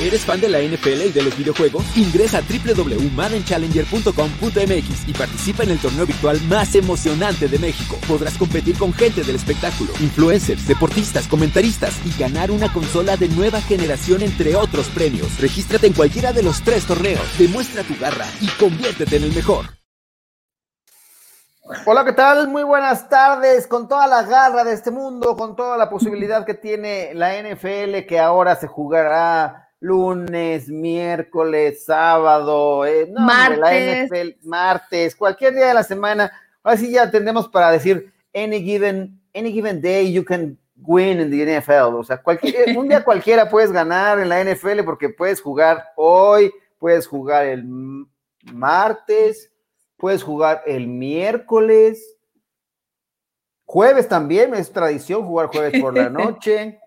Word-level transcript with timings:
¿Eres 0.00 0.24
fan 0.24 0.40
de 0.40 0.48
la 0.48 0.60
NFL 0.60 1.06
y 1.06 1.10
de 1.10 1.22
los 1.22 1.36
videojuegos? 1.36 1.84
Ingresa 1.96 2.38
a 2.38 2.42
www.maddenchallenger.com.mx 2.42 5.08
y 5.08 5.12
participa 5.12 5.64
en 5.64 5.70
el 5.70 5.80
torneo 5.80 6.06
virtual 6.06 6.40
más 6.42 6.76
emocionante 6.76 7.48
de 7.48 7.58
México. 7.58 7.96
Podrás 8.06 8.38
competir 8.38 8.78
con 8.78 8.92
gente 8.92 9.24
del 9.24 9.34
espectáculo, 9.34 9.90
influencers, 9.98 10.68
deportistas, 10.68 11.26
comentaristas 11.26 11.98
y 12.06 12.16
ganar 12.16 12.52
una 12.52 12.72
consola 12.72 13.16
de 13.16 13.28
nueva 13.28 13.60
generación 13.60 14.22
entre 14.22 14.54
otros 14.54 14.86
premios. 14.90 15.40
Regístrate 15.40 15.88
en 15.88 15.94
cualquiera 15.94 16.32
de 16.32 16.44
los 16.44 16.62
tres 16.62 16.86
torneos, 16.86 17.36
demuestra 17.36 17.82
tu 17.82 17.98
garra 17.98 18.26
y 18.40 18.46
conviértete 18.50 19.16
en 19.16 19.24
el 19.24 19.34
mejor. 19.34 19.66
Hola, 21.86 22.04
¿qué 22.04 22.12
tal? 22.12 22.46
Muy 22.46 22.62
buenas 22.62 23.08
tardes. 23.08 23.66
Con 23.66 23.88
toda 23.88 24.06
la 24.06 24.22
garra 24.22 24.62
de 24.62 24.74
este 24.74 24.92
mundo, 24.92 25.36
con 25.36 25.56
toda 25.56 25.76
la 25.76 25.90
posibilidad 25.90 26.46
que 26.46 26.54
tiene 26.54 27.14
la 27.14 27.32
NFL, 27.42 28.06
que 28.06 28.20
ahora 28.20 28.54
se 28.54 28.68
jugará 28.68 29.64
lunes, 29.80 30.68
miércoles, 30.68 31.84
sábado, 31.84 32.84
eh, 32.84 33.10
martes. 33.16 34.10
martes, 34.42 35.14
cualquier 35.14 35.54
día 35.54 35.68
de 35.68 35.74
la 35.74 35.84
semana. 35.84 36.32
Ahora 36.62 36.76
sí 36.76 36.90
ya 36.90 37.10
tendremos 37.10 37.48
para 37.48 37.70
decir 37.70 38.12
any 38.34 38.62
given, 38.62 39.20
any 39.34 39.52
given 39.52 39.80
day 39.80 40.12
you 40.12 40.24
can 40.24 40.58
win 40.82 41.20
in 41.20 41.30
the 41.30 41.60
NFL. 41.60 41.94
O 41.96 42.04
sea, 42.04 42.20
cualquier, 42.22 42.54
un 42.76 42.88
día 42.88 43.04
cualquiera 43.04 43.48
puedes 43.48 43.72
ganar 43.72 44.18
en 44.18 44.28
la 44.28 44.42
NFL 44.42 44.82
porque 44.84 45.08
puedes 45.08 45.40
jugar 45.40 45.92
hoy, 45.96 46.52
puedes 46.78 47.06
jugar 47.06 47.46
el 47.46 47.64
martes, 48.52 49.52
puedes 49.96 50.22
jugar 50.22 50.62
el 50.66 50.86
miércoles, 50.86 52.16
jueves 53.64 54.08
también, 54.08 54.54
es 54.54 54.72
tradición 54.72 55.24
jugar 55.24 55.48
jueves 55.48 55.80
por 55.80 55.96
la 55.96 56.08
noche. 56.10 56.80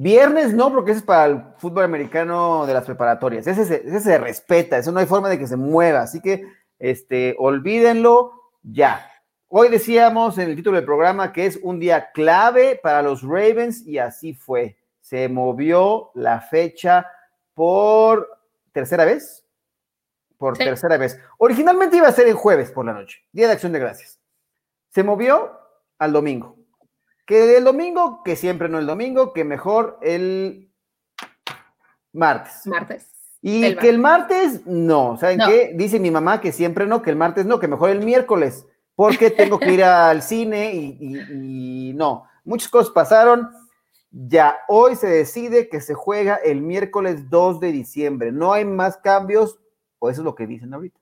Viernes 0.00 0.54
no, 0.54 0.72
porque 0.72 0.92
ese 0.92 1.00
es 1.00 1.04
para 1.04 1.24
el 1.24 1.42
fútbol 1.56 1.82
americano 1.82 2.66
de 2.66 2.72
las 2.72 2.84
preparatorias. 2.84 3.48
Ese 3.48 3.64
se, 3.64 4.18
respeta, 4.18 4.78
eso 4.78 4.92
no 4.92 5.00
hay 5.00 5.06
forma 5.06 5.28
de 5.28 5.40
que 5.40 5.48
se 5.48 5.56
mueva. 5.56 6.02
Así 6.02 6.20
que, 6.20 6.44
este, 6.78 7.34
olvídenlo 7.36 8.32
ya. 8.62 9.10
Hoy 9.48 9.68
decíamos 9.68 10.38
en 10.38 10.50
el 10.50 10.54
título 10.54 10.76
del 10.76 10.84
programa 10.84 11.32
que 11.32 11.46
es 11.46 11.58
un 11.64 11.80
día 11.80 12.12
clave 12.12 12.78
para 12.80 13.02
los 13.02 13.22
Ravens 13.22 13.84
y 13.88 13.98
así 13.98 14.34
fue. 14.34 14.78
Se 15.00 15.28
movió 15.28 16.12
la 16.14 16.42
fecha 16.42 17.04
por 17.54 18.28
tercera 18.70 19.04
vez. 19.04 19.44
Por 20.36 20.56
tercera 20.56 20.96
vez. 20.96 21.18
Originalmente 21.38 21.96
iba 21.96 22.06
a 22.06 22.12
ser 22.12 22.28
el 22.28 22.34
jueves 22.34 22.70
por 22.70 22.86
la 22.86 22.92
noche, 22.92 23.24
Día 23.32 23.48
de 23.48 23.54
Acción 23.54 23.72
de 23.72 23.80
Gracias. 23.80 24.20
Se 24.90 25.02
movió 25.02 25.58
al 25.98 26.12
domingo. 26.12 26.57
Que 27.28 27.58
el 27.58 27.64
domingo, 27.64 28.22
que 28.24 28.36
siempre 28.36 28.70
no 28.70 28.78
el 28.78 28.86
domingo, 28.86 29.34
que 29.34 29.44
mejor 29.44 29.98
el 30.00 30.72
martes. 32.10 32.66
Martes. 32.66 33.10
Y 33.42 33.76
que 33.76 33.90
el 33.90 33.98
martes, 33.98 34.66
no. 34.66 35.18
¿Saben 35.18 35.38
qué? 35.46 35.72
Dice 35.74 36.00
mi 36.00 36.10
mamá 36.10 36.40
que 36.40 36.52
siempre 36.52 36.86
no, 36.86 37.02
que 37.02 37.10
el 37.10 37.16
martes 37.16 37.44
no, 37.44 37.60
que 37.60 37.68
mejor 37.68 37.90
el 37.90 38.00
miércoles, 38.00 38.66
porque 38.94 39.30
tengo 39.30 39.58
que 39.58 39.74
ir 39.74 39.84
al 39.84 40.22
cine 40.22 40.72
y, 40.72 41.92
no. 41.94 42.24
Muchas 42.44 42.70
cosas 42.70 42.94
pasaron. 42.94 43.50
Ya 44.10 44.56
hoy 44.66 44.96
se 44.96 45.08
decide 45.08 45.68
que 45.68 45.82
se 45.82 45.92
juega 45.92 46.36
el 46.36 46.62
miércoles 46.62 47.28
2 47.28 47.60
de 47.60 47.72
diciembre. 47.72 48.32
No 48.32 48.54
hay 48.54 48.64
más 48.64 48.96
cambios, 48.96 49.58
o 49.98 50.08
eso 50.08 50.22
es 50.22 50.24
lo 50.24 50.34
que 50.34 50.46
dicen 50.46 50.72
ahorita. 50.72 50.98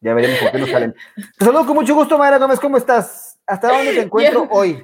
Ya 0.00 0.14
veremos 0.14 0.38
por 0.38 0.52
qué 0.52 0.58
nos 0.58 0.70
salen. 0.70 0.94
Te 1.36 1.44
saludo 1.44 1.66
con 1.66 1.74
mucho 1.74 1.96
gusto, 1.96 2.16
Mayra 2.16 2.38
Gómez. 2.38 2.60
¿Cómo 2.60 2.76
estás? 2.76 3.40
¿Hasta 3.44 3.72
dónde 3.72 3.92
te 3.92 4.02
encuentro 4.02 4.46
hoy? 4.52 4.80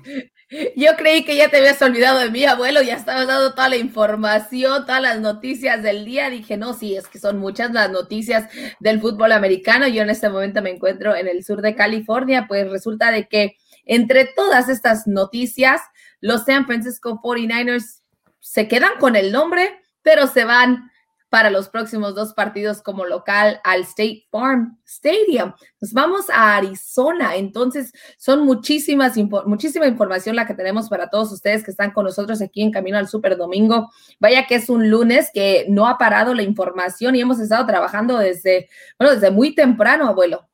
Yo 0.74 0.96
creí 0.96 1.24
que 1.24 1.36
ya 1.36 1.48
te 1.48 1.58
habías 1.58 1.80
olvidado 1.80 2.18
de 2.18 2.30
mí, 2.30 2.44
abuelo, 2.44 2.82
ya 2.82 2.96
estabas 2.96 3.28
dando 3.28 3.54
toda 3.54 3.68
la 3.68 3.76
información, 3.76 4.84
todas 4.84 5.00
las 5.00 5.20
noticias 5.20 5.80
del 5.80 6.04
día. 6.04 6.28
Dije, 6.28 6.56
no, 6.56 6.74
sí, 6.74 6.96
es 6.96 7.06
que 7.06 7.20
son 7.20 7.38
muchas 7.38 7.70
las 7.70 7.88
noticias 7.88 8.50
del 8.80 9.00
fútbol 9.00 9.30
americano. 9.30 9.86
Yo 9.86 10.02
en 10.02 10.10
este 10.10 10.28
momento 10.28 10.60
me 10.60 10.70
encuentro 10.70 11.14
en 11.14 11.28
el 11.28 11.44
sur 11.44 11.62
de 11.62 11.76
California, 11.76 12.46
pues 12.48 12.68
resulta 12.68 13.12
de 13.12 13.28
que 13.28 13.56
entre 13.84 14.24
todas 14.24 14.68
estas 14.68 15.06
noticias, 15.06 15.80
los 16.20 16.44
San 16.44 16.66
Francisco 16.66 17.20
49ers 17.22 18.00
se 18.40 18.66
quedan 18.66 18.98
con 18.98 19.14
el 19.14 19.30
nombre, 19.30 19.80
pero 20.02 20.26
se 20.26 20.44
van 20.44 20.89
para 21.30 21.48
los 21.48 21.68
próximos 21.68 22.14
dos 22.14 22.34
partidos 22.34 22.82
como 22.82 23.06
local 23.06 23.60
al 23.64 23.82
State 23.82 24.26
Farm 24.30 24.78
Stadium. 24.84 25.52
Nos 25.80 25.92
vamos 25.92 26.28
a 26.28 26.56
Arizona, 26.56 27.36
entonces 27.36 27.92
son 28.18 28.44
muchísimas, 28.44 29.16
muchísima 29.46 29.86
información 29.86 30.36
la 30.36 30.46
que 30.46 30.54
tenemos 30.54 30.88
para 30.88 31.08
todos 31.08 31.32
ustedes 31.32 31.64
que 31.64 31.70
están 31.70 31.92
con 31.92 32.04
nosotros 32.04 32.42
aquí 32.42 32.62
en 32.62 32.72
Camino 32.72 32.98
al 32.98 33.08
Super 33.08 33.36
Domingo. 33.36 33.88
Vaya 34.18 34.46
que 34.46 34.56
es 34.56 34.68
un 34.68 34.90
lunes 34.90 35.30
que 35.32 35.66
no 35.68 35.86
ha 35.86 35.96
parado 35.96 36.34
la 36.34 36.42
información 36.42 37.14
y 37.14 37.20
hemos 37.20 37.38
estado 37.38 37.64
trabajando 37.64 38.18
desde, 38.18 38.68
bueno, 38.98 39.14
desde 39.14 39.30
muy 39.30 39.54
temprano, 39.54 40.08
abuelo. 40.08 40.48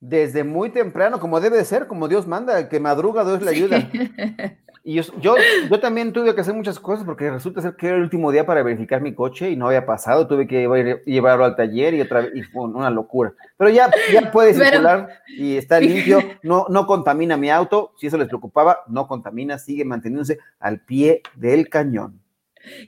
Desde 0.00 0.44
muy 0.44 0.70
temprano, 0.70 1.20
como 1.20 1.40
debe 1.40 1.56
de 1.56 1.64
ser, 1.64 1.86
como 1.86 2.08
Dios 2.08 2.26
manda, 2.26 2.68
que 2.68 2.80
madruga 2.80 3.24
Dios 3.24 3.42
le 3.42 3.50
ayuda. 3.50 3.78
Y 4.88 4.94
yo, 4.94 5.02
yo, 5.68 5.80
también 5.80 6.12
tuve 6.12 6.32
que 6.32 6.42
hacer 6.42 6.54
muchas 6.54 6.78
cosas 6.78 7.04
porque 7.04 7.28
resulta 7.28 7.60
ser 7.60 7.74
que 7.74 7.88
era 7.88 7.96
el 7.96 8.04
último 8.04 8.30
día 8.30 8.46
para 8.46 8.62
verificar 8.62 9.00
mi 9.00 9.16
coche 9.16 9.50
y 9.50 9.56
no 9.56 9.66
había 9.66 9.84
pasado. 9.84 10.28
Tuve 10.28 10.46
que 10.46 10.60
llevarlo 11.04 11.44
al 11.44 11.56
taller 11.56 11.94
y 11.94 12.02
otra 12.02 12.20
vez, 12.20 12.30
y 12.36 12.42
fue 12.44 12.66
una 12.66 12.88
locura. 12.88 13.34
Pero 13.56 13.68
ya, 13.70 13.90
ya 14.12 14.30
puede 14.30 14.54
circular 14.54 15.08
y 15.26 15.56
está 15.56 15.80
limpio, 15.80 16.20
no, 16.44 16.66
no 16.68 16.86
contamina 16.86 17.36
mi 17.36 17.50
auto. 17.50 17.94
Si 17.98 18.06
eso 18.06 18.16
les 18.16 18.28
preocupaba, 18.28 18.78
no 18.86 19.08
contamina, 19.08 19.58
sigue 19.58 19.84
manteniéndose 19.84 20.38
al 20.60 20.78
pie 20.78 21.20
del 21.34 21.68
cañón. 21.68 22.20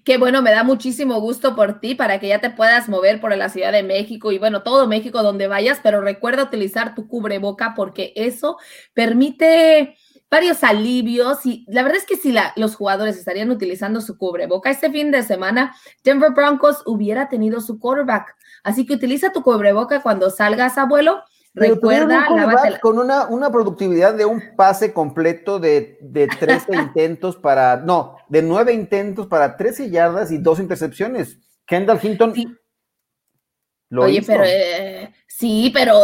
Qué 0.05 0.19
bueno, 0.19 0.43
me 0.43 0.51
da 0.51 0.65
muchísimo 0.65 1.21
gusto 1.21 1.55
por 1.55 1.81
ti 1.81 1.95
para 1.95 2.19
que 2.19 2.29
ya 2.29 2.41
te 2.41 2.51
puedas 2.51 2.89
mover 2.89 3.21
por 3.21 3.37
la 3.37 3.49
Ciudad 3.49 3.73
de 3.73 3.83
México 3.83 4.33
y 4.33 4.39
bueno, 4.39 4.63
todo 4.63 4.87
México 4.87 5.23
donde 5.23 5.47
vayas, 5.47 5.81
pero 5.83 6.01
recuerda 6.01 6.45
utilizar 6.45 6.95
tu 6.95 7.09
cubreboca 7.09 7.75
porque 7.77 8.13
eso 8.17 8.57
permite 8.95 9.97
varios 10.31 10.63
alivios 10.63 11.45
y 11.47 11.65
la 11.69 11.83
verdad 11.83 11.99
es 11.99 12.07
que 12.07 12.17
si 12.17 12.35
los 12.57 12.77
jugadores 12.77 13.17
estarían 13.17 13.51
utilizando 13.51 14.01
su 14.01 14.19
cubreboca 14.19 14.71
este 14.71 14.91
fin 14.91 15.11
de 15.11 15.23
semana, 15.23 15.75
Denver 16.05 16.33
Broncos 16.33 16.83
hubiera 16.87 17.29
tenido 17.29 17.61
su 17.61 17.79
quarterback. 17.79 18.35
Así 18.63 18.87
que 18.87 18.95
utiliza 18.95 19.33
tu 19.33 19.43
cubreboca 19.43 20.03
cuando 20.03 20.31
salgas, 20.31 20.79
abuelo. 20.79 21.23
Recuerda, 21.55 22.27
con 22.81 22.99
una, 22.99 23.27
una 23.27 23.51
productividad 23.51 24.15
de 24.15 24.27
un 24.27 24.55
pase 24.55 24.93
completo 24.93 25.59
de, 25.59 25.99
de 26.03 26.29
13 26.29 26.67
intentos 26.77 27.37
para, 27.37 27.79
no, 27.79 28.17
de 28.29 28.43
9 28.43 28.73
intentos 28.73 29.27
para 29.27 29.57
13 29.57 29.91
yardas 29.91 30.31
y 30.31 30.39
dos 30.39 30.61
intercepciones. 30.61 31.39
Kendall 31.67 31.99
Hinton 32.01 32.33
lo 33.91 34.05
Oye, 34.05 34.23
pero 34.23 34.45
eh, 34.45 35.15
sí, 35.27 35.71
pero 35.73 35.95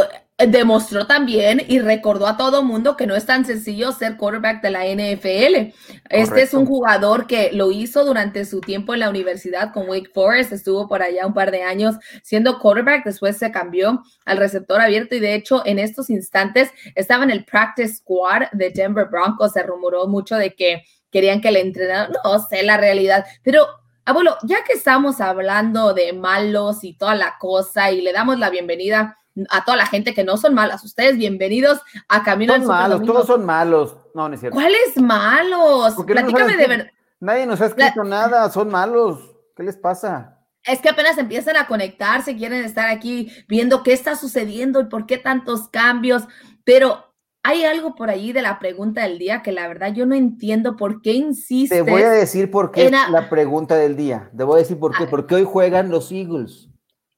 demostró 0.46 1.06
también 1.06 1.62
y 1.66 1.78
recordó 1.78 2.26
a 2.26 2.36
todo 2.36 2.62
mundo 2.62 2.96
que 2.96 3.06
no 3.06 3.14
es 3.14 3.26
tan 3.26 3.44
sencillo 3.44 3.92
ser 3.92 4.16
quarterback 4.16 4.62
de 4.62 4.70
la 4.70 4.84
NFL. 4.84 5.74
Este 6.10 6.42
es 6.42 6.54
un 6.54 6.66
jugador 6.66 7.26
que 7.26 7.50
lo 7.52 7.70
hizo 7.70 8.04
durante 8.04 8.44
su 8.44 8.60
tiempo 8.60 8.94
en 8.94 9.00
la 9.00 9.10
universidad 9.10 9.72
con 9.72 9.88
Wake 9.88 10.10
Forest, 10.12 10.52
estuvo 10.52 10.88
por 10.88 11.02
allá 11.02 11.26
un 11.26 11.34
par 11.34 11.50
de 11.50 11.62
años 11.62 11.96
siendo 12.22 12.58
quarterback, 12.58 13.04
después 13.04 13.36
se 13.36 13.50
cambió 13.50 14.02
al 14.24 14.38
receptor 14.38 14.80
abierto 14.80 15.14
y 15.14 15.20
de 15.20 15.34
hecho 15.34 15.62
en 15.64 15.78
estos 15.78 16.10
instantes 16.10 16.70
estaba 16.94 17.24
en 17.24 17.30
el 17.30 17.44
practice 17.44 17.96
squad 17.96 18.50
de 18.52 18.70
Denver 18.70 19.06
Broncos, 19.10 19.52
se 19.52 19.62
rumoró 19.62 20.06
mucho 20.06 20.36
de 20.36 20.54
que 20.54 20.82
querían 21.10 21.40
que 21.40 21.52
le 21.52 21.60
entrenaran, 21.60 22.12
no 22.24 22.38
sé 22.40 22.62
la 22.62 22.76
realidad, 22.76 23.24
pero 23.42 23.66
abuelo, 24.04 24.36
ya 24.42 24.64
que 24.64 24.74
estamos 24.74 25.20
hablando 25.20 25.94
de 25.94 26.12
malos 26.12 26.84
y 26.84 26.94
toda 26.94 27.14
la 27.14 27.36
cosa 27.38 27.90
y 27.90 28.00
le 28.00 28.12
damos 28.12 28.38
la 28.38 28.50
bienvenida 28.50 29.16
a 29.50 29.64
toda 29.64 29.76
la 29.76 29.86
gente 29.86 30.14
que 30.14 30.24
no 30.24 30.36
son 30.36 30.54
malas. 30.54 30.84
Ustedes 30.84 31.16
bienvenidos 31.16 31.80
a 32.08 32.22
Camino 32.22 32.54
son 32.54 32.66
malos, 32.66 33.02
todos 33.02 33.26
son 33.26 33.44
malos. 33.44 33.96
No, 34.14 34.28
no 34.28 34.34
es 34.34 34.40
cierto. 34.40 34.54
¿Cuáles 34.56 34.96
malos? 35.00 35.94
Platícame 36.06 36.56
de 36.56 36.66
verdad. 36.66 36.86
Nadie 37.20 37.46
nos 37.46 37.60
ha 37.60 37.66
escrito 37.66 38.04
nada, 38.04 38.50
son 38.50 38.68
malos. 38.70 39.34
¿Qué 39.56 39.62
les 39.62 39.76
pasa? 39.76 40.38
Es 40.64 40.80
que 40.80 40.88
apenas 40.88 41.18
empiezan 41.18 41.56
a 41.56 41.66
conectarse, 41.66 42.36
quieren 42.36 42.64
estar 42.64 42.88
aquí 42.88 43.30
viendo 43.48 43.82
qué 43.82 43.92
está 43.92 44.16
sucediendo 44.16 44.80
y 44.80 44.84
por 44.84 45.06
qué 45.06 45.18
tantos 45.18 45.68
cambios, 45.68 46.24
pero 46.64 47.14
hay 47.42 47.64
algo 47.64 47.94
por 47.94 48.08
ahí 48.08 48.32
de 48.32 48.40
la 48.40 48.58
pregunta 48.58 49.02
del 49.02 49.18
día 49.18 49.42
que 49.42 49.52
la 49.52 49.68
verdad 49.68 49.92
yo 49.92 50.06
no 50.06 50.14
entiendo 50.14 50.76
por 50.76 51.02
qué 51.02 51.12
insiste. 51.12 51.82
Te 51.82 51.90
voy 51.90 52.02
a 52.02 52.10
decir 52.10 52.50
por 52.50 52.70
qué 52.70 52.86
es 52.86 52.90
la 52.90 53.28
pregunta 53.28 53.76
del 53.76 53.96
día. 53.96 54.30
Te 54.34 54.44
voy 54.44 54.56
a 54.56 54.62
decir 54.62 54.78
por 54.78 54.96
qué. 54.96 55.06
Porque 55.06 55.34
hoy 55.34 55.44
juegan 55.44 55.90
los 55.90 56.10
Eagles. 56.10 56.70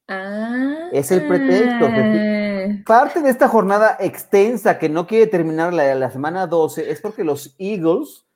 Ah, 0.09 0.89
es 0.93 1.11
el 1.11 1.27
pretexto. 1.27 1.89
Parte 2.87 3.21
de 3.23 3.31
esta 3.31 3.49
jornada 3.49 3.97
extensa 4.01 4.79
que 4.79 4.89
no 4.89 5.07
quiere 5.07 5.27
terminar 5.27 5.73
la, 5.73 5.95
la 5.95 6.11
semana 6.11 6.47
12 6.47 6.91
es 6.91 7.01
porque 7.01 7.25
los 7.25 7.55
Eagles 7.59 8.27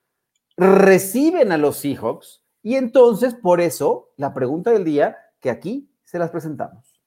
reciben 0.57 1.53
a 1.53 1.59
los 1.59 1.77
Seahawks 1.79 2.43
y 2.63 2.75
entonces 2.75 3.35
por 3.35 3.61
eso 3.61 4.13
la 4.17 4.35
pregunta 4.35 4.71
del 4.71 4.85
día 4.85 5.17
que 5.41 5.51
aquí 5.51 5.91
se 6.05 6.19
las 6.19 6.31
presentamos. 6.31 7.01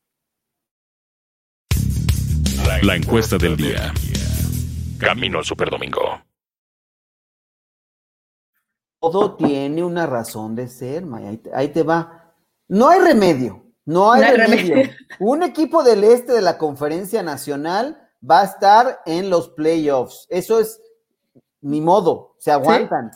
La 2.83 2.95
encuesta 2.95 3.38
del 3.38 3.56
día. 3.56 3.94
Camino 4.98 5.39
al 5.39 5.45
Superdomingo. 5.45 6.21
Todo 9.00 9.36
tiene 9.36 9.83
una 9.83 10.06
razón 10.06 10.56
de 10.56 10.68
ser, 10.68 11.06
Ahí, 11.54 11.68
te 11.69 11.83
va. 11.83 12.33
No 12.69 12.89
hay 12.89 13.00
remedio, 13.00 13.62
no 13.86 14.12
hay, 14.12 14.24
remedio. 14.36 14.90
Un 15.20 15.44
equipo 15.44 15.84
del 15.84 16.04
este 16.04 16.34
de 16.34 16.42
la 16.42 16.58
conferencia 16.58 17.22
nacional 17.22 18.10
va 18.30 18.42
a 18.42 18.46
estar 18.46 19.02
en 19.06 19.30
los 19.30 19.50
playoffs. 19.50 20.26
Eso 20.30 20.60
es 20.60 20.82
ni 21.62 21.82
modo, 21.82 22.36
se 22.38 22.52
aguantan. 22.52 23.12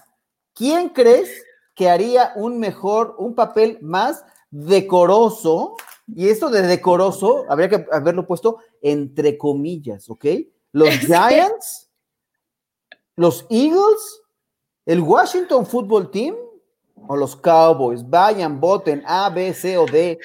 ¿Quién 0.54 0.90
crees 0.90 1.30
que 1.76 1.90
haría 1.90 2.34
un 2.36 2.60
mejor, 2.60 3.16
un 3.18 3.36
papel 3.36 3.78
más 3.82 4.26
decoroso? 4.50 5.76
Y 6.08 6.30
esto 6.30 6.50
de 6.50 6.62
decoroso, 6.62 7.46
habría 7.50 7.70
que 7.70 7.86
haberlo 7.92 8.26
puesto 8.26 8.60
entre 8.82 9.38
comillas, 9.38 10.10
¿ok? 10.10 10.26
Los 10.72 10.90
Giants, 11.00 11.90
los 13.16 13.46
Eagles, 13.50 14.22
el 14.86 15.02
Washington 15.02 15.66
Football 15.66 16.12
Team 16.12 16.36
o 17.08 17.16
los 17.16 17.36
Cowboys. 17.36 18.08
Vayan, 18.10 18.60
voten 18.60 19.04
A, 19.06 19.30
B, 19.30 19.54
C 19.54 19.78
o 19.78 19.86
D. 19.86 20.20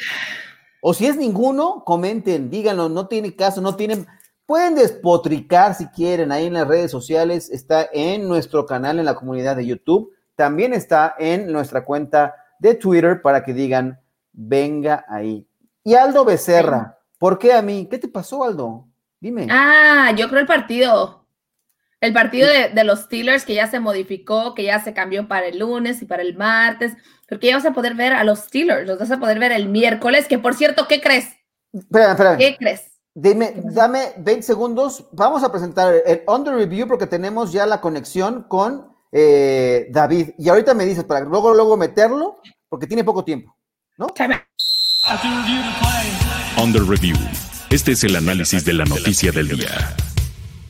O 0.80 0.94
si 0.94 1.06
es 1.06 1.16
ninguno, 1.16 1.82
comenten, 1.84 2.50
díganlo, 2.50 2.88
no 2.88 3.06
tiene 3.06 3.36
caso, 3.36 3.60
no 3.60 3.76
tienen 3.76 4.06
Pueden 4.52 4.74
despotricar 4.74 5.74
si 5.74 5.86
quieren 5.86 6.32
ahí 6.32 6.46
en 6.46 6.52
las 6.52 6.68
redes 6.68 6.90
sociales, 6.90 7.48
está 7.50 7.88
en 7.92 8.28
nuestro 8.28 8.66
canal 8.66 8.98
en 8.98 9.04
la 9.04 9.14
comunidad 9.14 9.56
de 9.56 9.64
YouTube, 9.64 10.12
también 10.34 10.74
está 10.74 11.14
en 11.18 11.50
nuestra 11.50 11.84
cuenta 11.84 12.34
de 12.58 12.74
Twitter 12.74 13.22
para 13.22 13.44
que 13.44 13.54
digan, 13.54 14.00
venga 14.32 15.06
ahí. 15.08 15.46
Y 15.84 15.94
Aldo 15.94 16.24
Becerra, 16.24 16.98
¿por 17.18 17.38
qué 17.38 17.54
a 17.54 17.62
mí? 17.62 17.88
¿Qué 17.90 17.98
te 17.98 18.08
pasó, 18.08 18.44
Aldo? 18.44 18.88
Dime. 19.20 19.46
Ah, 19.48 20.12
yo 20.16 20.28
creo 20.28 20.40
el 20.40 20.46
partido. 20.46 21.21
El 22.02 22.12
partido 22.12 22.48
de, 22.48 22.82
los 22.82 23.02
Steelers 23.02 23.44
que 23.44 23.54
ya 23.54 23.68
se 23.68 23.78
modificó, 23.78 24.56
que 24.56 24.64
ya 24.64 24.82
se 24.82 24.92
cambió 24.92 25.28
para 25.28 25.46
el 25.46 25.60
lunes 25.60 26.02
y 26.02 26.04
para 26.04 26.22
el 26.22 26.36
martes, 26.36 26.94
porque 27.28 27.46
ya 27.46 27.56
vas 27.56 27.64
a 27.64 27.72
poder 27.72 27.94
ver 27.94 28.12
a 28.12 28.24
los 28.24 28.40
Steelers, 28.40 28.88
los 28.88 28.98
vas 28.98 29.12
a 29.12 29.20
poder 29.20 29.38
ver 29.38 29.52
el 29.52 29.68
miércoles, 29.68 30.26
que 30.26 30.36
por 30.36 30.54
cierto, 30.54 30.88
¿qué 30.88 31.00
crees? 31.00 31.28
Espera, 31.72 32.10
espera. 32.10 32.36
¿Qué 32.36 32.56
crees? 32.58 32.90
Dime, 33.14 33.52
dame 33.54 34.14
20 34.18 34.42
segundos. 34.42 35.04
Vamos 35.12 35.44
a 35.44 35.52
presentar 35.52 35.94
el 36.04 36.22
under 36.26 36.54
review 36.54 36.88
porque 36.88 37.06
tenemos 37.06 37.52
ya 37.52 37.66
la 37.66 37.80
conexión 37.80 38.46
con 38.48 38.88
eh, 39.12 39.86
David. 39.90 40.30
Y 40.38 40.48
ahorita 40.48 40.74
me 40.74 40.84
dices 40.84 41.04
para 41.04 41.20
luego, 41.20 41.54
luego 41.54 41.76
meterlo 41.76 42.40
porque 42.68 42.88
tiene 42.88 43.04
poco 43.04 43.24
tiempo. 43.24 43.56
¿No? 43.96 44.08
Under 46.60 46.82
review. 46.82 47.16
Este 47.70 47.92
es 47.92 48.02
el 48.02 48.16
análisis 48.16 48.64
de 48.64 48.72
la 48.72 48.86
noticia 48.86 49.30
del 49.30 49.46
día. 49.46 49.94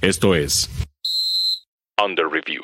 Esto 0.02 0.34
es 0.34 0.68
Under 2.00 2.26
review. 2.28 2.62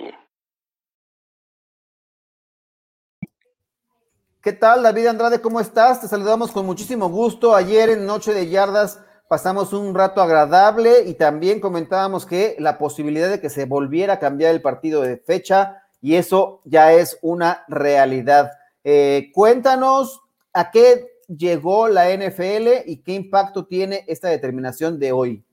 ¿Qué 4.43 4.53
tal, 4.53 4.83
David 4.83 5.07
Andrade? 5.07 5.41
¿Cómo 5.41 5.61
estás? 5.61 6.01
Te 6.01 6.09
saludamos 6.09 6.53
con 6.53 6.65
muchísimo 6.65 7.09
gusto. 7.09 7.55
Ayer 7.55 7.91
en 7.91 8.07
Noche 8.07 8.33
de 8.33 8.49
Yardas 8.49 9.05
pasamos 9.29 9.73
un 9.73 9.95
rato 9.95 10.23
agradable 10.23 11.03
y 11.07 11.15
también 11.15 11.61
comentábamos 11.61 12.25
que 12.25 12.57
la 12.59 12.79
posibilidad 12.79 13.29
de 13.29 13.41
que 13.41 13.51
se 13.51 13.67
volviera 13.67 14.15
a 14.15 14.19
cambiar 14.19 14.55
el 14.55 14.63
partido 14.63 15.03
de 15.03 15.19
fecha 15.19 15.83
y 16.01 16.15
eso 16.15 16.63
ya 16.65 16.93
es 16.93 17.19
una 17.21 17.65
realidad. 17.69 18.53
Eh, 18.85 19.31
cuéntanos 19.35 20.23
a 20.53 20.71
qué 20.71 21.09
llegó 21.27 21.89
la 21.89 22.11
NFL 22.11 22.87
y 22.87 23.03
qué 23.03 23.13
impacto 23.13 23.67
tiene 23.67 24.05
esta 24.09 24.29
determinación 24.29 24.99
de 24.99 25.13
hoy. 25.13 25.45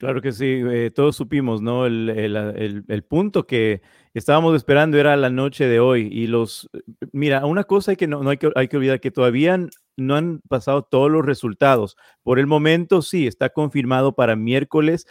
Claro 0.00 0.22
que 0.22 0.32
sí, 0.32 0.62
eh, 0.66 0.90
todos 0.90 1.14
supimos, 1.14 1.60
¿no? 1.60 1.84
El, 1.84 3.04
punto 3.06 3.46
que 3.46 3.82
estábamos 4.14 4.56
esperando 4.56 4.96
era 4.96 5.14
la 5.14 5.28
noche 5.28 5.66
de 5.66 5.78
hoy 5.78 6.08
y 6.10 6.26
los, 6.26 6.70
mira, 7.12 7.44
una 7.44 7.64
cosa 7.64 7.94
que 7.96 8.06
no, 8.06 8.22
no 8.22 8.30
hay, 8.30 8.38
que, 8.38 8.50
hay 8.54 8.68
que 8.68 8.78
olvidar, 8.78 9.00
que 9.00 9.10
todavía 9.10 9.58
no 9.98 10.16
han 10.16 10.40
pasado 10.48 10.84
todos 10.84 11.10
los 11.10 11.26
resultados. 11.26 11.98
Por 12.22 12.38
el 12.38 12.46
momento 12.46 13.02
sí, 13.02 13.26
está 13.26 13.50
confirmado 13.50 14.14
para 14.14 14.36
miércoles 14.36 15.06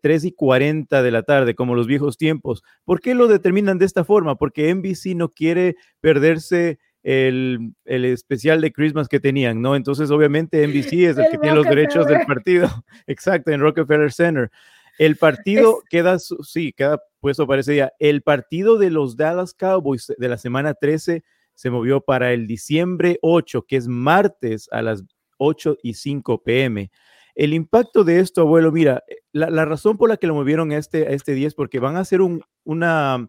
3 0.00 0.24
y 0.24 0.32
40 0.32 1.02
de 1.02 1.10
la 1.10 1.24
tarde, 1.24 1.54
como 1.54 1.74
los 1.74 1.86
viejos 1.86 2.16
tiempos. 2.16 2.62
¿Por 2.86 3.00
qué 3.00 3.14
lo 3.14 3.28
determinan 3.28 3.76
de 3.76 3.84
esta 3.84 4.02
forma? 4.02 4.36
Porque 4.36 4.74
NBC 4.74 5.14
no 5.14 5.28
quiere 5.28 5.76
perderse 6.00 6.78
el, 7.02 7.74
especial 7.84 8.60
de 8.60 8.72
Christmas 8.72 9.08
que 9.08 9.20
tenían, 9.20 9.60
¿no? 9.60 9.76
Entonces, 9.76 10.10
obviamente, 10.10 10.66
NBC 10.66 10.92
es 10.92 11.18
el, 11.18 11.30
que 11.30 11.38
tiene 11.38 11.56
los 11.56 11.66
derechos 11.66 12.06
del 12.06 12.24
partido. 12.26 12.68
Exacto, 13.06 13.50
en 13.50 13.60
Rockefeller 13.60 14.12
Center. 14.12 14.50
El 14.98 15.16
partido 15.16 15.82
queda, 15.88 16.18
sí, 16.18 16.72
queda 16.72 17.02
puesto 17.20 17.46
para 17.46 17.60
ese 17.60 17.72
día. 17.72 17.92
El 17.98 18.22
partido 18.22 18.78
de 18.78 18.90
los 18.90 19.16
Dallas 19.16 19.54
Cowboys 19.54 20.12
de 20.16 20.28
la 20.28 20.38
semana 20.38 20.74
13 20.74 21.24
se 21.54 21.70
movió 21.70 22.00
para 22.00 22.32
el 22.32 22.46
diciembre 22.46 23.18
8, 23.22 23.62
que 23.66 23.76
es 23.76 23.88
martes 23.88 24.68
a 24.70 24.82
las 24.82 25.04
8 25.38 25.78
y 25.82 25.94
5 25.94 26.42
pm. 26.42 26.90
El 27.34 27.54
impacto 27.54 28.04
de 28.04 28.20
esto, 28.20 28.42
abuelo, 28.42 28.70
mira, 28.70 29.02
la, 29.32 29.64
razón 29.64 29.96
por 29.96 30.10
la 30.10 30.18
que 30.18 30.26
lo 30.26 30.34
movieron 30.34 30.70
a 30.72 30.76
este, 30.76 31.06
a 31.06 31.10
este 31.10 31.32
día 31.32 31.48
es 31.48 31.54
porque 31.54 31.78
van 31.78 31.96
a 31.96 32.00
hacer 32.00 32.20
un, 32.20 32.42
una, 32.64 33.28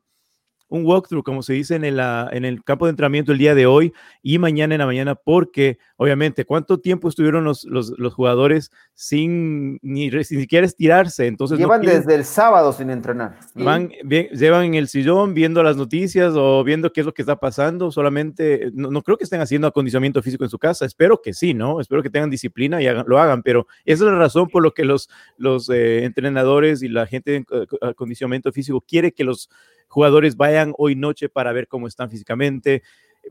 un 0.73 0.85
walkthrough, 0.85 1.23
como 1.23 1.43
se 1.43 1.53
dice 1.53 1.75
en 1.75 1.85
el, 1.85 1.99
en 1.99 2.45
el 2.45 2.63
campo 2.63 2.85
de 2.85 2.89
entrenamiento 2.89 3.31
el 3.31 3.37
día 3.37 3.53
de 3.53 3.67
hoy 3.67 3.93
y 4.23 4.39
mañana 4.39 4.73
en 4.73 4.79
la 4.79 4.87
mañana, 4.87 5.13
porque 5.13 5.77
obviamente, 5.97 6.45
¿cuánto 6.45 6.79
tiempo 6.79 7.07
estuvieron 7.07 7.43
los, 7.43 7.63
los, 7.65 7.93
jugadores 8.13 8.71
sin 8.95 9.77
ni, 9.83 10.09
siquiera 10.23 10.65
estirarse? 10.65 11.27
Entonces, 11.27 11.59
Llevan 11.59 11.81
desde 11.81 12.15
el 12.15 12.25
sábado 12.25 12.73
sin 12.73 12.89
entrenar. 12.89 13.37
Van, 13.53 13.89
llevan 13.89 14.65
en 14.65 14.73
el 14.73 14.87
sillón 14.87 15.35
viendo 15.35 15.61
las 15.61 15.77
noticias 15.77 16.33
o 16.35 16.63
viendo 16.63 16.91
qué 16.91 17.01
es 17.01 17.05
lo 17.05 17.13
que 17.13 17.21
está 17.21 17.35
pasando, 17.35 17.91
solamente, 17.91 18.71
no, 18.73 19.03
creo 19.03 19.17
que 19.17 19.25
estén 19.25 19.41
haciendo 19.41 19.67
acondicionamiento 19.67 20.23
físico 20.23 20.43
en 20.43 20.49
su 20.49 20.57
casa, 20.57 20.85
espero 20.85 21.21
que 21.21 21.33
sí, 21.33 21.53
¿no? 21.53 21.79
Espero 21.81 22.01
que 22.01 22.09
tengan 22.09 22.31
disciplina 22.31 22.81
y 22.81 22.87
lo 23.05 23.19
hagan, 23.19 23.43
pero 23.43 23.67
esa 23.85 24.05
es 24.05 24.11
la 24.11 24.17
razón 24.17 24.49
por 24.49 24.63
lo 24.63 24.73
que 24.73 24.85
los, 24.85 25.07
los 25.37 25.69
eh, 25.69 26.03
entrenadores 26.03 26.81
y 26.81 26.87
la 26.87 27.05
gente 27.05 27.31
de 27.31 27.67
acondicionamiento 27.81 28.51
físico 28.51 28.81
quiere 28.81 29.11
que 29.11 29.23
los 29.23 29.51
jugadores 29.93 30.35
vayan 30.35 30.73
hoy 30.77 30.95
noche 30.95 31.29
para 31.29 31.53
ver 31.53 31.67
cómo 31.67 31.87
están 31.87 32.09
físicamente. 32.09 32.81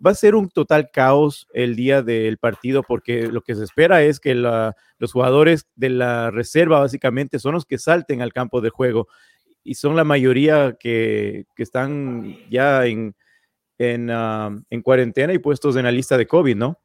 Va 0.04 0.12
a 0.12 0.14
ser 0.14 0.34
un 0.34 0.48
total 0.48 0.90
caos 0.90 1.48
el 1.52 1.76
día 1.76 2.02
del 2.02 2.38
partido 2.38 2.82
porque 2.82 3.26
lo 3.26 3.42
que 3.42 3.54
se 3.54 3.64
espera 3.64 4.02
es 4.02 4.20
que 4.20 4.34
los 4.34 5.12
jugadores 5.12 5.66
de 5.74 5.90
la 5.90 6.30
reserva 6.30 6.80
básicamente 6.80 7.38
son 7.38 7.54
los 7.54 7.66
que 7.66 7.78
salten 7.78 8.22
al 8.22 8.32
campo 8.32 8.60
de 8.60 8.70
juego 8.70 9.08
y 9.64 9.74
son 9.74 9.96
la 9.96 10.04
mayoría 10.04 10.76
que, 10.78 11.44
están 11.56 12.38
ya 12.48 12.86
en, 12.86 13.14
en, 13.78 14.82
cuarentena 14.82 15.32
y 15.32 15.38
puestos 15.38 15.76
en 15.76 15.84
la 15.84 15.92
lista 15.92 16.16
de 16.16 16.26
COVID, 16.26 16.56
¿no? 16.56 16.78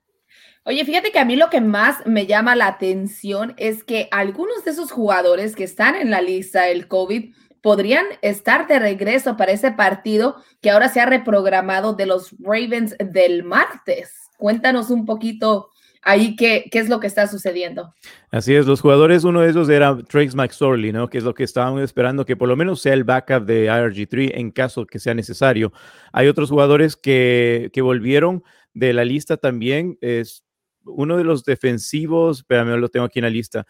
Oye, 0.66 0.84
fíjate 0.84 1.12
que 1.12 1.20
a 1.20 1.26
mí 1.26 1.38
lo 1.38 1.50
que 1.50 1.62
más 1.62 2.06
me 2.06 2.26
llama 2.26 2.56
la 2.56 2.68
atención 2.68 3.54
es 3.58 3.86
que 3.86 4.10
algunos 4.12 4.66
de 4.66 4.72
esos 4.72 4.92
jugadores 4.92 5.56
que 5.56 5.64
están 5.64 5.96
en 5.96 6.12
la 6.12 6.22
lista 6.22 6.64
del 6.64 6.90
COVID 6.90 7.34
podrían 7.62 8.06
estar 8.22 8.68
de 8.68 8.80
regreso 8.80 9.38
para 9.38 9.52
ese 9.52 9.72
partido 9.72 10.36
que 10.62 10.70
ahora 10.70 10.90
se 10.90 11.00
ha 11.00 11.06
reprogramado 11.06 11.94
de 11.94 12.06
los 12.06 12.36
Ravens 12.40 12.96
del 13.00 13.44
martes. 13.44 14.14
Cuéntanos 14.38 14.90
un 14.90 15.06
poquito 15.06 15.70
ahí 16.04 16.36
qué, 16.36 16.70
qué 16.72 16.80
es 16.80 16.90
lo 16.90 17.00
que 17.00 17.08
está 17.08 17.28
sucediendo. 17.28 17.94
Así 18.32 18.56
es, 18.56 18.66
los 18.66 18.82
jugadores, 18.82 19.24
uno 19.24 19.42
de 19.42 19.50
esos 19.50 19.70
era 19.70 19.98
Trace 19.98 20.36
McSorley, 20.36 20.92
¿no? 20.92 21.10
Que 21.10 21.18
es 21.18 21.24
lo 21.24 21.34
que 21.34 21.44
estaban 21.44 21.80
esperando, 21.80 22.26
que 22.26 22.38
por 22.38 22.48
lo 22.48 22.56
menos 22.56 22.82
sea 22.82 22.94
el 22.94 23.04
backup 23.04 23.46
de 23.46 23.68
IRG3 23.68 24.32
en 24.36 24.52
caso 24.52 24.86
que 24.86 25.00
sea 25.00 25.14
necesario. 25.14 25.74
Hay 26.14 26.28
otros 26.28 26.50
jugadores 26.50 26.96
que, 26.96 27.70
que 27.74 27.82
volvieron 27.82 28.44
de 28.74 28.94
la 28.94 29.04
lista 29.04 29.38
también. 29.38 29.98
Es 30.02 30.44
uno 30.86 31.18
de 31.18 31.24
los 31.24 31.44
defensivos, 31.44 32.40
espérame, 32.40 32.78
lo 32.78 32.90
tengo 32.90 33.06
aquí 33.06 33.20
en 33.20 33.26
la 33.26 33.30
lista. 33.30 33.66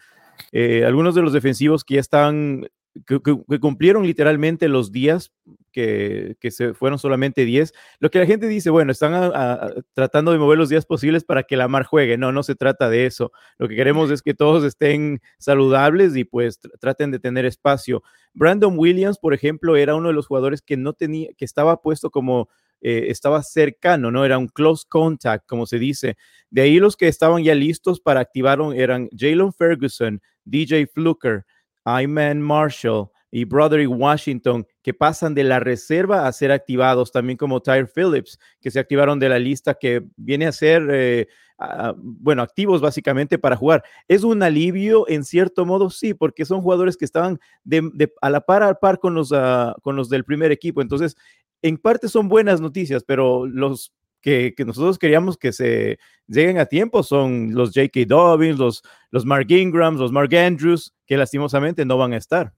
Eh, 0.52 0.84
algunos 0.84 1.14
de 1.14 1.22
los 1.22 1.32
defensivos 1.32 1.84
que 1.84 1.94
ya 1.94 2.00
están 2.00 2.68
que, 3.06 3.20
cumplieron 3.60 4.06
literalmente 4.06 4.68
los 4.68 4.92
días, 4.92 5.32
que, 5.72 6.36
se 6.50 6.74
fueron 6.74 6.98
solamente 6.98 7.44
10. 7.44 7.72
Lo 8.00 8.10
que 8.10 8.18
la 8.18 8.26
gente 8.26 8.48
dice, 8.48 8.70
bueno, 8.70 8.92
están 8.92 9.32
tratando 9.92 10.32
de 10.32 10.38
mover 10.38 10.58
los 10.58 10.68
días 10.68 10.86
posibles 10.86 11.24
para 11.24 11.42
que 11.42 11.56
la 11.56 11.68
mar 11.68 11.84
juegue. 11.84 12.16
No, 12.16 12.32
no 12.32 12.42
se 12.42 12.54
trata 12.54 12.88
de 12.88 13.06
eso. 13.06 13.32
Lo 13.58 13.68
que 13.68 13.76
queremos 13.76 14.10
es 14.10 14.22
que 14.22 14.34
todos 14.34 14.64
estén 14.64 15.20
saludables 15.38 16.16
y 16.16 16.24
pues 16.24 16.60
traten 16.80 17.10
de 17.10 17.18
tener 17.18 17.44
espacio. 17.44 18.02
Brandon 18.34 18.74
Williams, 18.76 19.18
por 19.18 19.34
ejemplo, 19.34 19.76
era 19.76 19.94
uno 19.94 20.08
de 20.08 20.14
los 20.14 20.26
jugadores 20.26 20.62
que 20.62 20.76
no 20.76 20.92
tenía, 20.92 21.30
que 21.36 21.44
estaba 21.44 21.80
puesto 21.80 22.10
como 22.10 22.48
eh, 22.80 23.06
estaba 23.08 23.42
cercano, 23.42 24.10
¿no? 24.10 24.24
Era 24.24 24.38
un 24.38 24.46
close 24.48 24.84
contact, 24.88 25.46
como 25.46 25.66
se 25.66 25.78
dice. 25.78 26.16
De 26.50 26.62
ahí 26.62 26.78
los 26.78 26.96
que 26.96 27.08
estaban 27.08 27.42
ya 27.42 27.54
listos 27.54 28.00
para 28.00 28.20
activaron 28.20 28.72
eran 28.74 29.08
Jalen 29.16 29.52
Ferguson, 29.52 30.22
DJ 30.44 30.86
Fluker, 30.86 31.44
Iman 32.02 32.40
Marshall 32.40 33.08
y 33.30 33.44
Broderick 33.44 33.90
Washington, 33.90 34.66
que 34.82 34.94
pasan 34.94 35.34
de 35.34 35.44
la 35.44 35.60
reserva 35.60 36.26
a 36.26 36.32
ser 36.32 36.50
activados, 36.50 37.12
también 37.12 37.36
como 37.36 37.60
Tyre 37.60 37.86
Phillips, 37.86 38.38
que 38.60 38.70
se 38.70 38.78
activaron 38.78 39.18
de 39.18 39.28
la 39.28 39.38
lista, 39.38 39.74
que 39.74 40.02
viene 40.16 40.46
a 40.46 40.52
ser, 40.52 40.88
eh, 40.90 41.28
bueno, 41.96 42.42
activos 42.42 42.80
básicamente 42.80 43.38
para 43.38 43.56
jugar. 43.56 43.84
¿Es 44.06 44.24
un 44.24 44.42
alivio 44.42 45.06
en 45.08 45.24
cierto 45.24 45.66
modo? 45.66 45.90
Sí, 45.90 46.14
porque 46.14 46.46
son 46.46 46.62
jugadores 46.62 46.96
que 46.96 47.04
estaban 47.04 47.38
a 48.22 48.30
la 48.30 48.40
par 48.40 48.62
a 48.62 48.74
par 48.74 48.98
con 48.98 49.14
los, 49.14 49.32
ah, 49.32 49.76
con 49.82 49.96
los 49.96 50.08
del 50.08 50.24
primer 50.24 50.50
equipo. 50.50 50.80
Entonces, 50.80 51.16
en 51.62 51.76
parte 51.76 52.08
son 52.08 52.28
buenas 52.28 52.60
noticias, 52.60 53.04
pero 53.04 53.44
los 53.46 53.92
que, 54.20 54.54
nosotros 54.66 54.98
queríamos 54.98 55.36
que 55.36 55.52
se 55.52 55.98
lleguen 56.26 56.58
a 56.58 56.66
tiempo 56.66 57.02
son 57.02 57.54
los 57.54 57.70
J.K. 57.74 58.00
Dobbins, 58.06 58.58
los, 58.58 58.82
los 59.10 59.24
Mark 59.24 59.50
Ingrams, 59.50 60.00
los 60.00 60.12
Mark 60.12 60.34
Andrews, 60.34 60.94
que 61.06 61.16
lastimosamente 61.16 61.84
no 61.84 61.96
van 61.96 62.12
a 62.12 62.16
estar. 62.16 62.52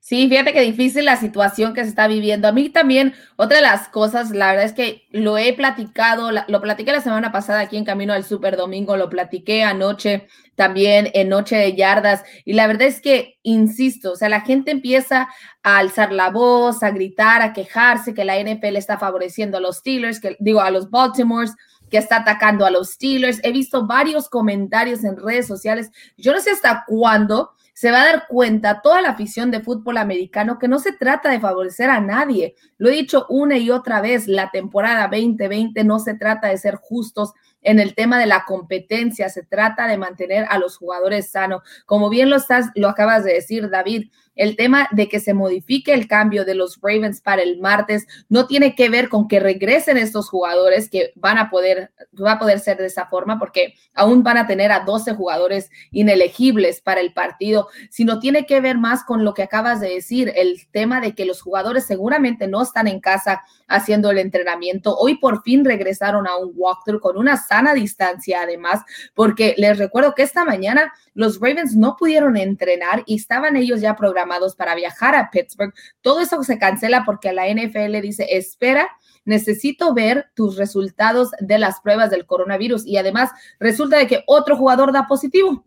Sí, 0.00 0.28
fíjate 0.28 0.52
que 0.52 0.60
difícil 0.60 1.06
la 1.06 1.16
situación 1.16 1.72
que 1.72 1.82
se 1.82 1.88
está 1.88 2.06
viviendo. 2.06 2.46
A 2.46 2.52
mí 2.52 2.68
también, 2.68 3.14
otra 3.36 3.56
de 3.56 3.62
las 3.62 3.88
cosas, 3.88 4.30
la 4.30 4.48
verdad 4.48 4.66
es 4.66 4.72
que 4.74 5.06
lo 5.10 5.38
he 5.38 5.52
platicado, 5.54 6.30
lo 6.30 6.60
platiqué 6.60 6.92
la 6.92 7.00
semana 7.00 7.32
pasada 7.32 7.60
aquí 7.60 7.76
en 7.76 7.84
Camino 7.84 8.12
al 8.12 8.24
Super 8.24 8.56
Domingo, 8.56 8.96
lo 8.96 9.08
platiqué 9.08 9.62
anoche 9.62 10.28
también 10.56 11.10
en 11.14 11.30
Noche 11.30 11.56
de 11.56 11.74
Yardas, 11.74 12.22
y 12.44 12.52
la 12.52 12.66
verdad 12.66 12.86
es 12.86 13.00
que, 13.00 13.38
insisto, 13.42 14.12
o 14.12 14.16
sea, 14.16 14.28
la 14.28 14.42
gente 14.42 14.70
empieza 14.70 15.28
a 15.62 15.78
alzar 15.78 16.12
la 16.12 16.30
voz, 16.30 16.82
a 16.82 16.90
gritar, 16.90 17.42
a 17.42 17.52
quejarse 17.52 18.14
que 18.14 18.24
la 18.24 18.38
NFL 18.38 18.76
está 18.76 18.98
favoreciendo 18.98 19.56
a 19.56 19.60
los 19.60 19.78
Steelers, 19.78 20.20
que 20.20 20.36
digo, 20.38 20.60
a 20.60 20.70
los 20.70 20.90
Baltimores 20.90 21.54
que 21.90 21.98
está 21.98 22.16
atacando 22.16 22.66
a 22.66 22.70
los 22.70 22.90
Steelers. 22.92 23.40
He 23.42 23.52
visto 23.52 23.86
varios 23.86 24.28
comentarios 24.28 25.04
en 25.04 25.16
redes 25.16 25.46
sociales. 25.46 25.90
Yo 26.16 26.32
no 26.32 26.40
sé 26.40 26.50
hasta 26.50 26.84
cuándo 26.86 27.52
se 27.74 27.90
va 27.90 28.02
a 28.02 28.06
dar 28.06 28.26
cuenta 28.28 28.80
toda 28.80 29.02
la 29.02 29.10
afición 29.10 29.50
de 29.50 29.60
fútbol 29.60 29.98
americano 29.98 30.58
que 30.58 30.68
no 30.68 30.78
se 30.78 30.92
trata 30.92 31.30
de 31.30 31.40
favorecer 31.40 31.90
a 31.90 32.00
nadie. 32.00 32.54
Lo 32.78 32.88
he 32.88 32.92
dicho 32.92 33.26
una 33.28 33.58
y 33.58 33.70
otra 33.70 34.00
vez, 34.00 34.28
la 34.28 34.50
temporada 34.50 35.08
2020 35.08 35.82
no 35.84 35.98
se 35.98 36.14
trata 36.14 36.48
de 36.48 36.56
ser 36.56 36.76
justos 36.76 37.32
en 37.62 37.80
el 37.80 37.94
tema 37.94 38.18
de 38.18 38.26
la 38.26 38.44
competencia, 38.44 39.28
se 39.28 39.42
trata 39.42 39.88
de 39.88 39.98
mantener 39.98 40.46
a 40.48 40.58
los 40.58 40.76
jugadores 40.76 41.30
sanos. 41.30 41.62
Como 41.84 42.10
bien 42.10 42.30
lo 42.30 42.36
estás 42.36 42.70
lo 42.76 42.88
acabas 42.88 43.24
de 43.24 43.34
decir, 43.34 43.68
David, 43.68 44.10
el 44.34 44.56
tema 44.56 44.88
de 44.90 45.08
que 45.08 45.20
se 45.20 45.34
modifique 45.34 45.94
el 45.94 46.08
cambio 46.08 46.44
de 46.44 46.54
los 46.54 46.78
Ravens 46.82 47.20
para 47.20 47.42
el 47.42 47.60
martes 47.60 48.06
no 48.28 48.46
tiene 48.46 48.74
que 48.74 48.88
ver 48.88 49.08
con 49.08 49.28
que 49.28 49.40
regresen 49.40 49.96
estos 49.96 50.28
jugadores 50.28 50.90
que 50.90 51.12
van 51.14 51.38
a 51.38 51.50
poder, 51.50 51.92
va 52.22 52.32
a 52.32 52.38
poder 52.38 52.60
ser 52.60 52.78
de 52.78 52.86
esa 52.86 53.06
forma 53.06 53.38
porque 53.38 53.74
aún 53.94 54.22
van 54.22 54.38
a 54.38 54.46
tener 54.46 54.72
a 54.72 54.80
12 54.80 55.14
jugadores 55.14 55.70
inelegibles 55.90 56.80
para 56.80 57.00
el 57.00 57.12
partido, 57.12 57.68
sino 57.90 58.18
tiene 58.18 58.46
que 58.46 58.60
ver 58.60 58.78
más 58.78 59.04
con 59.04 59.24
lo 59.24 59.34
que 59.34 59.42
acabas 59.42 59.80
de 59.80 59.88
decir, 59.88 60.32
el 60.36 60.66
tema 60.70 61.00
de 61.00 61.14
que 61.14 61.26
los 61.26 61.40
jugadores 61.40 61.86
seguramente 61.86 62.48
no 62.48 62.62
están 62.62 62.88
en 62.88 63.00
casa 63.00 63.42
haciendo 63.68 64.10
el 64.10 64.18
entrenamiento. 64.18 64.96
Hoy 64.96 65.16
por 65.16 65.42
fin 65.42 65.64
regresaron 65.64 66.26
a 66.26 66.36
un 66.36 66.52
walkthrough 66.54 67.00
con 67.00 67.16
una 67.16 67.36
sana 67.36 67.74
distancia 67.74 68.42
además, 68.42 68.82
porque 69.14 69.54
les 69.56 69.78
recuerdo 69.78 70.14
que 70.14 70.22
esta 70.22 70.44
mañana 70.44 70.92
los 71.14 71.40
Ravens 71.40 71.76
no 71.76 71.96
pudieron 71.96 72.36
entrenar 72.36 73.04
y 73.06 73.16
estaban 73.16 73.56
ellos 73.56 73.80
ya 73.80 73.94
programados 73.96 74.23
para 74.56 74.74
viajar 74.74 75.14
a 75.14 75.30
Pittsburgh. 75.30 75.72
Todo 76.00 76.20
eso 76.20 76.42
se 76.42 76.58
cancela 76.58 77.04
porque 77.04 77.32
la 77.32 77.48
NFL 77.48 78.00
dice, 78.00 78.26
espera, 78.30 78.88
necesito 79.24 79.94
ver 79.94 80.26
tus 80.34 80.56
resultados 80.56 81.30
de 81.40 81.58
las 81.58 81.80
pruebas 81.80 82.10
del 82.10 82.26
coronavirus 82.26 82.86
y 82.86 82.96
además 82.96 83.30
resulta 83.58 83.98
de 83.98 84.06
que 84.06 84.24
otro 84.26 84.56
jugador 84.56 84.92
da 84.92 85.06
positivo. 85.06 85.64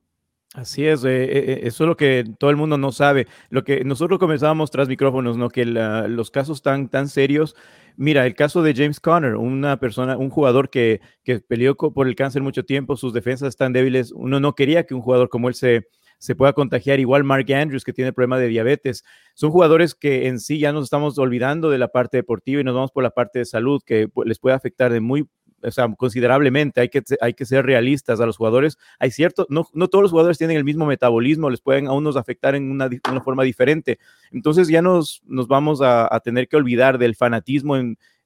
Así 0.53 0.87
es, 0.87 1.03
eh, 1.03 1.25
eh, 1.25 1.29
eh, 1.31 1.59
eso 1.63 1.83
es 1.83 1.87
lo 1.87 1.97
que 1.97 2.23
todo 2.39 2.49
el 2.49 2.55
mundo 2.55 2.77
no 2.77 2.91
sabe. 2.91 3.27
Lo 3.49 3.63
que 3.63 3.83
nosotros 3.83 4.17
comenzábamos 4.17 4.71
tras 4.71 4.87
micrófonos, 4.87 5.37
¿no? 5.37 5.49
Que 5.49 5.65
los 5.65 6.31
casos 6.31 6.61
tan, 6.61 6.89
tan 6.89 7.09
serios. 7.09 7.55
Mira, 7.95 8.25
el 8.25 8.33
caso 8.33 8.63
de 8.63 8.73
James 8.73 8.99
Conner, 8.99 9.35
una 9.35 9.79
persona, 9.79 10.17
un 10.17 10.29
jugador 10.29 10.69
que, 10.69 11.01
que 11.23 11.39
peleó 11.41 11.75
por 11.75 12.07
el 12.07 12.15
cáncer 12.15 12.41
mucho 12.41 12.63
tiempo, 12.63 12.95
sus 12.95 13.13
defensas 13.13 13.49
están 13.49 13.73
débiles. 13.73 14.11
Uno 14.11 14.39
no 14.39 14.55
quería 14.55 14.85
que 14.85 14.95
un 14.95 15.01
jugador 15.01 15.29
como 15.29 15.49
él 15.49 15.55
se, 15.55 15.87
se 16.17 16.35
pueda 16.35 16.53
contagiar. 16.53 16.99
Igual 16.99 17.23
Mark 17.23 17.51
Andrews, 17.51 17.83
que 17.83 17.93
tiene 17.93 18.13
problema 18.13 18.39
de 18.39 18.47
diabetes. 18.47 19.03
Son 19.33 19.51
jugadores 19.51 19.95
que 19.95 20.27
en 20.27 20.39
sí 20.39 20.59
ya 20.59 20.71
nos 20.71 20.85
estamos 20.85 21.17
olvidando 21.17 21.69
de 21.69 21.77
la 21.77 21.87
parte 21.87 22.17
deportiva 22.17 22.61
y 22.61 22.63
nos 22.63 22.75
vamos 22.75 22.91
por 22.91 23.03
la 23.03 23.11
parte 23.11 23.39
de 23.39 23.45
salud, 23.45 23.81
que 23.85 24.09
les 24.25 24.39
puede 24.39 24.55
afectar 24.55 24.91
de 24.91 24.99
muy 24.99 25.27
o 25.63 25.71
sea, 25.71 25.87
considerablemente, 25.95 26.81
hay 26.81 26.89
que, 26.89 27.03
hay 27.19 27.33
que 27.33 27.45
ser 27.45 27.65
realistas 27.65 28.19
a 28.19 28.25
los 28.25 28.37
jugadores. 28.37 28.77
Hay 28.99 29.11
cierto, 29.11 29.47
no, 29.49 29.67
no 29.73 29.87
todos 29.87 30.03
los 30.03 30.11
jugadores 30.11 30.37
tienen 30.37 30.57
el 30.57 30.63
mismo 30.63 30.85
metabolismo, 30.85 31.49
les 31.49 31.61
pueden 31.61 31.87
a 31.87 31.93
unos 31.93 32.15
afectar 32.15 32.55
en 32.55 32.69
una, 32.71 32.89
forma 33.23 33.43
diferente. 33.43 33.99
Entonces 34.31 34.67
ya 34.67 34.81
nos, 34.81 35.21
nos 35.25 35.47
vamos 35.47 35.81
a, 35.81 36.07
tener 36.23 36.47
que 36.47 36.57
olvidar 36.57 36.97
del 36.97 37.15
fanatismo 37.15 37.75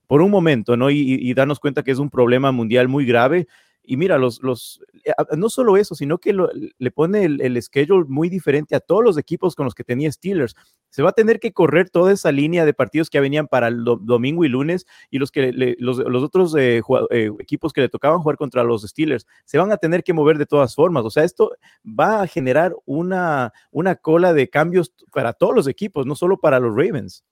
por 0.08 0.22
un 0.22 0.32
momento, 0.32 0.76
¿no? 0.76 0.90
Y, 0.90 1.34
darnos 1.34 1.60
cuenta 1.60 1.84
que 1.84 1.92
es 1.92 2.00
un 2.00 2.10
problema 2.10 2.52
mundial 2.52 2.88
muy 2.88 3.06
grave 3.06 3.48
y 3.84 3.98
mira, 3.98 4.18
los, 4.18 4.42
los, 4.44 4.84
eh, 5.04 5.12
no 5.36 5.50
solo 5.50 5.76
eso, 5.76 5.96
sino 5.96 6.20
que 6.20 6.34
le 6.78 6.92
pone 6.92 7.24
el, 7.24 7.42
el, 7.42 7.62
schedule 7.62 8.06
muy 8.08 8.30
diferente 8.30 8.76
a 8.76 8.80
todos 8.80 9.04
los 9.04 9.18
equipos 9.18 9.56
con 9.56 9.66
los 9.66 9.74
que 9.74 9.84
tenía 9.84 10.12
Steelers. 10.12 10.56
Se 10.90 11.02
va 11.02 11.10
a 11.10 11.14
tener 11.14 11.40
que 11.40 11.52
correr 11.52 11.90
toda 11.90 12.12
esa 12.12 12.32
línea 12.32 12.66
de 12.66 12.74
partidos 12.74 13.10
que 13.10 13.20
venían 13.20 13.48
para 13.48 13.70
el 13.70 13.84
domingo 13.84 14.46
y 14.46 14.50
lunes 14.50 14.86
y 15.10 15.18
los, 15.18 15.32
que 15.32 15.52
los, 15.80 15.98
los, 15.98 16.24
otros 16.24 16.56
eh, 16.56 16.82
eh, 17.10 17.32
equipos 17.40 17.74
que 17.74 17.82
le 17.82 17.90
tocaban 17.90 18.20
jugar 18.20 18.38
contra 18.38 18.64
los 18.64 18.84
Steelers 18.84 19.26
se 19.46 19.58
van 19.58 19.72
a 19.72 19.78
tener 19.78 20.04
que 20.04 20.14
mover 20.14 20.38
de 20.38 20.46
todas 20.46 20.76
formas. 20.76 21.04
O 21.04 21.10
sea, 21.10 21.24
esto 21.24 21.52
va 21.84 22.22
a 22.22 22.28
generar 22.28 22.76
una, 22.86 23.52
una 23.72 23.96
cola 23.96 24.34
de 24.34 24.50
cambios 24.50 24.94
para 25.12 25.34
todos 25.34 25.56
los 25.56 25.68
equipos, 25.68 26.06
no 26.06 26.16
solo 26.16 26.38
para 26.38 26.60
los 26.60 26.76
Ravens. 26.76 27.24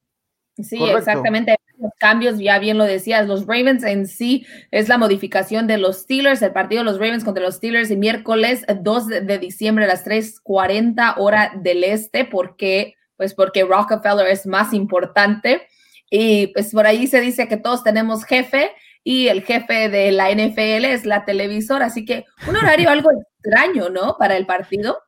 Sí, 0.58 0.84
exactamente. 0.84 1.56
Los 1.80 1.94
cambios, 1.98 2.38
ya 2.40 2.60
bien 2.60 2.78
lo 2.78 2.84
decías, 2.84 3.26
los 3.26 3.48
Ravens 3.48 3.84
en 3.84 4.06
sí 4.06 4.46
es 4.70 4.90
la 4.90 4.98
modificación 4.98 5.66
de 5.66 5.78
los 5.78 6.02
Steelers, 6.02 6.42
el 6.42 6.52
partido 6.52 6.82
de 6.82 6.92
los 6.92 7.00
Ravens 7.00 7.24
contra 7.24 7.44
los 7.44 7.56
Steelers 7.56 7.90
el 7.90 7.98
miércoles 7.98 8.66
2 8.82 9.08
de 9.08 9.38
diciembre 9.38 9.86
a 9.86 9.88
las 9.88 10.04
3:40 10.04 11.16
hora 11.18 11.54
del 11.56 11.86
este, 11.86 12.26
porque 12.26 12.96
pues 13.16 13.34
porque 13.34 13.64
Rockefeller 13.64 14.28
es 14.28 14.46
más 14.46 14.74
importante 14.74 15.68
y 16.10 16.48
pues 16.48 16.72
por 16.72 16.86
ahí 16.86 17.08
se 17.08 17.22
dice 17.22 17.48
que 17.48 17.58
todos 17.58 17.84
tenemos 17.84 18.26
jefe 18.26 18.72
y 19.04 19.28
el 19.28 19.44
jefe 19.44 19.90
de 19.90 20.12
la 20.12 20.30
NFL 20.32 20.86
es 20.86 21.06
la 21.06 21.24
televisora, 21.26 21.86
así 21.86 22.04
que 22.06 22.26
un 22.48 22.56
horario 22.56 22.90
algo 22.90 23.10
extraño, 23.12 23.90
¿no? 23.90 24.18
Para 24.20 24.36
el 24.36 24.46
partido. 24.46 25.00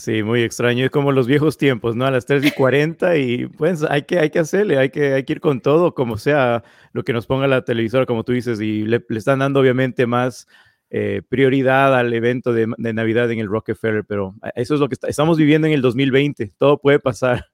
Sí, 0.00 0.22
muy 0.22 0.42
extraño, 0.42 0.86
es 0.86 0.90
como 0.90 1.12
los 1.12 1.26
viejos 1.26 1.58
tiempos, 1.58 1.94
¿no? 1.94 2.06
A 2.06 2.10
las 2.10 2.24
3 2.24 2.42
y 2.46 2.52
40 2.52 3.18
y 3.18 3.46
pues 3.48 3.82
hay 3.82 4.04
que, 4.04 4.18
hay 4.18 4.30
que 4.30 4.38
hacerle, 4.38 4.78
hay 4.78 4.88
que, 4.88 5.12
hay 5.12 5.24
que 5.24 5.34
ir 5.34 5.40
con 5.42 5.60
todo, 5.60 5.94
como 5.94 6.16
sea 6.16 6.64
lo 6.94 7.04
que 7.04 7.12
nos 7.12 7.26
ponga 7.26 7.46
la 7.46 7.66
televisora, 7.66 8.06
como 8.06 8.24
tú 8.24 8.32
dices, 8.32 8.62
y 8.62 8.84
le, 8.84 9.04
están 9.10 9.40
dando 9.40 9.60
obviamente 9.60 10.06
más 10.06 10.48
eh, 10.88 11.20
prioridad 11.28 11.94
al 11.94 12.14
evento 12.14 12.54
de, 12.54 12.66
Navidad 12.94 13.30
en 13.30 13.40
el 13.40 13.48
Rockefeller, 13.48 14.06
pero 14.06 14.34
eso 14.54 14.72
es 14.72 14.80
lo 14.80 14.88
que 14.88 14.96
estamos 15.06 15.36
viviendo 15.36 15.66
en 15.66 15.74
el 15.74 15.82
2020, 15.82 16.54
todo 16.56 16.78
puede 16.78 16.98
pasar. 16.98 17.50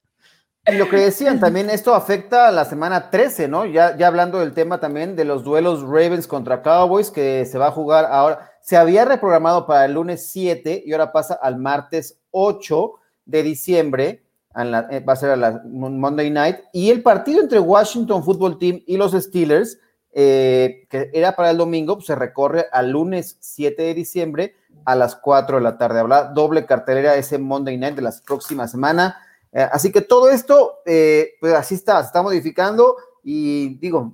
Y 0.68 0.76
lo 0.76 0.88
que 0.88 0.96
decían 0.96 1.38
también, 1.38 1.70
esto 1.70 1.94
afecta 1.94 2.49
a 2.49 2.52
la 2.52 2.64
semana 2.64 3.11
13, 3.11 3.46
¿no? 3.46 3.66
Ya, 3.66 3.96
ya 3.96 4.08
hablando 4.08 4.40
del 4.40 4.52
tema 4.52 4.80
también 4.80 5.14
de 5.14 5.25
los 5.25 5.44
duelos 5.44 5.82
Ravens 5.82 6.26
contra 6.26 6.62
Cowboys, 6.62 7.11
que 7.11 7.46
se 7.46 7.56
va 7.56 7.68
a 7.68 7.70
jugar 7.70 8.06
ahora 8.06 8.50
se 8.66 8.76
había 8.76 9.04
reprogramado 9.04 9.64
para 9.64 9.85
el 9.85 9.92
lunes 9.92 10.28
7 10.32 10.82
y 10.85 10.90
ahora 10.90 11.12
pasa 11.12 11.35
al 11.35 11.56
martes 11.56 12.18
8 12.32 12.94
de 13.25 13.44
diciembre, 13.44 14.25
eh, 14.56 15.04
va 15.08 15.12
a 15.12 15.16
ser 15.16 15.30
a 15.30 15.37
la 15.37 15.62
Monday 15.64 16.32
Night, 16.32 16.56
y 16.73 16.90
el 16.90 17.00
partido 17.00 17.40
entre 17.40 17.61
Washington 17.61 18.25
Football 18.25 18.58
Team 18.58 18.82
y 18.85 18.96
los 18.96 19.12
Steelers, 19.12 19.78
eh, 20.12 20.85
que 20.90 21.11
era 21.12 21.37
para 21.37 21.52
el 21.52 21.58
domingo, 21.58 21.94
pues, 21.94 22.06
se 22.06 22.16
recorre 22.16 22.66
al 22.73 22.90
lunes 22.90 23.37
7 23.38 23.80
de 23.80 23.94
diciembre 23.94 24.56
a 24.85 24.96
las 24.96 25.14
4 25.14 25.58
de 25.58 25.62
la 25.62 25.78
tarde. 25.78 26.00
Habrá 26.00 26.25
doble 26.25 26.66
cartelera 26.66 27.14
ese 27.14 27.38
Monday 27.38 27.78
Night 27.78 27.94
de 27.94 28.02
la 28.02 28.14
próxima 28.26 28.66
semana. 28.66 29.16
Eh, 29.56 29.66
así 29.72 29.90
que 29.90 30.02
todo 30.02 30.28
esto, 30.28 30.80
pues 30.84 31.54
así 31.54 31.76
está, 31.76 32.00
se 32.02 32.08
está 32.08 32.22
modificando 32.22 32.96
y 33.25 33.78
digo, 33.78 34.12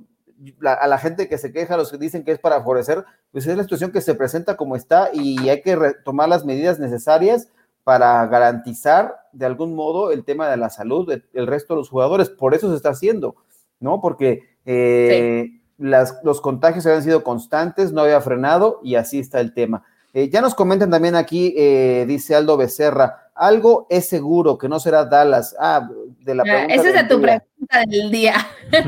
a 0.64 0.87
la 0.87 0.99
gente 0.99 1.28
que 1.28 1.37
se 1.37 1.52
queja, 1.52 1.76
los 1.76 1.90
que 1.90 1.99
dicen 1.99 2.25
que 2.25 2.30
es 2.30 2.38
para 2.38 2.61
favorecer, 2.61 3.04
pues 3.32 3.46
es 3.49 3.56
la 3.56 3.64
situación 3.64 3.90
que 3.90 4.00
se 4.00 4.14
presenta 4.14 4.56
como 4.56 4.76
está 4.76 5.11
y 5.12 5.49
hay 5.49 5.62
que 5.62 5.76
tomar 6.04 6.28
las 6.28 6.44
medidas 6.44 6.78
necesarias 6.78 7.49
para 7.82 8.25
garantizar 8.26 9.16
de 9.32 9.46
algún 9.46 9.75
modo 9.75 10.12
el 10.12 10.25
tema 10.25 10.49
de 10.49 10.56
la 10.56 10.70
salud 10.70 11.12
del 11.32 11.46
resto 11.49 11.75
de 11.75 11.78
los 11.78 11.90
jugadores. 11.90 12.30
Por 12.30 12.54
eso 12.54 12.70
se 12.70 12.76
está 12.76 12.90
haciendo, 12.90 13.34
¿no? 13.80 14.00
Porque 14.00 14.42
eh, 14.64 15.61
las, 15.76 16.20
los 16.22 16.40
contagios 16.40 16.87
habían 16.87 17.02
sido 17.02 17.25
constantes, 17.25 17.92
no 17.92 18.02
había 18.02 18.20
frenado 18.20 18.78
y 18.84 18.94
así 18.94 19.18
está 19.18 19.40
el 19.40 19.54
tema. 19.54 19.84
Eh, 20.14 20.28
ya 20.28 20.42
nos 20.42 20.54
comentan 20.54 20.90
también 20.90 21.14
aquí, 21.14 21.54
eh, 21.57 22.04
dice 22.07 22.35
Aldo 22.35 22.59
Becerra, 22.59 23.31
algo 23.35 23.87
es 23.88 24.09
seguro 24.09 24.59
que 24.59 24.69
no 24.69 24.78
será 24.78 25.07
Dallas. 25.07 25.57
Ah, 25.59 25.88
de 26.21 26.35
la 26.35 26.42
pregunta. 26.42 26.75
Esa 26.75 26.88
es 26.88 26.95
de 26.95 27.04
tu 27.04 27.21
pregunta 27.21 27.85
del 27.88 28.11
día. 28.11 28.35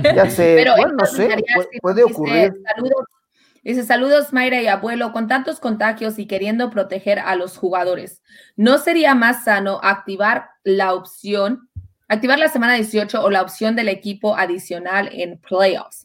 Ya 0.03 0.29
sé, 0.29 0.55
Pero 0.59 0.77
bueno, 0.77 0.95
no 0.99 1.07
sé, 1.07 1.29
puede, 1.81 2.05
ocurrir. 2.05 2.55
Saludos, 2.75 3.07
dice, 3.63 3.85
saludos 3.85 4.33
Mayra 4.35 4.61
y 4.61 4.67
abuelo, 4.67 5.13
con 5.13 5.27
tantos 5.27 5.61
contagios 5.61 6.19
y 6.19 6.27
queriendo 6.27 6.71
proteger 6.71 7.19
a 7.19 7.37
los 7.37 7.57
jugadores, 7.57 8.23
¿no 8.57 8.77
sería 8.77 9.15
más 9.15 9.45
sano 9.45 9.81
activar 9.83 10.51
la 10.63 10.93
opción, 10.93 11.71
activar 12.07 12.39
la 12.39 12.49
semana 12.49 12.75
18 12.75 13.25
o 13.25 13.31
la 13.31 13.41
opción 13.41 13.77
del 13.77 13.89
equipo 13.89 14.37
adicional 14.37 15.09
en 15.11 15.39
playoffs? 15.39 16.04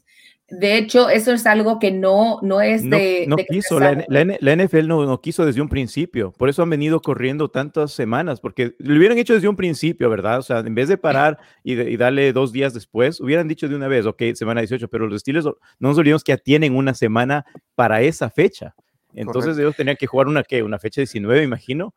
De 0.50 0.76
hecho, 0.76 1.08
eso 1.08 1.32
es 1.32 1.46
algo 1.46 1.78
que 1.78 1.92
no, 1.92 2.40
no 2.42 2.60
es 2.60 2.82
de... 2.88 3.24
No, 3.28 3.36
quiso, 3.36 3.78
la, 3.78 3.94
NFL 3.94 4.88
no, 4.88 5.20
quiso 5.20 5.46
desde 5.46 5.60
un 5.60 5.68
principio, 5.68 6.32
por 6.32 6.48
eso 6.48 6.62
han 6.62 6.70
venido 6.70 7.00
corriendo 7.00 7.48
tantas 7.48 7.92
semanas, 7.92 8.40
porque 8.40 8.74
lo 8.78 8.96
hubieran 8.96 9.16
hecho 9.18 9.34
desde 9.34 9.48
un 9.48 9.56
principio, 9.56 10.10
¿verdad? 10.10 10.38
O 10.38 10.42
sea, 10.42 10.58
en 10.58 10.74
vez 10.74 10.88
de 10.88 10.98
parar 10.98 11.38
y, 11.62 11.96
darle 11.96 12.32
dos 12.32 12.52
días 12.52 12.74
después, 12.74 13.20
hubieran 13.20 13.46
dicho 13.46 13.68
de 13.68 13.76
una 13.76 13.86
vez, 13.86 14.06
ok, 14.06 14.22
semana 14.34 14.60
18, 14.60 14.88
pero 14.88 15.06
los 15.06 15.16
estilos 15.16 15.44
no 15.44 15.54
nos 15.78 15.98
olvidemos 15.98 16.24
que 16.24 16.32
ya 16.32 16.38
tienen 16.38 16.74
una 16.74 16.94
semana 16.94 17.46
para 17.76 18.02
esa 18.02 18.28
fecha. 18.28 18.74
Entonces 19.14 19.56
ellos 19.58 19.76
tenían 19.76 19.96
que 19.96 20.06
jugar 20.06 20.26
una, 20.26 20.42
¿qué? 20.42 20.62
Una 20.62 20.78
fecha 20.78 21.00
19, 21.00 21.42
imagino. 21.42 21.94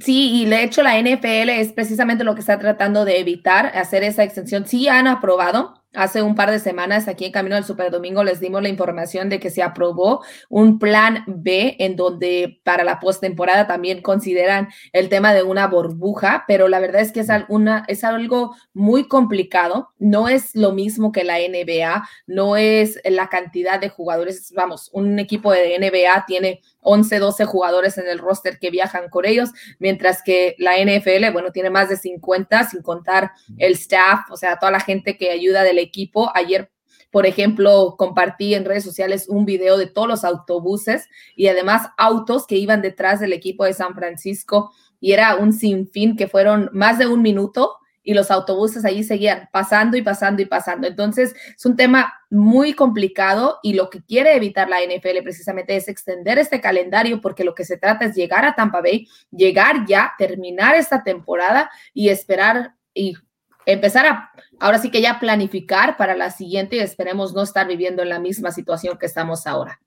Sí, 0.00 0.42
y 0.42 0.46
de 0.46 0.64
hecho 0.64 0.82
la 0.82 0.98
NFL 1.00 1.50
es 1.50 1.72
precisamente 1.72 2.24
lo 2.24 2.34
que 2.34 2.40
está 2.40 2.58
tratando 2.58 3.04
de 3.04 3.20
evitar, 3.20 3.66
hacer 3.76 4.02
esa 4.02 4.24
extensión. 4.24 4.66
Sí 4.66 4.88
han 4.88 5.06
aprobado, 5.06 5.84
Hace 5.94 6.22
un 6.22 6.34
par 6.34 6.50
de 6.50 6.58
semanas 6.58 7.06
aquí 7.06 7.24
en 7.24 7.30
Camino 7.30 7.54
del 7.54 7.64
Super 7.64 7.92
Domingo 7.92 8.24
les 8.24 8.40
dimos 8.40 8.60
la 8.60 8.68
información 8.68 9.28
de 9.28 9.38
que 9.38 9.48
se 9.48 9.62
aprobó 9.62 10.24
un 10.48 10.80
plan 10.80 11.22
B 11.28 11.76
en 11.78 11.94
donde 11.94 12.60
para 12.64 12.82
la 12.82 12.98
postemporada 12.98 13.68
también 13.68 14.02
consideran 14.02 14.68
el 14.92 15.08
tema 15.08 15.32
de 15.34 15.44
una 15.44 15.68
burbuja, 15.68 16.44
pero 16.48 16.66
la 16.66 16.80
verdad 16.80 17.00
es 17.00 17.12
que 17.12 17.20
es, 17.20 17.28
es 17.86 18.04
algo 18.04 18.56
muy 18.72 19.06
complicado. 19.06 19.90
No 20.00 20.28
es 20.28 20.56
lo 20.56 20.72
mismo 20.72 21.12
que 21.12 21.22
la 21.22 21.38
NBA, 21.38 22.04
no 22.26 22.56
es 22.56 23.00
la 23.04 23.28
cantidad 23.28 23.78
de 23.78 23.88
jugadores. 23.88 24.52
Vamos, 24.56 24.90
un 24.92 25.20
equipo 25.20 25.52
de 25.52 25.78
NBA 25.78 26.24
tiene 26.26 26.60
11, 26.84 27.18
12 27.18 27.44
jugadores 27.46 27.98
en 27.98 28.06
el 28.06 28.18
roster 28.18 28.58
que 28.58 28.70
viajan 28.70 29.08
con 29.08 29.24
ellos, 29.24 29.50
mientras 29.78 30.22
que 30.22 30.54
la 30.58 30.76
NFL, 30.78 31.32
bueno, 31.32 31.50
tiene 31.50 31.70
más 31.70 31.88
de 31.88 31.96
50, 31.96 32.70
sin 32.70 32.82
contar 32.82 33.32
el 33.58 33.72
staff, 33.72 34.30
o 34.30 34.36
sea, 34.36 34.58
toda 34.58 34.70
la 34.70 34.80
gente 34.80 35.16
que 35.16 35.30
ayuda 35.30 35.64
del 35.64 35.78
equipo. 35.78 36.30
Ayer, 36.34 36.70
por 37.10 37.26
ejemplo, 37.26 37.96
compartí 37.98 38.54
en 38.54 38.64
redes 38.64 38.84
sociales 38.84 39.26
un 39.28 39.44
video 39.44 39.76
de 39.76 39.86
todos 39.86 40.06
los 40.06 40.24
autobuses 40.24 41.08
y 41.34 41.48
además 41.48 41.88
autos 41.96 42.46
que 42.46 42.56
iban 42.56 42.82
detrás 42.82 43.18
del 43.20 43.32
equipo 43.32 43.64
de 43.64 43.74
San 43.74 43.94
Francisco 43.94 44.72
y 45.00 45.12
era 45.12 45.36
un 45.36 45.52
sinfín 45.52 46.16
que 46.16 46.28
fueron 46.28 46.70
más 46.72 46.98
de 46.98 47.06
un 47.06 47.22
minuto 47.22 47.78
y 48.04 48.14
los 48.14 48.30
autobuses 48.30 48.84
allí 48.84 49.02
seguían 49.02 49.48
pasando 49.50 49.96
y 49.96 50.02
pasando 50.02 50.42
y 50.42 50.44
pasando. 50.44 50.86
Entonces, 50.86 51.34
es 51.56 51.66
un 51.66 51.74
tema 51.74 52.14
muy 52.30 52.74
complicado 52.74 53.58
y 53.62 53.72
lo 53.72 53.90
que 53.90 54.02
quiere 54.02 54.36
evitar 54.36 54.68
la 54.68 54.80
NFL 54.80 55.22
precisamente 55.22 55.74
es 55.74 55.88
extender 55.88 56.38
este 56.38 56.60
calendario 56.60 57.20
porque 57.20 57.44
lo 57.44 57.54
que 57.54 57.64
se 57.64 57.78
trata 57.78 58.04
es 58.04 58.14
llegar 58.14 58.44
a 58.44 58.54
Tampa 58.54 58.80
Bay, 58.82 59.08
llegar 59.30 59.86
ya, 59.86 60.12
terminar 60.18 60.74
esta 60.74 61.02
temporada 61.02 61.70
y 61.94 62.10
esperar 62.10 62.74
y 62.92 63.16
empezar 63.66 64.06
a, 64.06 64.30
ahora 64.60 64.78
sí 64.78 64.90
que 64.90 65.00
ya 65.00 65.18
planificar 65.18 65.96
para 65.96 66.14
la 66.14 66.30
siguiente 66.30 66.76
y 66.76 66.80
esperemos 66.80 67.34
no 67.34 67.42
estar 67.42 67.66
viviendo 67.66 68.02
en 68.02 68.10
la 68.10 68.20
misma 68.20 68.52
situación 68.52 68.98
que 68.98 69.06
estamos 69.06 69.46
ahora. 69.46 69.80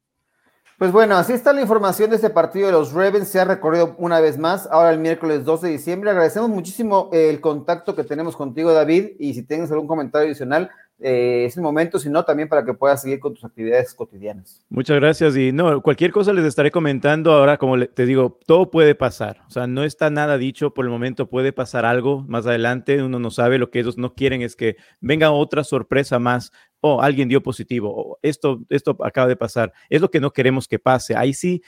Pues 0.78 0.92
bueno, 0.92 1.16
así 1.16 1.34
está 1.34 1.54
la 1.54 1.62
información 1.62 2.12
de 2.12 2.18
este 2.18 2.30
partido 2.30 2.68
de 2.68 2.74
los 2.74 2.94
Ravens. 2.94 3.30
Se 3.30 3.40
ha 3.40 3.46
recorrido 3.46 3.96
una 3.98 4.20
vez 4.20 4.38
más, 4.38 4.68
ahora 4.70 4.92
el 4.92 5.00
miércoles 5.00 5.44
12 5.44 5.66
de 5.66 5.74
diciembre. 5.74 6.12
Agradecemos 6.12 6.52
muchísimo 6.52 7.10
el 7.12 7.42
contacto 7.42 7.96
que 7.96 8.04
tenemos 8.04 8.36
contigo, 8.36 8.72
David. 8.72 9.14
Y 9.18 9.34
si 9.34 9.42
tienes 9.42 9.72
algún 9.72 9.88
comentario 9.88 10.28
adicional, 10.28 10.70
eh, 11.00 11.46
es 11.46 11.56
el 11.56 11.62
momento, 11.62 12.00
sino 12.00 12.26
también 12.26 12.50
para 12.50 12.66
que 12.66 12.74
puedas 12.74 13.04
seguir 13.04 13.20
con 13.20 13.36
tus 13.36 13.44
actividades 13.44 13.94
cotidianas. 13.94 14.66
Muchas 14.70 15.00
gracias 15.00 15.38
y 15.38 15.52
no, 15.52 15.82
cualquier 15.82 16.12
cosa 16.12 16.34
les 16.34 16.44
estaré 16.44 16.72
comentando 16.72 17.32
ahora, 17.34 17.58
como 17.58 17.80
te 17.86 18.06
digo, 18.08 18.40
todo 18.48 18.72
puede 18.72 18.96
pasar, 18.96 19.44
o 19.48 19.52
sea, 19.52 19.68
no 19.68 19.84
está 19.84 20.10
nada 20.10 20.40
dicho 20.40 20.74
por 20.74 20.86
el 20.86 20.92
momento, 20.92 21.30
puede 21.30 21.54
pasar 21.54 21.86
algo 21.86 22.26
más 22.28 22.48
adelante, 22.48 23.04
uno 23.04 23.20
no 23.20 23.30
sabe, 23.30 23.60
lo 23.60 23.70
que 23.70 23.80
ellos 23.80 23.98
no 23.98 24.16
quieren 24.16 24.42
es 24.42 24.56
que 24.56 24.78
venga 25.00 25.30
otra 25.30 25.64
sorpresa 25.64 26.18
más, 26.18 26.52
o 26.80 26.96
oh, 26.96 27.02
alguien 27.02 27.30
dio 27.30 27.44
positivo, 27.44 27.94
o 27.96 28.20
esto, 28.24 28.64
esto 28.70 28.98
acaba 29.04 29.28
de 29.28 29.36
pasar, 29.36 29.74
es 29.90 30.02
lo 30.02 30.10
que 30.10 30.20
no 30.20 30.32
queremos 30.32 30.68
que 30.68 30.80
pase, 30.80 31.16
ahí 31.16 31.34
sí 31.34 31.62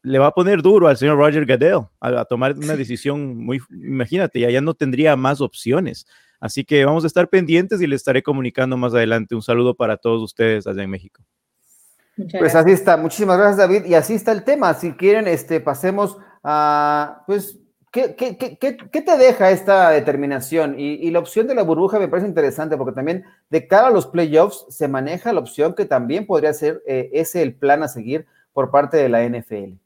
le 0.00 0.18
va 0.18 0.28
a 0.28 0.32
poner 0.32 0.62
duro 0.62 0.88
al 0.88 0.96
señor 0.96 1.18
Roger 1.18 1.44
Goodell 1.44 1.86
a, 2.00 2.20
a 2.20 2.24
tomar 2.24 2.54
una 2.56 2.76
decisión 2.76 3.36
muy, 3.36 3.60
imagínate, 3.70 4.40
ya, 4.40 4.50
ya 4.50 4.62
no 4.62 4.72
tendría 4.72 5.16
más 5.16 5.42
opciones. 5.42 6.06
Así 6.44 6.62
que 6.62 6.84
vamos 6.84 7.04
a 7.04 7.06
estar 7.06 7.26
pendientes 7.30 7.80
y 7.80 7.86
les 7.86 8.02
estaré 8.02 8.22
comunicando 8.22 8.76
más 8.76 8.92
adelante. 8.92 9.34
Un 9.34 9.40
saludo 9.40 9.74
para 9.74 9.96
todos 9.96 10.20
ustedes 10.20 10.66
allá 10.66 10.82
en 10.82 10.90
México. 10.90 11.24
pues 12.38 12.54
así 12.54 12.70
está. 12.70 12.98
Muchísimas 12.98 13.38
gracias, 13.38 13.56
David. 13.56 13.86
Y 13.86 13.94
así 13.94 14.12
está 14.12 14.30
el 14.32 14.44
tema. 14.44 14.74
Si 14.74 14.92
quieren, 14.92 15.26
este, 15.26 15.60
pasemos 15.60 16.18
a, 16.42 17.22
pues, 17.26 17.58
¿qué, 17.90 18.14
qué, 18.14 18.36
qué, 18.36 18.58
qué 18.58 19.00
te 19.00 19.16
deja 19.16 19.52
esta 19.52 19.88
determinación? 19.88 20.78
Y, 20.78 21.10
la 21.10 21.20
opción 21.20 21.46
de 21.46 21.54
la 21.54 21.62
burbuja 21.62 21.98
me 21.98 22.08
parece 22.08 22.28
interesante 22.28 22.76
porque 22.76 22.92
también 22.92 23.24
de 23.48 23.66
cara 23.66 23.86
a 23.86 23.90
los 23.90 24.06
playoffs 24.06 24.66
se 24.68 24.86
maneja 24.86 25.32
la 25.32 25.40
opción 25.40 25.74
que 25.74 25.86
también 25.86 26.26
podría 26.26 26.52
ser 26.52 26.82
eh, 26.86 27.08
ese 27.14 27.40
el 27.40 27.54
plan 27.54 27.82
a 27.82 27.88
seguir 27.88 28.26
por 28.52 28.70
parte 28.70 28.98
de 28.98 29.08
la 29.08 29.26
NFL. 29.26 29.78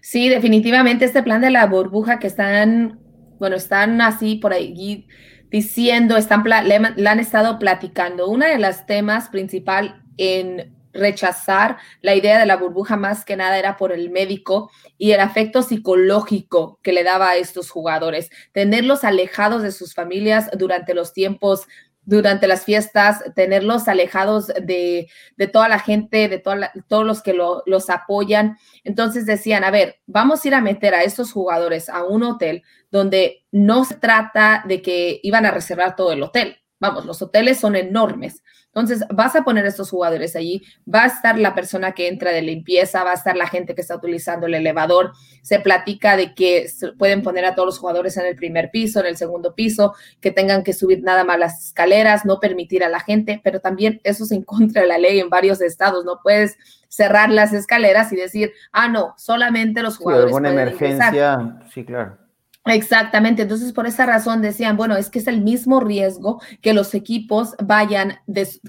Sí, 0.00 0.30
definitivamente 0.30 1.04
este 1.04 1.22
plan 1.22 1.42
de 1.42 1.50
la 1.50 1.66
burbuja 1.66 2.18
que 2.18 2.28
están, 2.28 2.98
bueno, 3.38 3.56
están 3.56 4.00
así 4.00 4.36
por 4.36 4.54
ahí 4.54 5.06
diciendo, 5.54 6.16
están, 6.16 6.42
le, 6.42 7.06
han 7.08 7.20
estado 7.20 7.60
platicando. 7.60 8.26
Una 8.26 8.48
de 8.48 8.58
las 8.58 8.86
temas 8.86 9.28
principal 9.28 10.02
en 10.16 10.74
rechazar 10.92 11.76
la 12.00 12.16
idea 12.16 12.40
de 12.40 12.46
la 12.46 12.56
burbuja 12.56 12.96
más 12.96 13.24
que 13.24 13.36
nada 13.36 13.56
era 13.56 13.76
por 13.76 13.92
el 13.92 14.10
médico 14.10 14.72
y 14.98 15.12
el 15.12 15.20
afecto 15.20 15.62
psicológico 15.62 16.80
que 16.82 16.92
le 16.92 17.04
daba 17.04 17.30
a 17.30 17.36
estos 17.36 17.70
jugadores, 17.70 18.30
tenerlos 18.50 19.04
alejados 19.04 19.62
de 19.62 19.70
sus 19.70 19.94
familias 19.94 20.50
durante 20.58 20.92
los 20.92 21.12
tiempos 21.12 21.68
durante 22.06 22.46
las 22.46 22.64
fiestas, 22.64 23.22
tenerlos 23.34 23.88
alejados 23.88 24.48
de, 24.48 25.08
toda 25.52 25.68
la 25.68 25.78
gente, 25.78 26.28
de 26.28 26.38
todos 26.38 27.06
los 27.06 27.22
que 27.22 27.32
los 27.32 27.90
apoyan. 27.90 28.58
Entonces 28.84 29.26
decían, 29.26 29.64
a 29.64 29.70
ver, 29.70 30.00
vamos 30.06 30.44
a 30.44 30.48
ir 30.48 30.54
a 30.54 30.60
meter 30.60 30.94
a 30.94 31.02
estos 31.02 31.32
jugadores 31.32 31.88
a 31.88 32.04
un 32.04 32.22
hotel 32.22 32.62
donde 32.90 33.44
no 33.50 33.84
se 33.84 33.96
trata 33.96 34.64
de 34.66 34.82
que 34.82 35.20
iban 35.22 35.46
a 35.46 35.50
reservar 35.50 35.96
todo 35.96 36.12
el 36.12 36.22
hotel. 36.22 36.58
Vamos, 36.78 37.06
los 37.06 37.22
hoteles 37.22 37.58
son 37.58 37.76
enormes. 37.76 38.42
Entonces, 38.74 39.06
vas 39.08 39.36
a 39.36 39.44
poner 39.44 39.64
a 39.64 39.68
estos 39.68 39.88
jugadores 39.88 40.34
allí, 40.34 40.64
va 40.92 41.04
a 41.04 41.06
estar 41.06 41.38
la 41.38 41.54
persona 41.54 41.92
que 41.92 42.08
entra 42.08 42.32
de 42.32 42.42
limpieza, 42.42 43.04
va 43.04 43.12
a 43.12 43.14
estar 43.14 43.36
la 43.36 43.46
gente 43.46 43.76
que 43.76 43.82
está 43.82 43.94
utilizando 43.94 44.46
el 44.46 44.54
elevador. 44.54 45.12
Se 45.42 45.60
platica 45.60 46.16
de 46.16 46.34
que 46.34 46.66
pueden 46.98 47.22
poner 47.22 47.44
a 47.44 47.54
todos 47.54 47.66
los 47.66 47.78
jugadores 47.78 48.16
en 48.16 48.26
el 48.26 48.34
primer 48.34 48.72
piso, 48.72 48.98
en 48.98 49.06
el 49.06 49.16
segundo 49.16 49.54
piso, 49.54 49.94
que 50.20 50.32
tengan 50.32 50.64
que 50.64 50.72
subir 50.72 51.04
nada 51.04 51.22
más 51.22 51.38
las 51.38 51.66
escaleras, 51.66 52.24
no 52.24 52.40
permitir 52.40 52.82
a 52.82 52.88
la 52.88 52.98
gente, 52.98 53.40
pero 53.44 53.60
también 53.60 54.00
eso 54.02 54.24
es 54.24 54.32
en 54.32 54.42
contra 54.42 54.82
de 54.82 54.88
la 54.88 54.98
ley 54.98 55.20
en 55.20 55.30
varios 55.30 55.60
estados. 55.60 56.04
No 56.04 56.18
puedes 56.20 56.56
cerrar 56.88 57.30
las 57.30 57.52
escaleras 57.52 58.12
y 58.12 58.16
decir, 58.16 58.52
ah, 58.72 58.88
no, 58.88 59.14
solamente 59.16 59.82
los 59.82 59.98
jugadores. 59.98 60.30
Sí, 60.30 60.36
alguna 60.36 60.50
emergencia, 60.50 61.60
sí, 61.72 61.84
claro. 61.84 62.23
Exactamente, 62.66 63.42
entonces 63.42 63.74
por 63.74 63.86
esa 63.86 64.06
razón 64.06 64.40
decían, 64.40 64.78
bueno, 64.78 64.96
es 64.96 65.10
que 65.10 65.18
es 65.18 65.26
el 65.26 65.42
mismo 65.42 65.80
riesgo 65.80 66.40
que 66.62 66.72
los 66.72 66.94
equipos 66.94 67.54
vayan, 67.62 68.20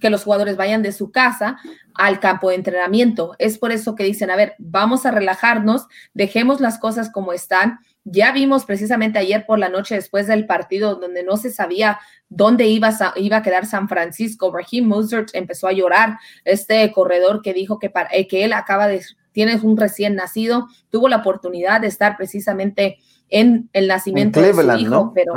que 0.02 0.10
los 0.10 0.26
jugadores 0.26 0.58
vayan 0.58 0.82
de 0.82 0.92
su 0.92 1.12
casa 1.12 1.58
al 1.94 2.20
campo 2.20 2.50
de 2.50 2.56
entrenamiento. 2.56 3.36
Es 3.40 3.58
por 3.58 3.72
eso 3.72 3.96
que 3.96 4.04
dicen, 4.04 4.30
a 4.30 4.36
ver, 4.36 4.56
vamos 4.60 5.06
a 5.06 5.12
relajarnos, 5.12 5.88
dejemos 6.14 6.60
las 6.60 6.78
cosas 6.78 7.10
como 7.10 7.32
están. 7.32 7.80
Ya 8.04 8.34
vimos 8.34 8.66
precisamente 8.66 9.18
ayer 9.18 9.46
por 9.46 9.60
la 9.60 9.70
noche 9.70 9.96
después 9.96 10.28
del 10.28 10.46
partido 10.46 10.96
donde 10.96 11.24
no 11.24 11.38
se 11.38 11.50
sabía 11.50 11.98
dónde 12.28 12.66
iba 12.66 12.90
a, 12.90 13.42
quedar 13.42 13.66
San 13.66 13.88
Francisco. 13.88 14.52
Raheem 14.52 14.86
Mozart 14.86 15.30
empezó 15.34 15.68
a 15.70 15.72
llorar, 15.72 16.18
este 16.44 16.92
corredor 16.92 17.42
que 17.42 17.54
dijo 17.54 17.80
que, 17.80 17.90
para, 17.90 18.10
eh, 18.12 18.28
que 18.28 18.44
él 18.44 18.52
acaba 18.52 18.90
de, 18.90 19.02
tiene 19.32 19.56
un 19.56 19.78
recién 19.78 20.16
nacido, 20.16 20.68
tuvo 20.90 21.08
la 21.08 21.18
oportunidad 21.18 21.80
de 21.80 21.88
estar 21.88 22.18
precisamente 22.18 22.98
en 23.30 23.70
el 23.74 23.88
nacimiento 23.88 24.42
de 24.42 24.54
su 24.54 24.78
hijo, 24.78 25.12
pero 25.14 25.34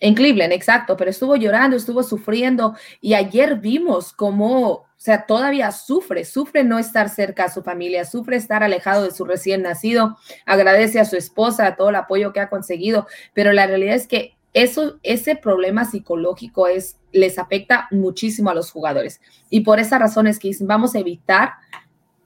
en 0.00 0.14
Cleveland, 0.14 0.52
exacto, 0.52 0.96
pero 0.96 1.10
estuvo 1.10 1.36
llorando, 1.36 1.76
estuvo 1.76 2.02
sufriendo 2.02 2.74
y 3.00 3.14
ayer 3.14 3.56
vimos 3.56 4.12
cómo, 4.12 4.68
o 4.70 4.86
sea, 4.96 5.26
todavía 5.26 5.72
sufre, 5.72 6.24
sufre 6.24 6.62
no 6.62 6.78
estar 6.78 7.08
cerca 7.08 7.44
a 7.44 7.50
su 7.50 7.62
familia, 7.62 8.04
sufre 8.04 8.36
estar 8.36 8.62
alejado 8.62 9.04
de 9.04 9.10
su 9.10 9.24
recién 9.24 9.62
nacido, 9.62 10.16
agradece 10.46 11.00
a 11.00 11.04
su 11.04 11.16
esposa 11.16 11.66
a 11.66 11.76
todo 11.76 11.90
el 11.90 11.96
apoyo 11.96 12.32
que 12.32 12.40
ha 12.40 12.48
conseguido, 12.48 13.06
pero 13.34 13.52
la 13.52 13.66
realidad 13.66 13.96
es 13.96 14.06
que 14.06 14.36
eso, 14.54 14.98
ese 15.02 15.36
problema 15.36 15.84
psicológico 15.84 16.68
es, 16.68 16.96
les 17.12 17.38
afecta 17.38 17.88
muchísimo 17.90 18.50
a 18.50 18.54
los 18.54 18.70
jugadores 18.70 19.20
y 19.50 19.60
por 19.60 19.78
esa 19.80 19.98
razón 19.98 20.26
es 20.26 20.38
que 20.38 20.50
vamos 20.60 20.94
a 20.94 21.00
evitar 21.00 21.54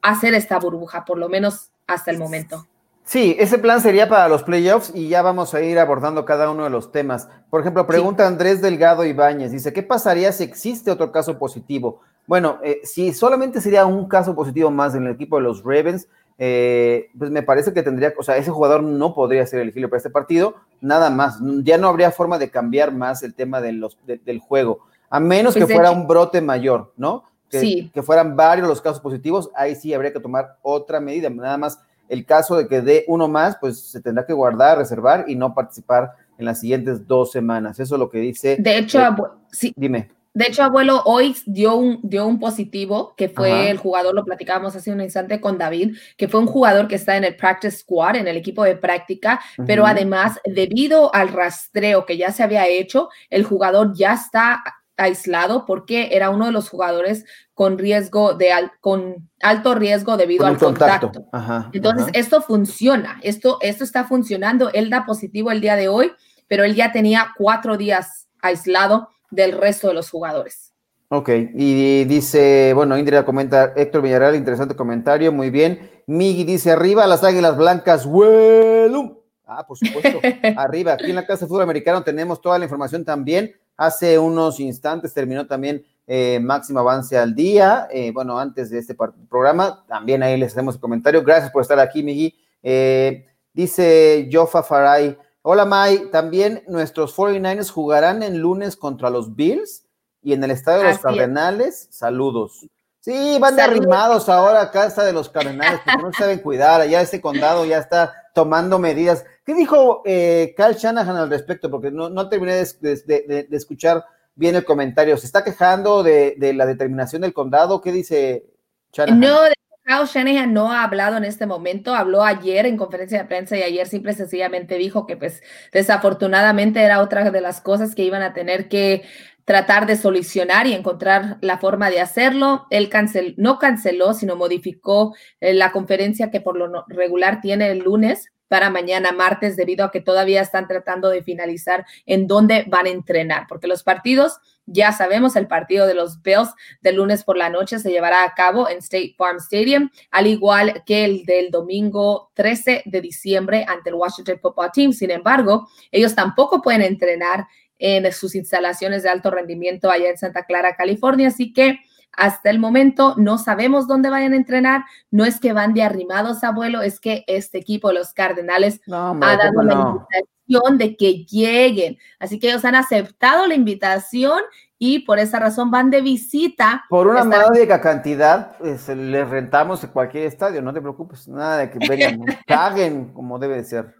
hacer 0.02 0.34
esta 0.34 0.58
burbuja, 0.58 1.04
por 1.04 1.18
lo 1.18 1.28
menos 1.28 1.70
hasta 1.86 2.10
el 2.10 2.18
momento. 2.18 2.66
Sí, 3.04 3.36
ese 3.38 3.58
plan 3.58 3.80
sería 3.80 4.08
para 4.08 4.28
los 4.28 4.42
playoffs 4.42 4.92
y 4.94 5.08
ya 5.08 5.22
vamos 5.22 5.54
a 5.54 5.60
ir 5.60 5.78
abordando 5.78 6.24
cada 6.24 6.50
uno 6.50 6.64
de 6.64 6.70
los 6.70 6.92
temas. 6.92 7.28
Por 7.50 7.60
ejemplo, 7.60 7.86
pregunta 7.86 8.26
Andrés 8.26 8.62
Delgado 8.62 9.04
Ibáñez, 9.04 9.50
dice, 9.50 9.72
¿qué 9.72 9.82
pasaría 9.82 10.32
si 10.32 10.44
existe 10.44 10.90
otro 10.90 11.10
caso 11.10 11.38
positivo? 11.38 12.00
Bueno, 12.26 12.58
eh, 12.62 12.80
si 12.84 13.12
solamente 13.12 13.60
sería 13.60 13.84
un 13.86 14.08
caso 14.08 14.34
positivo 14.34 14.70
más 14.70 14.94
en 14.94 15.06
el 15.06 15.12
equipo 15.12 15.36
de 15.36 15.42
los 15.42 15.64
Ravens, 15.64 16.08
eh, 16.38 17.10
pues 17.18 17.30
me 17.30 17.42
parece 17.42 17.72
que 17.72 17.82
tendría, 17.82 18.14
o 18.16 18.22
sea, 18.22 18.36
ese 18.36 18.50
jugador 18.50 18.82
no 18.82 19.14
podría 19.14 19.46
ser 19.46 19.60
elegible 19.60 19.88
para 19.88 19.98
este 19.98 20.10
partido, 20.10 20.54
nada 20.80 21.10
más, 21.10 21.38
ya 21.64 21.78
no 21.78 21.88
habría 21.88 22.12
forma 22.12 22.38
de 22.38 22.50
cambiar 22.50 22.92
más 22.92 23.22
el 23.22 23.34
tema 23.34 23.60
de 23.60 23.72
los, 23.72 23.98
del 24.06 24.38
juego, 24.38 24.80
a 25.10 25.20
menos 25.20 25.54
que 25.54 25.64
pues, 25.64 25.74
fuera 25.74 25.90
un 25.90 26.06
brote 26.06 26.40
mayor, 26.40 26.92
¿no? 26.96 27.24
que, 27.60 27.90
que 27.92 28.02
fueran 28.02 28.34
varios 28.34 28.66
los 28.66 28.80
casos 28.80 29.00
positivos, 29.00 29.50
ahí 29.54 29.74
sí 29.74 29.92
habría 29.92 30.12
que 30.12 30.20
tomar 30.20 30.56
otra 30.62 31.00
medida. 31.00 31.28
Nada 31.28 31.58
más 31.58 31.78
el 32.12 32.26
caso 32.26 32.56
de 32.56 32.68
que 32.68 32.82
dé 32.82 33.04
uno 33.08 33.26
más, 33.26 33.56
pues 33.58 33.80
se 33.80 34.02
tendrá 34.02 34.26
que 34.26 34.34
guardar, 34.34 34.76
reservar 34.76 35.24
y 35.28 35.34
no 35.34 35.54
participar 35.54 36.12
en 36.36 36.44
las 36.44 36.60
siguientes 36.60 37.06
dos 37.06 37.32
semanas. 37.32 37.80
Eso 37.80 37.94
es 37.94 37.98
lo 37.98 38.10
que 38.10 38.18
dice. 38.18 38.56
De 38.58 38.76
hecho, 38.76 39.00
eh, 39.00 39.14
sí. 39.50 39.72
Dime. 39.74 40.10
De 40.34 40.46
hecho, 40.46 40.62
abuelo, 40.62 41.02
hoy 41.06 41.34
dio 41.46 41.74
un, 41.76 42.00
dio 42.02 42.26
un 42.26 42.38
positivo, 42.38 43.14
que 43.16 43.30
fue 43.30 43.50
Ajá. 43.50 43.70
el 43.70 43.78
jugador, 43.78 44.14
lo 44.14 44.24
platicábamos 44.24 44.76
hace 44.76 44.92
un 44.92 45.00
instante 45.00 45.40
con 45.40 45.56
David, 45.56 45.96
que 46.18 46.28
fue 46.28 46.40
un 46.40 46.46
jugador 46.46 46.86
que 46.86 46.96
está 46.96 47.16
en 47.16 47.24
el 47.24 47.36
practice 47.36 47.78
squad, 47.78 48.16
en 48.16 48.28
el 48.28 48.36
equipo 48.36 48.64
de 48.64 48.76
práctica, 48.76 49.40
pero 49.66 49.86
además, 49.86 50.38
debido 50.44 51.14
al 51.14 51.28
rastreo 51.28 52.04
que 52.04 52.18
ya 52.18 52.30
se 52.30 52.42
había 52.42 52.66
hecho, 52.66 53.08
el 53.30 53.44
jugador 53.44 53.92
ya 53.94 54.14
está 54.14 54.62
aislado 54.96 55.64
porque 55.66 56.10
era 56.12 56.30
uno 56.30 56.46
de 56.46 56.52
los 56.52 56.68
jugadores 56.68 57.24
con 57.54 57.78
riesgo 57.78 58.34
de 58.34 58.52
al- 58.52 58.72
con 58.80 59.28
alto 59.40 59.74
riesgo 59.74 60.16
debido 60.16 60.44
Con 60.44 60.54
al 60.54 60.58
contacto. 60.58 61.06
contacto. 61.12 61.28
Ajá, 61.36 61.70
Entonces, 61.72 62.08
ajá. 62.08 62.12
esto 62.18 62.42
funciona, 62.42 63.18
esto, 63.22 63.58
esto 63.62 63.84
está 63.84 64.04
funcionando. 64.04 64.70
Él 64.72 64.90
da 64.90 65.04
positivo 65.04 65.50
el 65.50 65.60
día 65.60 65.76
de 65.76 65.88
hoy, 65.88 66.12
pero 66.48 66.64
él 66.64 66.74
ya 66.74 66.92
tenía 66.92 67.32
cuatro 67.36 67.76
días 67.76 68.28
aislado 68.40 69.08
del 69.30 69.52
resto 69.52 69.88
de 69.88 69.94
los 69.94 70.10
jugadores. 70.10 70.72
Ok, 71.08 71.28
y 71.54 72.04
dice, 72.04 72.72
bueno, 72.74 72.96
Indira 72.96 73.24
comenta, 73.24 73.72
Héctor 73.76 74.00
Villarreal, 74.02 74.34
interesante 74.34 74.74
comentario, 74.74 75.30
muy 75.30 75.50
bien. 75.50 75.90
Migi 76.06 76.44
dice, 76.44 76.70
arriba 76.70 77.06
las 77.06 77.22
águilas 77.22 77.56
blancas, 77.56 78.06
¡Huelum! 78.06 79.18
Ah, 79.46 79.66
por 79.66 79.76
supuesto, 79.76 80.20
arriba. 80.56 80.94
Aquí 80.94 81.10
en 81.10 81.16
la 81.16 81.26
Casa 81.26 81.44
de 81.44 81.48
Fútbol 81.48 81.62
Americano 81.64 82.02
tenemos 82.02 82.40
toda 82.40 82.58
la 82.58 82.64
información 82.64 83.04
también. 83.04 83.52
Hace 83.82 84.16
unos 84.16 84.60
instantes 84.60 85.12
terminó 85.12 85.44
también 85.48 85.84
eh, 86.06 86.38
Máximo 86.40 86.78
Avance 86.78 87.18
al 87.18 87.34
Día. 87.34 87.88
eh, 87.90 88.12
bueno, 88.12 88.38
antes 88.38 88.70
de 88.70 88.78
este 88.78 88.94
programa, 89.28 89.84
también 89.88 90.22
ahí 90.22 90.36
les 90.36 90.52
hacemos 90.52 90.76
el 90.76 90.80
comentario. 90.80 91.24
Gracias 91.24 91.50
por 91.50 91.62
estar 91.62 91.80
aquí, 91.80 92.00
Migi. 92.04 92.32
Eh, 92.62 93.26
dice 93.52 94.28
Jofa 94.32 94.62
Faray, 94.62 95.18
hola 95.42 95.64
May, 95.64 96.12
también 96.12 96.62
nuestros 96.68 97.16
49ers 97.16 97.70
jugarán 97.70 98.22
en 98.22 98.38
lunes 98.38 98.76
contra 98.76 99.10
los 99.10 99.34
Bills 99.34 99.84
y 100.22 100.32
en 100.32 100.44
el 100.44 100.52
estadio 100.52 100.78
de 100.78 100.84
los 100.84 100.98
Así 100.98 100.98
es. 100.98 101.02
Cardenales. 101.02 101.88
Saludos. 101.90 102.64
Sí, 103.00 103.36
van 103.40 103.56
de 103.56 103.62
arrimados 103.62 104.28
ahora 104.28 104.60
a 104.60 104.70
casa 104.70 105.02
de 105.02 105.12
los 105.12 105.28
Cardenales, 105.28 105.80
porque 105.84 106.02
no 106.02 106.12
saben 106.12 106.38
cuidar. 106.38 106.80
Allá 106.80 107.00
este 107.00 107.20
condado 107.20 107.64
ya 107.64 107.78
está 107.78 108.14
tomando 108.32 108.78
medidas. 108.78 109.24
¿Qué 109.44 109.54
dijo 109.54 110.02
eh, 110.04 110.54
Cal 110.56 110.76
Shanahan 110.76 111.16
al 111.16 111.30
respecto? 111.30 111.70
Porque 111.70 111.90
no, 111.90 112.28
terminé 112.28 112.54
de, 112.54 113.48
escuchar 113.50 114.04
bien 114.34 114.54
el 114.54 114.64
comentario. 114.64 115.16
¿Se 115.16 115.26
está 115.26 115.42
quejando 115.42 116.02
de, 116.02 116.36
la 116.54 116.66
determinación 116.66 117.22
del 117.22 117.32
condado? 117.32 117.80
¿Qué 117.80 117.90
dice 117.92 118.46
Shanahan? 118.92 119.20
No, 119.20 119.38
Kyle 119.84 120.06
Shanahan 120.06 120.52
no 120.52 120.70
ha 120.70 120.84
hablado 120.84 121.16
en 121.16 121.24
este 121.24 121.46
momento, 121.46 121.94
habló 121.94 122.22
ayer 122.22 122.66
en 122.66 122.76
conferencia 122.76 123.18
de 123.18 123.24
prensa 123.24 123.56
y 123.56 123.62
ayer 123.62 123.88
simple 123.88 124.12
sencillamente 124.14 124.76
dijo 124.76 125.06
que 125.06 125.16
pues 125.16 125.42
desafortunadamente 125.72 126.82
era 126.82 127.00
otra 127.00 127.30
de 127.30 127.40
las 127.40 127.60
cosas 127.60 127.96
que 127.96 128.04
iban 128.04 128.22
a 128.22 128.32
tener 128.32 128.68
que 128.68 129.02
tratar 129.44 129.86
de 129.86 129.96
solucionar 129.96 130.68
y 130.68 130.74
encontrar 130.74 131.38
la 131.40 131.58
forma 131.58 131.90
de 131.90 132.00
hacerlo. 132.00 132.66
Él 132.70 132.88
cancel, 132.88 133.34
no 133.38 133.58
canceló, 133.58 134.14
sino 134.14 134.36
modificó 134.36 135.16
eh, 135.40 135.52
la 135.52 135.72
conferencia 135.72 136.30
que 136.30 136.40
por 136.40 136.56
lo 136.56 136.84
regular 136.86 137.40
tiene 137.40 137.68
el 137.72 137.80
lunes 137.80 138.31
para 138.52 138.68
mañana 138.68 139.12
martes 139.12 139.56
debido 139.56 139.82
a 139.82 139.90
que 139.90 140.02
todavía 140.02 140.42
están 140.42 140.68
tratando 140.68 141.08
de 141.08 141.22
finalizar 141.22 141.86
en 142.04 142.26
dónde 142.26 142.66
van 142.68 142.84
a 142.84 142.90
entrenar, 142.90 143.46
porque 143.48 143.66
los 143.66 143.82
partidos, 143.82 144.40
ya 144.66 144.92
sabemos, 144.92 145.36
el 145.36 145.46
partido 145.46 145.86
de 145.86 145.94
los 145.94 146.20
Bills 146.20 146.50
del 146.82 146.96
lunes 146.96 147.24
por 147.24 147.38
la 147.38 147.48
noche 147.48 147.78
se 147.78 147.90
llevará 147.90 148.24
a 148.24 148.34
cabo 148.34 148.68
en 148.68 148.80
State 148.80 149.14
Farm 149.16 149.38
Stadium, 149.38 149.88
al 150.10 150.26
igual 150.26 150.82
que 150.84 151.06
el 151.06 151.24
del 151.24 151.50
domingo 151.50 152.30
13 152.34 152.82
de 152.84 153.00
diciembre 153.00 153.64
ante 153.66 153.88
el 153.88 153.94
Washington 153.94 154.38
Football 154.38 154.70
Team. 154.70 154.92
Sin 154.92 155.10
embargo, 155.10 155.66
ellos 155.90 156.14
tampoco 156.14 156.60
pueden 156.60 156.82
entrenar 156.82 157.46
en 157.78 158.12
sus 158.12 158.34
instalaciones 158.34 159.02
de 159.02 159.08
alto 159.08 159.30
rendimiento 159.30 159.90
allá 159.90 160.10
en 160.10 160.18
Santa 160.18 160.44
Clara, 160.44 160.76
California, 160.76 161.28
así 161.28 161.54
que 161.54 161.78
hasta 162.12 162.50
el 162.50 162.58
momento 162.58 163.14
no 163.16 163.38
sabemos 163.38 163.86
dónde 163.86 164.10
vayan 164.10 164.32
a 164.32 164.36
entrenar. 164.36 164.84
No 165.10 165.24
es 165.24 165.40
que 165.40 165.52
van 165.52 165.74
de 165.74 165.82
arrimados, 165.82 166.44
abuelo, 166.44 166.82
es 166.82 167.00
que 167.00 167.24
este 167.26 167.58
equipo 167.58 167.92
los 167.92 168.12
Cardenales 168.12 168.80
No, 168.86 169.12
hombre, 169.12 169.30
ha 169.30 169.36
dado 169.36 169.52
¿cómo 169.54 169.62
la 169.62 169.74
no? 169.74 170.06
invitación 170.10 170.78
de 170.78 170.96
que 170.96 171.24
lleguen. 171.24 171.98
Así 172.18 172.38
que 172.38 172.48
ellos 172.48 172.64
han 172.64 172.74
aceptado 172.74 173.46
la 173.46 173.54
invitación 173.54 174.40
y 174.78 175.00
por 175.00 175.18
esa 175.20 175.38
razón 175.38 175.70
van 175.70 175.90
de 175.90 176.00
visita. 176.00 176.84
Por 176.88 177.06
una 177.06 177.24
módica 177.24 177.80
cantidad, 177.80 178.56
pues, 178.58 178.88
les 178.88 179.28
rentamos 179.28 179.86
cualquier 179.86 180.26
estadio, 180.26 180.60
no 180.60 180.72
te 180.72 180.80
preocupes, 180.80 181.28
nada 181.28 181.58
de 181.58 181.70
que 181.70 181.78
vengan, 181.88 182.20
paguen 182.48 183.12
como 183.12 183.38
debe 183.38 183.58
de 183.58 183.64
ser. 183.64 183.94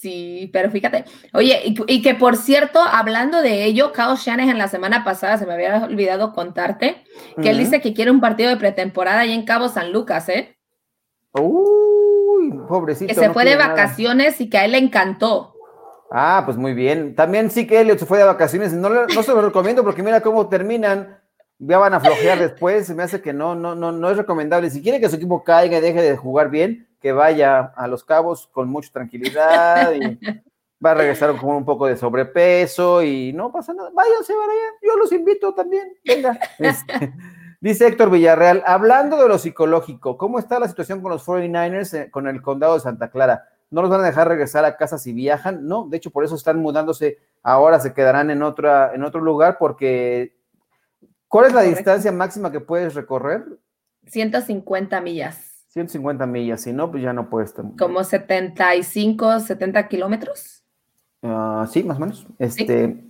Sí, 0.00 0.48
pero 0.50 0.70
fíjate, 0.70 1.04
oye, 1.34 1.60
y, 1.62 1.76
y 1.86 2.00
que 2.00 2.14
por 2.14 2.38
cierto, 2.38 2.80
hablando 2.80 3.42
de 3.42 3.64
ello, 3.66 3.92
Kyle 3.92 4.16
Shanahan 4.16 4.56
la 4.56 4.66
semana 4.66 5.04
pasada, 5.04 5.36
se 5.36 5.44
me 5.44 5.52
había 5.52 5.84
olvidado 5.84 6.32
contarte, 6.32 7.04
que 7.42 7.50
él 7.50 7.58
dice 7.58 7.82
que 7.82 7.92
quiere 7.92 8.10
un 8.10 8.22
partido 8.22 8.48
de 8.48 8.56
pretemporada 8.56 9.20
ahí 9.20 9.32
en 9.32 9.44
Cabo 9.44 9.68
San 9.68 9.92
Lucas, 9.92 10.26
¿eh? 10.30 10.56
Uy, 11.34 12.50
pobrecito. 12.66 13.08
Que 13.08 13.14
se 13.14 13.26
no 13.28 13.34
fue 13.34 13.44
de 13.44 13.56
nada. 13.56 13.68
vacaciones 13.68 14.40
y 14.40 14.48
que 14.48 14.56
a 14.56 14.64
él 14.64 14.72
le 14.72 14.78
encantó. 14.78 15.52
Ah, 16.10 16.44
pues 16.46 16.56
muy 16.56 16.72
bien. 16.72 17.14
También 17.14 17.50
sí 17.50 17.66
que 17.66 17.80
Elliot 17.80 17.98
se 17.98 18.06
fue 18.06 18.16
de 18.16 18.24
vacaciones. 18.24 18.72
No, 18.72 18.88
no 18.88 19.22
se 19.22 19.32
lo 19.34 19.42
recomiendo 19.42 19.84
porque 19.84 20.02
mira 20.02 20.22
cómo 20.22 20.48
terminan. 20.48 21.20
Ya 21.58 21.76
van 21.76 21.92
a 21.92 22.00
flojear 22.00 22.38
después. 22.38 22.86
Se 22.86 22.94
me 22.94 23.02
hace 23.02 23.20
que 23.20 23.34
no, 23.34 23.54
no, 23.54 23.74
no, 23.74 23.92
no 23.92 24.10
es 24.10 24.16
recomendable. 24.16 24.70
Si 24.70 24.82
quiere 24.82 24.98
que 24.98 25.10
su 25.10 25.16
equipo 25.16 25.44
caiga 25.44 25.76
y 25.76 25.82
deje 25.82 26.00
de 26.00 26.16
jugar 26.16 26.50
bien, 26.50 26.88
que 27.00 27.12
vaya 27.12 27.72
a 27.76 27.88
los 27.88 28.04
cabos 28.04 28.46
con 28.48 28.68
mucha 28.68 28.90
tranquilidad 28.92 29.92
y 29.92 30.18
va 30.84 30.92
a 30.92 30.94
regresar 30.94 31.36
con 31.36 31.50
un 31.50 31.64
poco 31.64 31.86
de 31.86 31.96
sobrepeso 31.96 33.02
y 33.02 33.32
no 33.32 33.50
pasa 33.50 33.72
nada. 33.72 33.90
Váyanse, 33.92 34.34
vayan. 34.34 34.74
Yo 34.82 34.96
los 34.96 35.12
invito 35.12 35.54
también. 35.54 35.94
Venga. 36.04 36.38
Este, 36.58 37.12
dice 37.60 37.86
Héctor 37.86 38.10
Villarreal, 38.10 38.62
hablando 38.66 39.16
de 39.16 39.28
lo 39.28 39.38
psicológico, 39.38 40.16
¿cómo 40.16 40.38
está 40.38 40.58
la 40.58 40.68
situación 40.68 41.00
con 41.00 41.10
los 41.10 41.26
49ers 41.26 41.94
eh, 41.94 42.10
con 42.10 42.28
el 42.28 42.42
condado 42.42 42.74
de 42.74 42.80
Santa 42.80 43.10
Clara? 43.10 43.48
¿No 43.70 43.82
los 43.82 43.90
van 43.90 44.00
a 44.00 44.06
dejar 44.06 44.28
regresar 44.28 44.64
a 44.64 44.76
casa 44.76 44.98
si 44.98 45.12
viajan? 45.12 45.66
No, 45.66 45.86
de 45.88 45.96
hecho 45.96 46.10
por 46.10 46.24
eso 46.24 46.34
están 46.34 46.58
mudándose. 46.58 47.18
Ahora 47.42 47.78
se 47.80 47.94
quedarán 47.94 48.30
en, 48.30 48.42
otra, 48.42 48.92
en 48.94 49.04
otro 49.04 49.20
lugar 49.20 49.56
porque... 49.58 50.36
¿Cuál 51.28 51.46
es 51.46 51.52
la 51.52 51.60
Correcto. 51.60 51.78
distancia 51.78 52.10
máxima 52.10 52.50
que 52.50 52.58
puedes 52.58 52.94
recorrer? 52.94 53.44
150 54.06 55.00
millas, 55.00 55.49
150 55.70 56.26
millas, 56.26 56.60
si 56.62 56.72
no, 56.72 56.90
pues 56.90 57.02
ya 57.02 57.12
no 57.12 57.30
puedes. 57.30 57.54
como 57.78 58.02
75, 58.04 59.40
70 59.40 59.88
kilómetros. 59.88 60.62
Ah, 61.22 61.66
sí, 61.70 61.82
más 61.84 61.96
o 61.96 62.00
menos. 62.00 62.26
Este, 62.38 63.04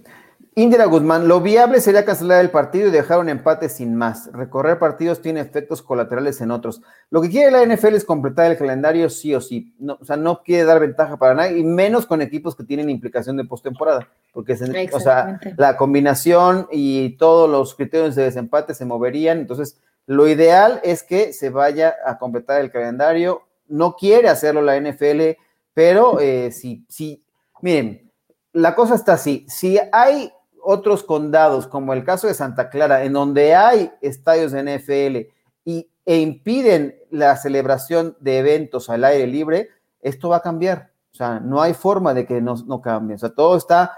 Indira 0.56 0.84
Guzmán, 0.86 1.26
lo 1.28 1.40
viable 1.40 1.80
sería 1.80 2.04
cancelar 2.04 2.40
el 2.40 2.50
partido 2.50 2.88
y 2.88 2.90
dejar 2.90 3.18
un 3.20 3.28
empate 3.28 3.68
sin 3.68 3.94
más. 3.94 4.30
Recorrer 4.32 4.78
partidos 4.78 5.22
tiene 5.22 5.40
efectos 5.40 5.80
colaterales 5.80 6.40
en 6.40 6.50
otros. 6.50 6.82
Lo 7.08 7.22
que 7.22 7.30
quiere 7.30 7.50
la 7.52 7.62
NFL 7.64 7.94
es 7.94 8.04
completar 8.04 8.50
el 8.50 8.58
calendario 8.58 9.08
sí 9.08 9.34
o 9.34 9.40
sí. 9.40 9.74
No, 9.78 9.96
o 10.00 10.04
sea, 10.04 10.16
no 10.16 10.42
quiere 10.42 10.64
dar 10.64 10.80
ventaja 10.80 11.16
para 11.16 11.34
nadie, 11.34 11.58
y 11.58 11.64
menos 11.64 12.04
con 12.04 12.20
equipos 12.20 12.56
que 12.56 12.64
tienen 12.64 12.90
implicación 12.90 13.36
de 13.36 13.44
postemporada. 13.44 14.08
Porque 14.32 14.56
se- 14.56 14.90
o 14.92 15.00
sea, 15.00 15.40
la 15.56 15.76
combinación 15.76 16.66
y 16.70 17.16
todos 17.16 17.48
los 17.48 17.74
criterios 17.74 18.16
de 18.16 18.24
desempate 18.24 18.74
se 18.74 18.84
moverían. 18.84 19.38
Entonces, 19.38 19.80
lo 20.10 20.26
ideal 20.26 20.80
es 20.82 21.04
que 21.04 21.32
se 21.32 21.50
vaya 21.50 21.94
a 22.04 22.18
completar 22.18 22.60
el 22.60 22.72
calendario. 22.72 23.42
No 23.68 23.94
quiere 23.94 24.28
hacerlo 24.28 24.60
la 24.60 24.76
NFL, 24.76 25.38
pero 25.72 26.18
eh, 26.18 26.50
si, 26.50 26.84
si, 26.88 27.22
miren, 27.62 28.10
la 28.52 28.74
cosa 28.74 28.96
está 28.96 29.12
así. 29.12 29.46
Si 29.48 29.78
hay 29.92 30.32
otros 30.64 31.04
condados, 31.04 31.68
como 31.68 31.92
el 31.92 32.02
caso 32.02 32.26
de 32.26 32.34
Santa 32.34 32.70
Clara, 32.70 33.04
en 33.04 33.12
donde 33.12 33.54
hay 33.54 33.92
estadios 34.00 34.50
de 34.50 34.64
NFL 34.64 35.32
y, 35.64 35.88
e 36.04 36.16
impiden 36.16 36.96
la 37.10 37.36
celebración 37.36 38.16
de 38.18 38.38
eventos 38.38 38.90
al 38.90 39.04
aire 39.04 39.28
libre, 39.28 39.68
esto 40.00 40.30
va 40.30 40.38
a 40.38 40.42
cambiar. 40.42 40.90
O 41.12 41.16
sea, 41.16 41.38
no 41.38 41.62
hay 41.62 41.72
forma 41.72 42.14
de 42.14 42.26
que 42.26 42.40
no, 42.40 42.56
no 42.66 42.80
cambie. 42.80 43.14
O 43.14 43.18
sea, 43.20 43.30
todo 43.30 43.56
está, 43.56 43.92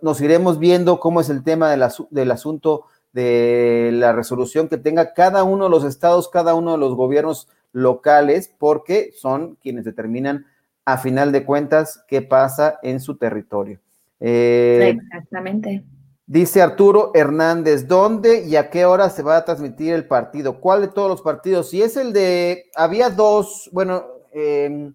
nos 0.00 0.22
iremos 0.22 0.58
viendo 0.58 0.98
cómo 0.98 1.20
es 1.20 1.28
el 1.28 1.44
tema 1.44 1.68
del 1.68 2.30
asunto 2.30 2.86
de 3.12 3.90
la 3.92 4.12
resolución 4.12 4.68
que 4.68 4.76
tenga 4.76 5.14
cada 5.14 5.44
uno 5.44 5.64
de 5.64 5.70
los 5.70 5.84
estados, 5.84 6.28
cada 6.28 6.54
uno 6.54 6.72
de 6.72 6.78
los 6.78 6.94
gobiernos 6.94 7.48
locales, 7.72 8.54
porque 8.58 9.12
son 9.14 9.56
quienes 9.62 9.84
determinan 9.84 10.46
a 10.84 10.98
final 10.98 11.32
de 11.32 11.44
cuentas 11.44 12.04
qué 12.08 12.22
pasa 12.22 12.78
en 12.82 13.00
su 13.00 13.16
territorio. 13.16 13.80
Eh, 14.20 14.96
Exactamente. 14.96 15.84
Dice 16.26 16.60
Arturo 16.60 17.10
Hernández, 17.14 17.88
¿dónde 17.88 18.44
y 18.44 18.56
a 18.56 18.68
qué 18.68 18.84
hora 18.84 19.08
se 19.08 19.22
va 19.22 19.38
a 19.38 19.44
transmitir 19.46 19.94
el 19.94 20.04
partido? 20.04 20.60
¿Cuál 20.60 20.82
de 20.82 20.88
todos 20.88 21.08
los 21.08 21.22
partidos? 21.22 21.70
Si 21.70 21.80
es 21.80 21.96
el 21.96 22.12
de, 22.12 22.66
había 22.74 23.08
dos, 23.08 23.70
bueno, 23.72 24.04
eh, 24.34 24.92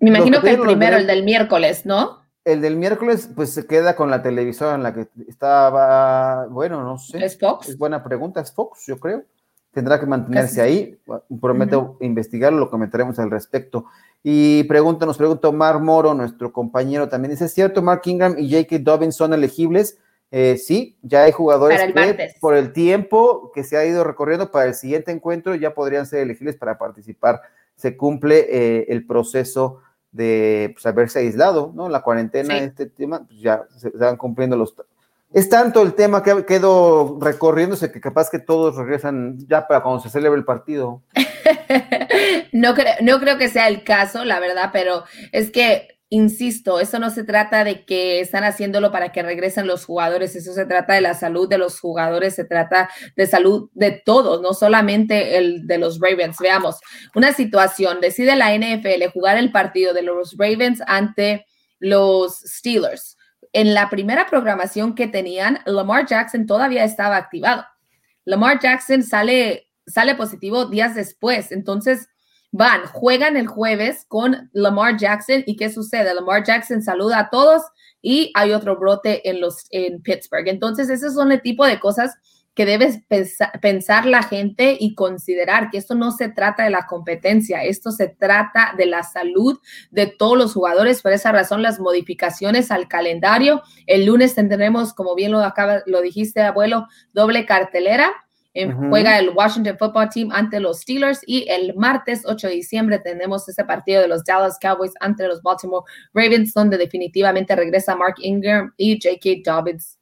Me 0.00 0.10
imagino 0.10 0.40
que 0.40 0.50
el 0.50 0.60
primero, 0.60 0.96
el 0.96 1.06
del 1.06 1.22
miércoles, 1.22 1.86
¿no? 1.86 2.23
El 2.44 2.60
del 2.60 2.76
miércoles, 2.76 3.30
pues 3.34 3.50
se 3.50 3.66
queda 3.66 3.96
con 3.96 4.10
la 4.10 4.22
televisora 4.22 4.74
en 4.74 4.82
la 4.82 4.92
que 4.92 5.08
estaba, 5.28 6.46
bueno, 6.46 6.82
no 6.82 6.98
sé. 6.98 7.24
¿Es 7.24 7.38
Fox? 7.38 7.70
Es 7.70 7.78
buena 7.78 8.04
pregunta, 8.04 8.40
es 8.40 8.52
Fox, 8.52 8.86
yo 8.86 8.98
creo. 8.98 9.22
Tendrá 9.72 9.98
que 9.98 10.06
mantenerse 10.06 10.60
ahí. 10.60 10.98
Prometo 11.40 11.96
investigarlo, 12.00 12.58
lo 12.58 12.70
comentaremos 12.70 13.18
al 13.18 13.30
respecto. 13.30 13.86
Y 14.22 14.62
pregunta, 14.64 15.04
nos 15.04 15.18
pregunta 15.18 15.48
Omar 15.48 15.80
Moro, 15.80 16.14
nuestro 16.14 16.52
compañero 16.52 17.08
también. 17.08 17.32
Dice, 17.32 17.46
¿es 17.46 17.54
cierto 17.54 17.82
Mark 17.82 18.02
Ingram 18.04 18.36
y 18.38 18.50
J.K. 18.50 18.78
Dobbins 18.78 19.16
son 19.16 19.32
elegibles? 19.32 19.98
Eh, 20.30 20.56
sí, 20.58 20.96
ya 21.02 21.24
hay 21.24 21.32
jugadores 21.32 21.80
que 21.80 22.34
por 22.40 22.54
el 22.56 22.72
tiempo 22.72 23.52
que 23.54 23.64
se 23.64 23.76
ha 23.76 23.84
ido 23.84 24.04
recorriendo 24.04 24.50
para 24.50 24.66
el 24.66 24.74
siguiente 24.74 25.12
encuentro 25.12 25.54
ya 25.54 25.74
podrían 25.74 26.06
ser 26.06 26.20
elegibles 26.20 26.56
para 26.56 26.78
participar. 26.78 27.40
Se 27.76 27.96
cumple 27.96 28.46
eh, 28.48 28.86
el 28.88 29.06
proceso 29.06 29.80
de 30.14 30.70
pues, 30.72 30.86
haberse 30.86 31.18
aislado, 31.18 31.72
¿no? 31.74 31.88
La 31.88 32.00
cuarentena, 32.00 32.56
este 32.58 32.86
tema, 32.86 33.24
pues 33.26 33.40
ya 33.40 33.64
se, 33.76 33.90
van 33.90 34.16
cumpliendo 34.16 34.56
los... 34.56 34.74
Es 35.32 35.48
tanto 35.48 35.82
el 35.82 35.94
tema 35.94 36.22
que 36.22 36.46
quedó 36.46 37.18
recorriéndose 37.20 37.90
que 37.90 38.00
capaz 38.00 38.30
que 38.30 38.38
todos 38.38 38.76
regresan 38.76 39.36
ya 39.48 39.66
para 39.66 39.82
cuando 39.82 40.00
se 40.00 40.08
celebre 40.08 40.38
el 40.38 40.44
partido. 40.44 41.02
no, 42.52 42.74
no 43.02 43.18
creo 43.18 43.36
que 43.38 43.48
sea 43.48 43.66
el 43.66 43.82
caso, 43.82 44.24
la 44.24 44.38
verdad, 44.38 44.70
pero 44.72 45.02
es 45.32 45.50
que 45.50 45.93
insisto, 46.10 46.80
eso 46.80 46.98
no 46.98 47.10
se 47.10 47.24
trata 47.24 47.64
de 47.64 47.84
que 47.84 48.20
están 48.20 48.44
haciéndolo 48.44 48.92
para 48.92 49.10
que 49.10 49.22
regresen 49.22 49.66
los 49.66 49.84
jugadores, 49.84 50.36
eso 50.36 50.52
se 50.52 50.66
trata 50.66 50.94
de 50.94 51.00
la 51.00 51.14
salud 51.14 51.48
de 51.48 51.58
los 51.58 51.80
jugadores, 51.80 52.34
se 52.34 52.44
trata 52.44 52.90
de 53.16 53.26
salud 53.26 53.70
de 53.72 54.02
todos, 54.04 54.40
no 54.40 54.52
solamente 54.54 55.38
el 55.38 55.66
de 55.66 55.78
los 55.78 55.98
Ravens. 56.00 56.38
Veamos, 56.38 56.78
una 57.14 57.32
situación, 57.32 58.00
decide 58.00 58.36
la 58.36 58.56
NFL 58.56 59.10
jugar 59.12 59.38
el 59.38 59.50
partido 59.50 59.92
de 59.94 60.02
los 60.02 60.36
Ravens 60.38 60.82
ante 60.86 61.46
los 61.78 62.38
Steelers. 62.40 63.16
En 63.52 63.74
la 63.74 63.88
primera 63.88 64.26
programación 64.26 64.94
que 64.94 65.06
tenían, 65.06 65.60
Lamar 65.66 66.06
Jackson 66.06 66.46
todavía 66.46 66.84
estaba 66.84 67.16
activado. 67.16 67.64
Lamar 68.24 68.58
Jackson 68.58 69.02
sale, 69.02 69.70
sale 69.86 70.14
positivo 70.14 70.66
días 70.66 70.94
después, 70.94 71.52
entonces 71.52 72.08
van, 72.56 72.86
juegan 72.86 73.36
el 73.36 73.48
jueves 73.48 74.04
con 74.06 74.48
Lamar 74.52 74.96
Jackson 74.96 75.42
y 75.44 75.56
¿qué 75.56 75.70
sucede? 75.70 76.14
Lamar 76.14 76.44
Jackson 76.44 76.82
saluda 76.82 77.18
a 77.18 77.28
todos 77.28 77.62
y 78.00 78.30
hay 78.34 78.52
otro 78.52 78.78
brote 78.78 79.28
en, 79.28 79.40
los, 79.40 79.66
en 79.70 80.00
Pittsburgh. 80.02 80.46
Entonces, 80.46 80.88
esos 80.88 81.14
son 81.14 81.32
el 81.32 81.42
tipo 81.42 81.66
de 81.66 81.80
cosas 81.80 82.14
que 82.54 82.64
debes 82.64 83.00
pensar, 83.60 84.06
la 84.06 84.22
gente 84.22 84.76
y 84.78 84.94
considerar 84.94 85.68
que 85.70 85.78
esto 85.78 85.96
no 85.96 86.12
se 86.12 86.28
trata 86.28 86.62
de 86.62 86.70
la 86.70 86.86
competencia, 86.86 87.64
esto 87.64 87.90
se 87.90 88.06
trata 88.06 88.74
de 88.78 88.86
la 88.86 89.02
salud 89.02 89.58
de 89.90 90.06
todos 90.06 90.38
los 90.38 90.52
jugadores. 90.52 91.02
Por 91.02 91.12
esa 91.12 91.32
razón, 91.32 91.60
las 91.60 91.80
modificaciones 91.80 92.70
al 92.70 92.86
calendario. 92.86 93.62
El 93.86 94.06
lunes 94.06 94.36
tendremos, 94.36 94.94
como 94.94 95.16
bien 95.16 95.32
lo, 95.32 95.40
acaba, 95.40 95.82
lo 95.86 96.00
dijiste, 96.02 96.40
abuelo, 96.42 96.86
doble 97.12 97.46
cartelera 97.46 98.12
Juega 98.88 99.18
el 99.18 99.30
Washington 99.30 99.76
Football 99.76 100.10
Team 100.10 100.30
ante 100.32 100.60
los 100.60 100.82
Steelers 100.82 101.22
y 101.26 101.44
el 101.48 101.74
martes 101.74 102.22
8 102.24 102.46
de 102.46 102.54
diciembre 102.54 102.98
tenemos 103.00 103.48
ese 103.48 103.64
partido 103.64 104.00
de 104.00 104.08
los 104.08 104.24
Dallas 104.24 104.58
Cowboys 104.60 104.92
ante 105.00 105.26
los 105.26 105.42
Baltimore 105.42 105.84
Ravens, 106.12 106.54
donde 106.54 106.78
definitivamente 106.78 107.56
regresa 107.56 107.96
Mark 107.96 108.14
Ingram 108.18 108.72
y 108.76 109.00
J.K. 109.02 109.42
Dobbins 109.44 109.98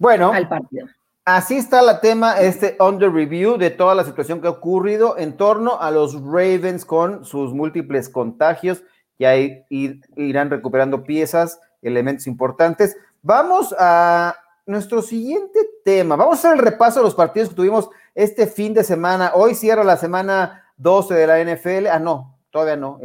bueno, 0.00 0.32
al 0.32 0.48
partido. 0.48 0.88
Así 1.26 1.58
está 1.58 1.82
la 1.82 2.00
tema, 2.00 2.40
este 2.40 2.74
under 2.80 3.12
review 3.12 3.58
de 3.58 3.68
toda 3.68 3.94
la 3.94 4.02
situación 4.02 4.40
que 4.40 4.46
ha 4.46 4.50
ocurrido 4.50 5.18
en 5.18 5.36
torno 5.36 5.78
a 5.78 5.90
los 5.90 6.14
Ravens 6.14 6.86
con 6.86 7.26
sus 7.26 7.52
múltiples 7.52 8.08
contagios. 8.08 8.82
Ya 9.18 9.36
irán 9.36 10.48
recuperando 10.48 11.04
piezas, 11.04 11.60
elementos 11.82 12.26
importantes. 12.26 12.96
Vamos 13.20 13.74
a 13.78 14.34
nuestro 14.66 15.02
siguiente 15.02 15.60
tema. 15.84 16.16
Vamos 16.16 16.36
a 16.36 16.38
hacer 16.38 16.52
el 16.52 16.64
repaso 16.64 17.00
de 17.00 17.04
los 17.04 17.14
partidos 17.14 17.50
que 17.50 17.54
tuvimos 17.54 17.90
este 18.14 18.46
fin 18.46 18.74
de 18.74 18.84
semana. 18.84 19.32
Hoy 19.34 19.54
cierra 19.54 19.84
la 19.84 19.96
semana 19.96 20.64
12 20.76 21.14
de 21.14 21.26
la 21.26 21.44
NFL. 21.44 21.86
Ah, 21.88 21.98
no, 21.98 22.38
todavía 22.50 22.76
no. 22.76 23.00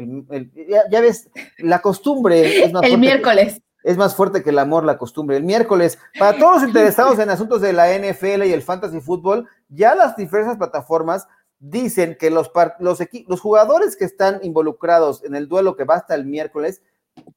ya, 0.90 1.02
ves, 1.02 1.30
la 1.58 1.80
costumbre 1.80 2.64
es 2.64 2.74
más 2.74 2.84
El 2.86 2.98
miércoles. 2.98 3.62
es 3.84 3.98
más 3.98 4.16
fuerte 4.16 4.44
que 4.44 4.50
el 4.50 4.60
amor, 4.60 4.84
la 4.84 4.98
costumbre. 4.98 5.38
El 5.38 5.44
miércoles, 5.44 5.98
para 6.18 6.38
todos 6.38 6.62
los 6.62 6.68
interesados 6.70 7.20
en 7.20 7.30
asuntos 7.30 7.62
de 7.62 7.74
la 7.74 7.88
NFL 7.98 8.44
y 8.44 8.54
el 8.54 8.62
fantasy 8.62 9.00
fútbol, 9.02 9.48
ya 9.70 9.96
las 9.96 10.16
diversas 10.16 10.58
plataformas 10.58 11.28
dicen 11.60 12.18
que 12.20 12.30
los, 12.30 12.52
los, 12.80 13.00
los 13.28 13.42
jugadores 13.42 13.96
que 13.96 14.06
están 14.06 14.40
involucrados 14.44 15.24
en 15.24 15.36
el 15.36 15.48
duelo 15.48 15.76
que 15.76 15.86
va 15.86 15.96
hasta 15.96 16.16
el 16.16 16.26
miércoles 16.26 16.82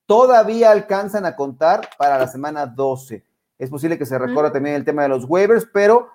todavía 0.07 0.71
alcanzan 0.71 1.25
a 1.25 1.37
contar 1.37 1.89
para 1.99 2.19
la 2.19 2.27
semana 2.29 2.67
12. 2.67 3.25
Es 3.59 3.71
posible 3.71 3.99
que 3.99 4.07
se 4.07 4.19
recorra 4.19 4.53
también 4.53 4.77
el 4.77 4.85
tema 4.85 5.03
de 5.03 5.09
los 5.09 5.25
waivers, 5.25 5.67
pero 5.73 6.09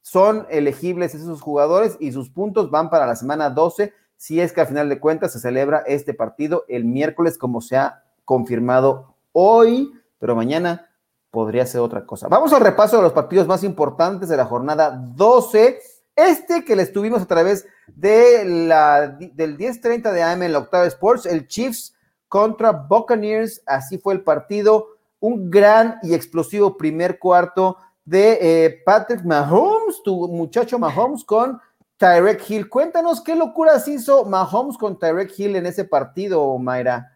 son 0.00 0.46
elegibles 0.50 1.14
esos 1.14 1.40
jugadores 1.40 1.96
y 2.00 2.12
sus 2.12 2.30
puntos 2.30 2.70
van 2.70 2.90
para 2.90 3.06
la 3.06 3.16
semana 3.16 3.50
12, 3.50 3.92
si 4.16 4.40
es 4.40 4.52
que 4.52 4.60
al 4.60 4.68
final 4.68 4.88
de 4.88 5.00
cuentas 5.00 5.32
se 5.32 5.40
celebra 5.40 5.82
este 5.86 6.14
partido 6.14 6.64
el 6.68 6.84
miércoles 6.84 7.36
como 7.36 7.60
se 7.60 7.76
ha 7.76 8.04
confirmado 8.24 9.14
hoy, 9.32 9.92
pero 10.18 10.34
mañana 10.34 10.90
podría 11.30 11.66
ser 11.66 11.82
otra 11.82 12.06
cosa. 12.06 12.28
Vamos 12.28 12.52
al 12.52 12.62
repaso 12.62 12.96
de 12.96 13.02
los 13.02 13.12
partidos 13.12 13.46
más 13.46 13.62
importantes 13.62 14.28
de 14.28 14.36
la 14.38 14.46
jornada 14.46 14.90
12. 14.90 15.78
Este 16.14 16.64
que 16.64 16.76
les 16.76 16.92
tuvimos 16.92 17.20
a 17.20 17.26
través 17.26 17.66
de 17.88 18.44
la, 18.44 19.08
del 19.08 19.58
10:30 19.58 20.12
de 20.12 20.22
AM 20.22 20.42
en 20.44 20.52
la 20.52 20.60
Octava 20.60 20.86
Sports, 20.86 21.26
el 21.26 21.46
Chiefs 21.46 21.94
contra 22.28 22.72
Buccaneers, 22.72 23.62
así 23.66 23.98
fue 23.98 24.14
el 24.14 24.22
partido 24.22 24.95
un 25.20 25.50
gran 25.50 25.98
y 26.02 26.14
explosivo 26.14 26.76
primer 26.76 27.18
cuarto 27.18 27.78
de 28.04 28.38
eh, 28.40 28.82
Patrick 28.84 29.24
Mahomes, 29.24 30.02
tu 30.04 30.28
muchacho 30.28 30.78
Mahomes 30.78 31.24
con 31.24 31.60
Tyrek 31.96 32.48
Hill. 32.48 32.68
Cuéntanos 32.68 33.20
qué 33.22 33.34
locuras 33.34 33.88
hizo 33.88 34.24
Mahomes 34.24 34.76
con 34.76 34.98
Tyrek 34.98 35.32
Hill 35.38 35.56
en 35.56 35.66
ese 35.66 35.84
partido, 35.84 36.56
Mayra. 36.58 37.12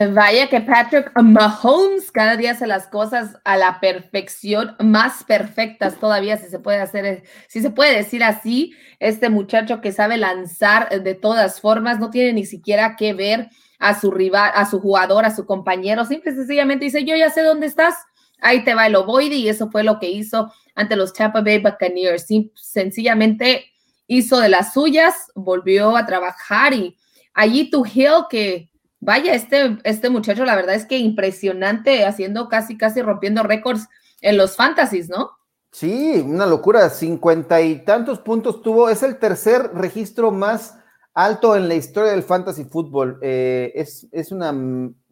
Vaya 0.00 0.48
que 0.48 0.60
Patrick 0.60 1.10
Mahomes 1.20 2.12
cada 2.12 2.36
día 2.36 2.52
hace 2.52 2.68
las 2.68 2.86
cosas 2.86 3.36
a 3.42 3.56
la 3.56 3.80
perfección, 3.80 4.76
más 4.78 5.24
perfectas 5.24 5.96
todavía, 5.96 6.36
si 6.36 6.46
se 6.46 6.60
puede 6.60 6.78
hacer, 6.78 7.24
si 7.48 7.60
se 7.60 7.70
puede 7.70 7.96
decir 7.96 8.22
así. 8.22 8.74
Este 9.00 9.28
muchacho 9.28 9.80
que 9.80 9.90
sabe 9.90 10.16
lanzar 10.16 11.02
de 11.02 11.14
todas 11.16 11.60
formas, 11.60 11.98
no 11.98 12.10
tiene 12.10 12.32
ni 12.32 12.46
siquiera 12.46 12.94
que 12.94 13.12
ver 13.12 13.50
a 13.78 13.98
su 13.98 14.10
rival, 14.10 14.50
a 14.54 14.68
su 14.68 14.80
jugador, 14.80 15.24
a 15.24 15.34
su 15.34 15.46
compañero, 15.46 16.04
simple 16.04 16.32
y 16.32 16.34
sencillamente 16.34 16.84
dice, 16.86 17.04
yo 17.04 17.16
ya 17.16 17.30
sé 17.30 17.42
dónde 17.42 17.66
estás, 17.66 17.94
ahí 18.40 18.64
te 18.64 18.74
va 18.74 18.86
el 18.86 18.96
ovoide 18.96 19.36
y 19.36 19.48
eso 19.48 19.70
fue 19.70 19.84
lo 19.84 19.98
que 19.98 20.10
hizo 20.10 20.52
ante 20.74 20.96
los 20.96 21.12
Tampa 21.12 21.40
Bay 21.40 21.58
Buccaneers. 21.58 22.26
sencillamente 22.54 23.66
hizo 24.06 24.40
de 24.40 24.48
las 24.48 24.72
suyas, 24.72 25.30
volvió 25.34 25.96
a 25.96 26.06
trabajar 26.06 26.74
y 26.74 26.96
allí 27.34 27.70
tu 27.70 27.84
Hill 27.84 28.26
que 28.30 28.70
vaya, 29.00 29.34
este, 29.34 29.78
este 29.84 30.10
muchacho 30.10 30.44
la 30.44 30.56
verdad 30.56 30.74
es 30.74 30.86
que 30.86 30.98
impresionante, 30.98 32.04
haciendo 32.04 32.48
casi, 32.48 32.76
casi 32.76 33.02
rompiendo 33.02 33.42
récords 33.42 33.86
en 34.20 34.36
los 34.36 34.56
fantasies, 34.56 35.08
¿no? 35.08 35.30
Sí, 35.70 36.22
una 36.24 36.46
locura, 36.46 36.88
cincuenta 36.90 37.60
y 37.60 37.84
tantos 37.84 38.18
puntos 38.20 38.62
tuvo, 38.62 38.88
es 38.88 39.02
el 39.02 39.18
tercer 39.18 39.70
registro 39.74 40.30
más 40.30 40.78
alto 41.18 41.56
en 41.56 41.66
la 41.66 41.74
historia 41.74 42.12
del 42.12 42.22
fantasy 42.22 42.64
fútbol. 42.64 43.18
Eh, 43.22 43.72
es, 43.74 44.06
es, 44.12 44.30
una, 44.30 44.54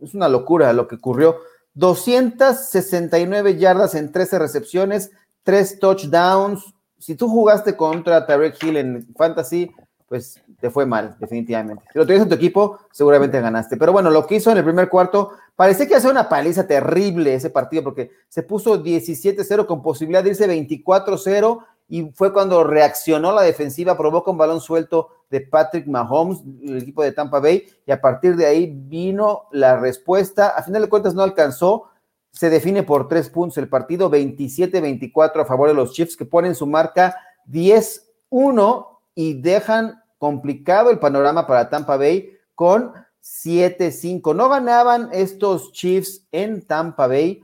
es 0.01 0.15
una 0.15 0.29
locura 0.29 0.73
lo 0.73 0.87
que 0.87 0.95
ocurrió. 0.95 1.39
269 1.75 3.59
yardas 3.59 3.97
en 3.97 4.13
13 4.13 4.39
recepciones, 4.39 5.11
3 5.43 5.81
touchdowns. 5.81 6.75
Si 6.99 7.17
tú 7.17 7.29
jugaste 7.29 7.77
contra 7.77 8.25
Tarek 8.25 8.63
Hill 8.63 8.77
en 8.77 9.09
fantasy, 9.17 9.69
pues 10.09 10.41
te 10.61 10.71
fue 10.71 10.87
mal, 10.87 11.17
definitivamente. 11.19 11.83
Si 11.93 11.99
lo 11.99 12.09
en 12.09 12.29
tu 12.29 12.37
equipo, 12.37 12.79
seguramente 12.93 13.41
ganaste. 13.41 13.77
Pero 13.77 13.93
bueno, 13.93 14.09
lo 14.11 14.27
que 14.29 14.37
hizo 14.37 14.53
en 14.53 14.59
el 14.59 14.65
primer 14.65 14.89
cuarto, 14.89 15.33
parecía 15.57 15.89
que 15.89 15.97
hace 15.97 16.09
una 16.09 16.29
paliza 16.29 16.69
terrible 16.69 17.35
ese 17.35 17.51
partido, 17.51 17.83
porque 17.83 18.13
se 18.29 18.45
puso 18.45 18.83
17-0 18.83 19.67
con 19.67 19.83
posibilidad 19.83 20.23
de 20.23 20.31
irse 20.31 20.49
24-0 20.49 21.65
y 21.89 22.11
fue 22.13 22.33
cuando 22.33 22.65
reaccionó 22.65 23.33
la 23.33 23.43
defensiva, 23.43 23.97
provoca 23.97 24.31
un 24.31 24.39
balón 24.39 24.61
suelto 24.61 25.11
de 25.31 25.41
Patrick 25.41 25.87
Mahomes, 25.87 26.41
el 26.63 26.79
equipo 26.79 27.03
de 27.03 27.13
Tampa 27.13 27.41
Bay, 27.41 27.67
y 27.87 27.93
a 27.93 28.01
partir 28.01 28.37
de 28.37 28.47
ahí 28.47 28.67
vino 28.67 29.45
la 29.53 29.79
respuesta. 29.79 30.49
A 30.49 30.63
final 30.63 30.83
de 30.83 30.89
cuentas 30.89 31.15
no 31.15 31.23
alcanzó, 31.23 31.89
se 32.33 32.51
define 32.51 32.83
por 32.83 33.09
tres 33.09 33.31
puntos 33.31 33.59
el 33.59 33.69
partido, 33.69 34.11
27-24 34.11 35.43
a 35.43 35.45
favor 35.45 35.69
de 35.69 35.75
los 35.75 35.93
Chiefs, 35.93 36.17
que 36.17 36.25
ponen 36.25 36.55
su 36.55 36.67
marca 36.67 37.17
10-1 37.49 38.87
y 39.15 39.41
dejan 39.41 40.03
complicado 40.19 40.91
el 40.91 40.99
panorama 40.99 41.47
para 41.47 41.71
Tampa 41.71 41.97
Bay 41.97 42.37
con 42.55 42.93
7-5. 43.23 44.35
No 44.35 44.49
ganaban 44.49 45.09
estos 45.13 45.73
Chiefs 45.73 46.27
en 46.33 46.67
Tampa 46.67 47.07
Bay 47.07 47.43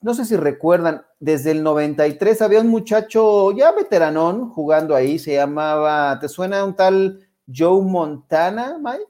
no 0.00 0.14
sé 0.14 0.24
si 0.24 0.36
recuerdan, 0.36 1.04
desde 1.20 1.50
el 1.50 1.62
93 1.62 2.42
había 2.42 2.60
un 2.60 2.68
muchacho 2.68 3.52
ya 3.52 3.72
veteranón 3.72 4.50
jugando 4.50 4.94
ahí, 4.94 5.18
se 5.18 5.34
llamaba, 5.34 6.18
¿te 6.20 6.28
suena 6.28 6.64
un 6.64 6.74
tal 6.74 7.20
Joe 7.52 7.82
Montana, 7.82 8.78
Mike? 8.80 9.04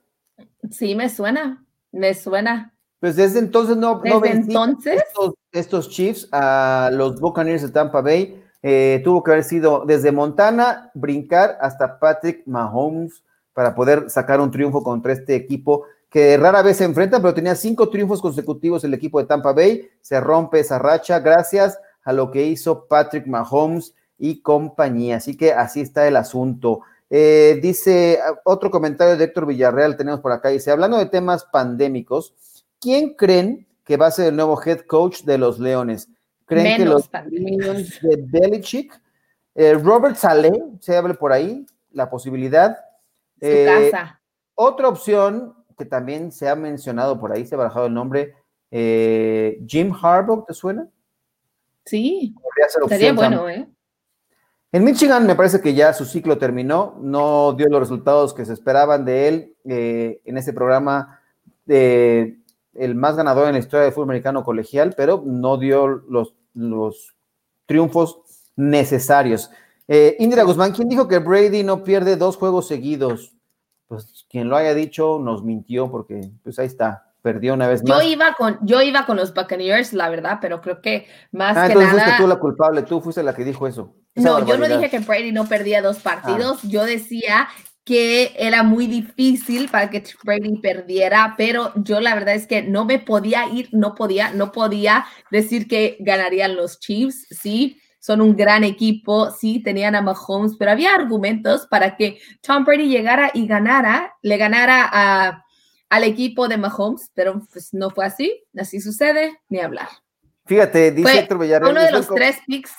Sí, 0.70 0.94
me 0.94 1.08
suena, 1.08 1.64
me 1.92 2.14
suena. 2.14 2.74
Pues 3.00 3.16
desde 3.16 3.38
entonces 3.38 3.76
no, 3.76 3.96
no 3.96 4.02
¿Desde 4.02 4.20
vencían 4.20 4.48
entonces? 4.48 5.02
Estos, 5.06 5.34
estos 5.52 5.88
Chiefs 5.90 6.28
a 6.32 6.90
los 6.92 7.20
Buccaneers 7.20 7.62
de 7.62 7.68
Tampa 7.68 8.00
Bay. 8.00 8.42
Eh, 8.62 9.00
tuvo 9.04 9.22
que 9.22 9.30
haber 9.30 9.44
sido 9.44 9.84
desde 9.86 10.10
Montana, 10.10 10.90
brincar 10.94 11.58
hasta 11.60 11.98
Patrick 11.98 12.42
Mahomes 12.46 13.22
para 13.52 13.74
poder 13.74 14.10
sacar 14.10 14.40
un 14.40 14.50
triunfo 14.50 14.82
contra 14.82 15.12
este 15.12 15.36
equipo 15.36 15.84
que 16.10 16.36
rara 16.38 16.62
vez 16.62 16.78
se 16.78 16.84
enfrenta, 16.84 17.20
pero 17.20 17.34
tenía 17.34 17.54
cinco 17.54 17.88
triunfos 17.88 18.22
consecutivos 18.22 18.82
el 18.82 18.94
equipo 18.94 19.20
de 19.20 19.26
Tampa 19.26 19.52
Bay. 19.52 19.88
Se 20.00 20.18
rompe 20.20 20.60
esa 20.60 20.78
racha 20.78 21.20
gracias 21.20 21.78
a 22.04 22.12
lo 22.12 22.30
que 22.30 22.46
hizo 22.46 22.86
Patrick 22.86 23.26
Mahomes 23.26 23.94
y 24.18 24.40
compañía. 24.40 25.16
Así 25.16 25.36
que 25.36 25.52
así 25.52 25.80
está 25.80 26.06
el 26.08 26.16
asunto. 26.16 26.80
Eh, 27.10 27.58
dice 27.62 28.18
otro 28.44 28.70
comentario 28.70 29.16
de 29.16 29.24
Héctor 29.24 29.46
Villarreal, 29.46 29.96
tenemos 29.96 30.20
por 30.20 30.32
acá, 30.32 30.50
dice, 30.50 30.70
hablando 30.70 30.98
de 30.98 31.06
temas 31.06 31.44
pandémicos, 31.44 32.34
¿quién 32.80 33.14
creen 33.14 33.66
que 33.84 33.96
va 33.96 34.06
a 34.08 34.10
ser 34.10 34.26
el 34.28 34.36
nuevo 34.36 34.60
head 34.62 34.80
coach 34.80 35.22
de 35.22 35.38
los 35.38 35.58
Leones? 35.58 36.08
¿Creen 36.44 36.76
que 36.78 36.84
los 36.84 37.08
pandémicos. 37.08 38.00
De 38.02 38.16
Belichick? 38.26 38.92
Eh, 39.54 39.74
Robert 39.74 40.16
Saleh, 40.16 40.62
se 40.80 40.96
hable 40.96 41.14
por 41.14 41.32
ahí, 41.32 41.64
la 41.92 42.08
posibilidad. 42.10 42.76
Su 43.40 43.46
Eh, 43.46 43.90
casa. 43.90 44.20
otra 44.54 44.88
opción 44.88 45.54
que 45.78 45.84
también 45.84 46.30
se 46.32 46.48
ha 46.48 46.54
mencionado 46.56 47.18
por 47.20 47.32
ahí, 47.32 47.46
se 47.46 47.54
ha 47.54 47.58
barajado 47.58 47.86
el 47.86 47.94
nombre, 47.94 48.34
eh, 48.70 49.62
Jim 49.66 49.92
Harbaugh, 49.94 50.44
¿te 50.44 50.52
suena? 50.52 50.88
Sí, 51.88 52.34
estaría 52.82 53.12
bueno, 53.12 53.38
también. 53.38 53.60
¿eh? 53.62 53.68
En 54.70 54.84
Michigan 54.84 55.26
me 55.26 55.34
parece 55.34 55.60
que 55.60 55.72
ya 55.72 55.94
su 55.94 56.04
ciclo 56.04 56.36
terminó, 56.36 56.98
no 57.00 57.54
dio 57.54 57.68
los 57.68 57.80
resultados 57.80 58.34
que 58.34 58.44
se 58.44 58.52
esperaban 58.52 59.04
de 59.06 59.28
él 59.28 59.56
eh, 59.64 60.20
en 60.24 60.36
ese 60.36 60.52
programa 60.52 61.20
de 61.64 62.38
el 62.74 62.94
más 62.94 63.16
ganador 63.16 63.46
en 63.46 63.54
la 63.54 63.58
historia 63.58 63.84
del 63.84 63.92
fútbol 63.92 64.10
americano 64.10 64.44
colegial, 64.44 64.94
pero 64.96 65.22
no 65.24 65.56
dio 65.56 65.86
los, 65.88 66.34
los 66.54 67.16
triunfos 67.66 68.20
necesarios. 68.56 69.50
Eh, 69.88 70.16
Indira 70.18 70.44
Guzmán, 70.44 70.72
¿quién 70.72 70.88
dijo 70.88 71.08
que 71.08 71.18
Brady 71.18 71.62
no 71.62 71.82
pierde 71.82 72.16
dos 72.16 72.36
juegos 72.36 72.68
seguidos? 72.68 73.34
Pues 73.86 74.26
quien 74.28 74.50
lo 74.50 74.56
haya 74.56 74.74
dicho 74.74 75.18
nos 75.18 75.42
mintió 75.42 75.90
porque 75.90 76.30
pues 76.42 76.58
ahí 76.58 76.66
está, 76.66 77.07
perdió 77.22 77.54
una 77.54 77.68
vez 77.68 77.82
Yo 77.84 77.94
más. 77.96 78.04
iba 78.04 78.34
con, 78.34 78.58
yo 78.62 78.80
iba 78.82 79.04
con 79.06 79.16
los 79.16 79.34
Buccaneers, 79.34 79.92
la 79.92 80.08
verdad, 80.08 80.38
pero 80.40 80.60
creo 80.60 80.80
que 80.80 81.06
más 81.32 81.56
Ah, 81.56 81.66
que 81.66 81.72
entonces 81.72 81.94
nada. 81.94 82.04
fuiste 82.04 82.22
tú 82.22 82.28
la 82.28 82.36
culpable, 82.38 82.82
tú 82.82 83.00
fuiste 83.00 83.22
la 83.22 83.34
que 83.34 83.44
dijo 83.44 83.66
eso. 83.66 83.94
Esa 84.14 84.28
No, 84.28 84.46
yo 84.46 84.56
no 84.58 84.66
dije 84.68 84.90
que 84.90 85.00
Brady 85.00 85.32
no 85.32 85.46
perdía 85.46 85.82
dos 85.82 85.98
partidos, 85.98 86.62
yo 86.62 86.84
decía 86.84 87.48
que 87.84 88.34
era 88.38 88.62
muy 88.62 88.86
difícil 88.86 89.68
para 89.70 89.88
que 89.88 90.04
Brady 90.22 90.58
perdiera, 90.58 91.34
pero 91.38 91.72
yo 91.76 92.00
la 92.00 92.14
verdad 92.14 92.34
es 92.34 92.46
que 92.46 92.62
no 92.62 92.84
me 92.84 92.98
podía 92.98 93.46
ir, 93.48 93.68
no 93.72 93.94
podía, 93.94 94.30
no 94.32 94.52
podía 94.52 95.06
decir 95.30 95.66
que 95.68 95.96
ganarían 96.00 96.54
los 96.54 96.80
Chiefs, 96.80 97.26
sí, 97.30 97.80
son 98.00 98.20
un 98.20 98.36
gran 98.36 98.62
equipo, 98.62 99.30
sí, 99.30 99.60
tenían 99.62 99.94
a 99.94 100.02
Mahomes, 100.02 100.56
pero 100.58 100.70
había 100.70 100.94
argumentos 100.94 101.66
para 101.66 101.96
que 101.96 102.18
Tom 102.42 102.64
Brady 102.64 102.88
llegara 102.88 103.30
y 103.34 103.46
ganara, 103.46 104.14
le 104.22 104.36
ganara 104.36 104.88
a, 104.92 105.44
al 105.90 106.04
equipo 106.04 106.48
de 106.48 106.56
Mahomes, 106.58 107.10
pero 107.14 107.40
pues 107.52 107.72
no 107.72 107.90
fue 107.90 108.04
así, 108.06 108.44
así 108.56 108.80
sucede, 108.80 109.38
ni 109.48 109.60
hablar. 109.60 109.88
Fíjate, 110.46 110.90
dice 110.92 111.02
Fue 111.10 111.18
Héctor 111.20 111.38
Villarreal. 111.38 111.72
Uno 111.72 111.82
de 111.82 111.90
los 111.92 112.08
tres 112.08 112.38
picks 112.46 112.72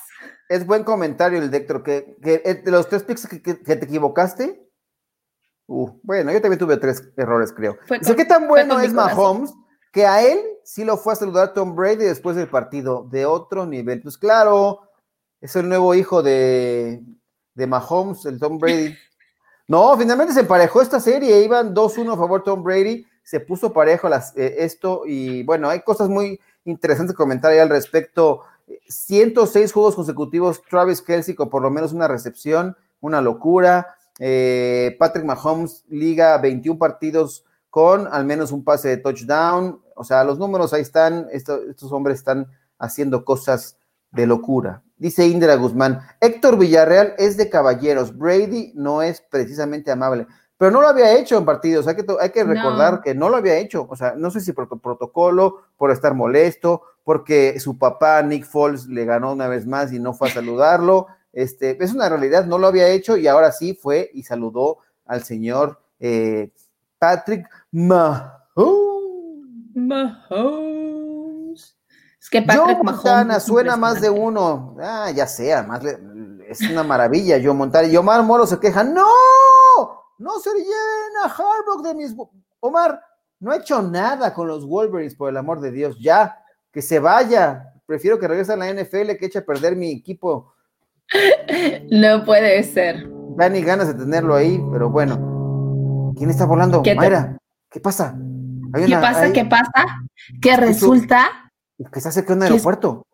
Es 0.50 0.66
buen 0.66 0.84
comentario 0.84 1.40
el 1.40 1.52
de 1.52 1.58
Héctor, 1.58 1.84
que, 1.84 2.16
que 2.22 2.42
eh, 2.46 2.56
de 2.56 2.72
los 2.72 2.88
tres 2.90 3.04
picks 3.04 3.28
que, 3.28 3.42
que- 3.42 3.62
que 3.62 3.76
te 3.76 3.86
equivocaste. 3.86 4.66
Uh, 5.68 5.92
bueno, 6.02 6.32
yo 6.32 6.42
también 6.42 6.58
tuve 6.60 6.78
tres 6.78 7.04
errores, 7.16 7.52
creo. 7.54 7.78
Con- 7.88 8.16
¿qué 8.16 8.26
tan 8.26 8.48
bueno 8.48 8.80
es. 8.80 8.92
Mahomes 8.92 9.54
que 9.94 10.06
a 10.06 10.24
él 10.24 10.40
sí 10.64 10.84
lo 10.84 10.98
fue 10.98 11.14
a 11.14 11.16
saludar 11.16 11.54
Tom 11.54 11.76
Brady 11.76 12.06
después 12.06 12.36
del 12.36 12.48
partido 12.48 13.08
de 13.12 13.26
otro 13.28 13.66
nivel? 13.68 14.02
Pues 14.02 14.18
claro, 14.18 14.82
es 15.42 15.56
el 15.56 15.70
nuevo 15.70 15.94
hijo 15.94 16.24
de, 16.24 17.02
de 17.54 17.68
Mahomes, 17.68 18.26
el 18.26 18.40
Tom 18.40 18.58
Brady. 18.60 18.96
No, 19.70 19.96
finalmente 19.98 20.34
se 20.34 20.40
emparejó 20.40 20.82
esta 20.82 21.00
serie, 21.00 21.44
iban 21.44 21.76
2-1 21.76 22.12
a 22.14 22.18
favor 22.18 22.44
Tom 22.44 22.64
Brady, 22.64 23.06
se 23.22 23.40
puso 23.40 23.72
parejo 23.72 24.10
las, 24.10 24.36
eh, 24.36 24.56
esto 24.66 25.04
y 25.06 25.44
bueno, 25.44 25.70
hay 25.70 25.82
cosas 25.82 26.10
muy 26.10 26.40
interesantes 26.66 27.14
que 27.14 27.18
comentar 27.18 27.52
ahí 27.52 27.60
al 27.60 27.70
respecto. 27.70 28.42
106 28.88 29.72
juegos 29.72 29.96
consecutivos, 29.96 30.64
Travis 30.68 31.04
Kelsey 31.04 31.36
con 31.36 31.50
por 31.52 31.62
lo 31.62 31.70
menos 31.70 31.94
una 31.94 32.08
recepción, 32.08 32.76
una 33.00 33.22
locura. 33.22 33.96
Eh, 34.18 34.96
Patrick 34.98 35.24
Mahomes 35.26 35.86
liga 35.88 36.36
21 36.40 36.80
partidos 36.80 37.46
con 37.70 38.08
al 38.12 38.26
menos 38.26 38.52
un 38.52 38.64
pase 38.64 38.90
de 38.90 38.98
touchdown. 38.98 39.80
O 39.96 40.04
sea, 40.04 40.24
los 40.24 40.40
números 40.40 40.74
ahí 40.74 40.82
están, 40.82 41.28
esto- 41.32 41.62
estos 41.70 41.92
hombres 41.92 42.18
están 42.18 42.48
haciendo 42.80 43.24
cosas 43.24 43.78
de 44.12 44.26
locura. 44.26 44.82
Dice 45.00 45.26
Indra 45.26 45.56
Guzmán, 45.56 46.02
Héctor 46.22 46.58
Villarreal 46.60 47.14
es 47.18 47.38
de 47.38 47.50
caballeros, 47.50 48.16
Brady 48.18 48.74
no 48.76 49.02
es 49.02 49.22
precisamente 49.22 49.90
amable, 49.92 50.28
pero 50.58 50.72
no 50.72 50.82
lo 50.82 50.90
había 50.90 51.18
hecho 51.18 51.38
en 51.38 51.46
partidos, 51.46 51.88
hay 51.88 51.96
que, 51.96 52.04
to- 52.04 52.20
hay 52.20 52.32
que 52.32 52.44
No. 52.44 52.54
recordar 52.54 53.02
que 53.02 53.16
no 53.16 53.30
lo 53.30 53.38
había 53.38 53.58
hecho, 53.58 53.88
o 53.90 53.96
sea, 53.96 54.14
no 54.18 54.30
sé 54.30 54.42
si 54.42 54.52
por 54.52 54.68
to- 54.68 54.78
protocolo, 54.78 55.62
por 55.78 55.90
estar 55.92 56.14
molesto, 56.14 56.82
porque 57.06 57.60
su 57.62 57.78
papá 57.78 58.22
Nick 58.22 58.46
Foles 58.46 58.88
le 58.88 59.06
ganó 59.06 59.32
una 59.32 59.48
vez 59.48 59.66
más 59.66 59.92
y 59.94 60.00
no 60.00 60.14
fue 60.14 60.28
a 60.28 60.34
saludarlo, 60.34 61.08
este, 61.34 61.82
es 61.82 61.94
una 61.94 62.10
realidad, 62.10 62.46
no 62.46 62.58
lo 62.58 62.68
había 62.68 62.90
hecho 62.90 63.16
y 63.16 63.26
ahora 63.28 63.54
sí 63.54 63.74
fue 63.74 64.12
y 64.14 64.24
saludó 64.24 64.80
al 65.06 65.24
señor 65.24 65.80
eh, 66.02 66.52
Patrick 67.00 67.48
Mahomes. 67.72 68.36
Mahomes. 69.76 70.69
Es 72.32 72.46
que 72.46 72.46
Joe 72.58 72.76
Montana 72.84 73.40
suena 73.40 73.76
más 73.76 74.02
de 74.02 74.10
uno. 74.10 74.76
Ah, 74.82 75.10
ya 75.12 75.26
sé, 75.26 75.54
además 75.54 75.84
le- 75.84 75.98
es 76.48 76.62
una 76.62 76.84
maravilla 76.84 77.40
Joe 77.44 77.54
Montana. 77.54 77.88
Y 77.88 77.98
Omar 77.98 78.22
Moro 78.24 78.46
se 78.46 78.60
queja. 78.60 78.84
¡No! 78.84 79.06
¡No 80.18 80.40
se 80.40 80.50
llena 80.54 81.24
Harbaugh 81.26 81.82
de 81.84 81.96
mis. 81.96 82.16
Omar, 82.60 83.02
no 83.40 83.52
ha 83.52 83.56
hecho 83.58 83.82
nada 83.82 84.34
con 84.34 84.48
los 84.48 84.66
Wolverines, 84.68 85.16
por 85.16 85.30
el 85.30 85.38
amor 85.38 85.60
de 85.62 85.72
Dios. 85.72 85.98
Ya, 86.00 86.38
que 86.72 86.82
se 86.82 87.00
vaya. 87.00 87.74
Prefiero 87.86 88.20
que 88.20 88.28
regrese 88.28 88.54
a 88.54 88.58
la 88.58 88.68
NFL 88.70 89.18
que 89.18 89.26
eche 89.26 89.40
a 89.40 89.46
perder 89.46 89.76
mi 89.76 89.92
equipo. 89.92 90.54
No 91.90 92.24
puede 92.26 92.62
ser. 92.64 93.10
Da 93.36 93.50
ni 93.50 93.62
ganas 93.64 93.88
de 93.88 93.94
tenerlo 93.96 94.36
ahí, 94.36 94.64
pero 94.72 94.90
bueno. 94.90 96.14
¿Quién 96.18 96.30
está 96.30 96.46
volando? 96.46 96.82
¿Qué 96.84 96.92
te- 96.92 96.96
Mayra, 96.96 97.38
¿qué 97.70 97.80
pasa? 97.80 98.16
Hay 98.74 98.86
¿Qué 98.86 98.92
una- 98.92 99.02
pasa? 99.02 99.22
hay- 99.22 99.34
¿Qué 99.34 99.46
pasa? 99.46 99.86
Que 100.42 100.58
resulta. 100.58 101.49
Que 101.92 102.02
se 102.02 102.10
acerca 102.10 102.34
un 102.34 102.44
aeropuerto. 102.44 103.08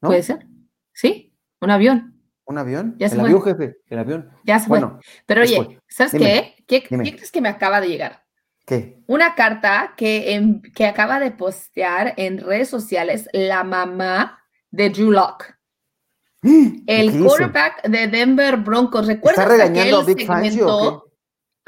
¿No? 0.00 0.08
Puede 0.08 0.22
ser. 0.22 0.46
Sí, 0.92 1.34
un 1.60 1.70
avión. 1.70 2.12
¿Un 2.44 2.58
avión? 2.58 2.94
Ya 2.98 3.08
se 3.08 3.14
el 3.16 3.20
fue. 3.22 3.30
avión, 3.30 3.42
jefe. 3.42 3.76
El 3.88 3.98
avión. 3.98 4.30
Ya 4.44 4.58
se 4.60 4.68
fue. 4.68 4.78
Bueno, 4.78 5.00
Pero 5.26 5.42
oye, 5.42 5.56
fue. 5.56 5.80
¿sabes 5.88 6.12
Dime, 6.12 6.24
qué? 6.24 6.80
¿Qué, 6.82 6.86
dime. 6.88 7.04
qué 7.04 7.16
crees 7.16 7.32
que 7.32 7.40
me 7.40 7.48
acaba 7.48 7.80
de 7.80 7.88
llegar? 7.88 8.22
¿qué? 8.66 9.02
Una 9.06 9.34
carta 9.34 9.94
que, 9.96 10.34
en- 10.34 10.60
que 10.62 10.86
acaba 10.86 11.18
de 11.20 11.30
postear 11.32 12.14
en 12.16 12.38
redes 12.38 12.68
sociales 12.68 13.28
la 13.32 13.64
mamá 13.64 14.40
de 14.70 14.90
Drew 14.90 15.10
Lock, 15.10 15.44
¿Qué 16.42 16.82
el 16.86 17.18
quarterback 17.24 17.82
de 17.88 18.06
Denver 18.08 18.56
Broncos. 18.58 19.06
¿Recuerdas 19.06 19.44
¿Está 19.44 19.50
regañando 19.56 20.00
a 20.00 20.04
Big 20.04 20.26
Fangio 20.26 20.66
o 20.68 21.05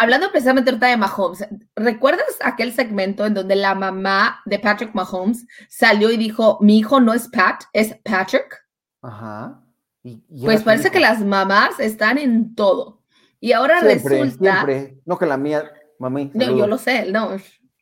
Hablando 0.01 0.31
precisamente 0.31 0.71
ahorita 0.71 0.87
de 0.87 0.97
Mahomes, 0.97 1.47
¿recuerdas 1.75 2.25
aquel 2.43 2.73
segmento 2.73 3.27
en 3.27 3.35
donde 3.35 3.57
la 3.57 3.75
mamá 3.75 4.41
de 4.47 4.59
Patrick 4.61 4.95
Mahomes 4.95 5.45
salió 5.69 6.11
y 6.13 6.17
dijo, 6.17 6.59
mi 6.61 6.79
hijo 6.79 7.01
no 7.01 7.13
es 7.13 7.29
Pat, 7.29 7.65
es 7.73 7.97
Patrick? 8.05 8.65
Ajá. 9.03 9.61
¿Y- 10.05 10.23
y 10.31 10.45
Pues 10.45 10.63
parece 10.63 10.91
que 10.93 11.01
las 11.01 11.21
mamás 11.25 11.81
están 11.81 12.17
en 12.19 12.55
todo. 12.55 13.03
Y 13.41 13.53
ahora 13.53 13.81
Siempre, 13.81 14.23
resulta... 14.23 14.53
siempre. 14.65 14.99
No 15.05 15.19
que 15.19 15.27
la 15.27 15.37
mía, 15.37 15.65
mami. 15.99 16.31
No, 16.33 16.57
yo 16.57 16.67
lo 16.69 16.79
sé, 16.79 17.11
no. 17.11 17.31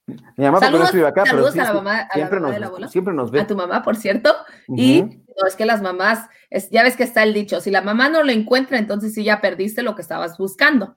Mi 0.07 0.45
mamá 0.45 0.53
no 0.53 0.61
Saludos- 0.61 0.85
escribe 0.87 1.09
acá, 1.09 1.23
pero 1.25 1.37
saludos 1.37 1.53
sí, 1.53 1.61
a 1.61 1.65
la 1.65 1.73
mamá- 1.75 1.99
a 2.01 2.07
la 2.09 2.15
siempre, 2.15 2.37
mamá 2.41 2.49
nos, 2.49 2.55
del 2.55 2.65
abuelo. 2.65 2.89
siempre 2.89 3.15
nos 3.15 3.31
ve. 3.31 3.41
A 3.41 3.47
tu 3.47 3.57
mamá, 3.57 3.83
por 3.83 3.97
cierto. 3.97 4.35
Y 4.69 5.03
Ujú. 5.03 5.25
no, 5.41 5.47
es 5.49 5.55
que 5.57 5.67
las 5.67 5.83
mamás, 5.83 6.29
es, 6.49 6.71
ya 6.71 6.83
ves 6.83 6.97
que 6.97 7.03
está 7.03 7.23
el 7.25 7.35
dicho, 7.35 7.61
si 7.61 7.71
la 7.71 7.83
mamá 7.83 8.09
no 8.09 8.23
lo 8.23 8.33
encuentra, 8.33 8.79
entonces 8.79 9.13
sí 9.13 9.23
ya 9.25 9.41
perdiste 9.43 9.83
lo 9.83 9.95
que 9.95 10.03
estabas 10.03 10.39
buscando. 10.39 10.97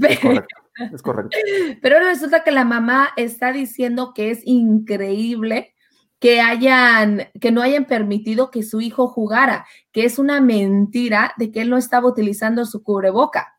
Es 0.00 0.18
correcto. 0.20 0.56
Es 0.92 1.02
correcto. 1.02 1.36
Pero 1.82 1.98
resulta 2.00 2.42
que 2.44 2.50
la 2.50 2.64
mamá 2.64 3.10
está 3.16 3.52
diciendo 3.52 4.12
que 4.14 4.30
es 4.30 4.40
increíble 4.46 5.74
que 6.18 6.40
hayan, 6.40 7.28
que 7.40 7.50
no 7.50 7.62
hayan 7.62 7.84
permitido 7.84 8.50
que 8.50 8.62
su 8.62 8.80
hijo 8.80 9.08
jugara, 9.08 9.66
que 9.90 10.04
es 10.04 10.18
una 10.20 10.40
mentira 10.40 11.34
de 11.36 11.50
que 11.50 11.62
él 11.62 11.70
no 11.70 11.76
estaba 11.76 12.08
utilizando 12.08 12.64
su 12.64 12.82
cubreboca, 12.84 13.58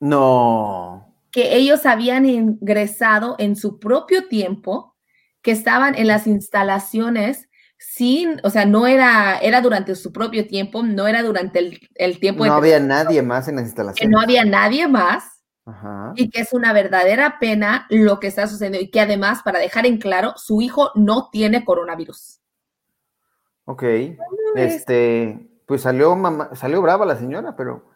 No. 0.00 1.14
que 1.30 1.56
ellos 1.56 1.86
habían 1.86 2.26
ingresado 2.26 3.36
en 3.38 3.56
su 3.56 3.78
propio 3.80 4.28
tiempo, 4.28 4.94
que 5.42 5.52
estaban 5.52 5.94
en 5.94 6.06
las 6.06 6.26
instalaciones 6.26 7.48
sin, 7.78 8.40
o 8.44 8.50
sea, 8.50 8.64
no 8.64 8.86
era, 8.86 9.38
era 9.38 9.60
durante 9.60 9.94
su 9.94 10.12
propio 10.12 10.46
tiempo, 10.46 10.82
no 10.82 11.06
era 11.06 11.22
durante 11.22 11.58
el, 11.58 11.80
el 11.94 12.18
tiempo 12.18 12.46
No 12.46 12.54
había 12.54 12.80
nadie 12.80 13.22
más 13.22 13.48
en 13.48 13.56
las 13.56 13.64
que 13.64 13.68
instalaciones. 13.68 14.10
no 14.10 14.20
había 14.20 14.44
nadie 14.44 14.88
más 14.88 15.34
y 16.14 16.28
que 16.28 16.42
es 16.42 16.52
una 16.52 16.74
verdadera 16.74 17.38
pena 17.38 17.86
lo 17.88 18.20
que 18.20 18.26
está 18.26 18.46
sucediendo 18.46 18.78
y 18.78 18.90
que 18.90 19.00
además, 19.00 19.42
para 19.42 19.58
dejar 19.58 19.86
en 19.86 19.96
claro, 19.96 20.34
su 20.36 20.60
hijo 20.60 20.90
no 20.94 21.30
tiene 21.30 21.64
coronavirus. 21.64 22.40
Ok, 23.64 23.82
este, 24.56 25.48
pues 25.64 25.82
salió 25.82 26.14
mamá, 26.16 26.50
salió 26.54 26.82
brava 26.82 27.06
la 27.06 27.16
señora, 27.16 27.56
pero, 27.56 27.90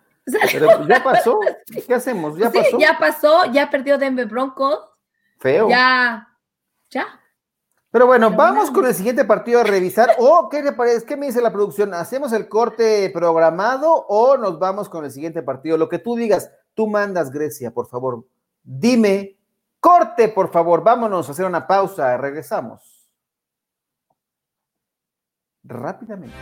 ya 0.88 1.02
pasó, 1.04 1.40
¿qué 1.86 1.94
hacemos? 1.94 2.38
Ya 2.38 2.50
pasó. 2.50 2.78
Ya 2.78 2.98
pasó, 2.98 3.52
ya 3.52 3.68
perdió 3.70 3.98
Denver 3.98 4.26
Broncos. 4.26 4.78
Feo. 5.38 5.68
Ya, 5.68 6.26
ya. 6.90 7.20
Pero 7.90 8.06
bueno, 8.06 8.30
vamos 8.30 8.70
con 8.70 8.84
el 8.84 8.94
siguiente 8.94 9.24
partido 9.24 9.60
a 9.60 9.64
revisar. 9.64 10.10
¿O 10.18 10.48
qué 10.50 10.62
le 10.62 10.72
parece? 10.72 11.06
¿Qué 11.06 11.16
me 11.16 11.26
dice 11.26 11.40
la 11.40 11.52
producción? 11.52 11.94
¿Hacemos 11.94 12.32
el 12.32 12.48
corte 12.48 13.10
programado 13.14 14.04
o 14.08 14.36
nos 14.36 14.58
vamos 14.58 14.90
con 14.90 15.06
el 15.06 15.10
siguiente 15.10 15.42
partido? 15.42 15.78
Lo 15.78 15.88
que 15.88 15.98
tú 15.98 16.14
digas, 16.14 16.50
tú 16.74 16.86
mandas, 16.86 17.30
Grecia, 17.30 17.72
por 17.72 17.88
favor. 17.88 18.26
Dime, 18.62 19.38
corte, 19.80 20.28
por 20.28 20.50
favor. 20.50 20.84
Vámonos 20.84 21.28
a 21.28 21.32
hacer 21.32 21.46
una 21.46 21.66
pausa. 21.66 22.14
Regresamos. 22.18 23.10
Rápidamente. 25.64 26.36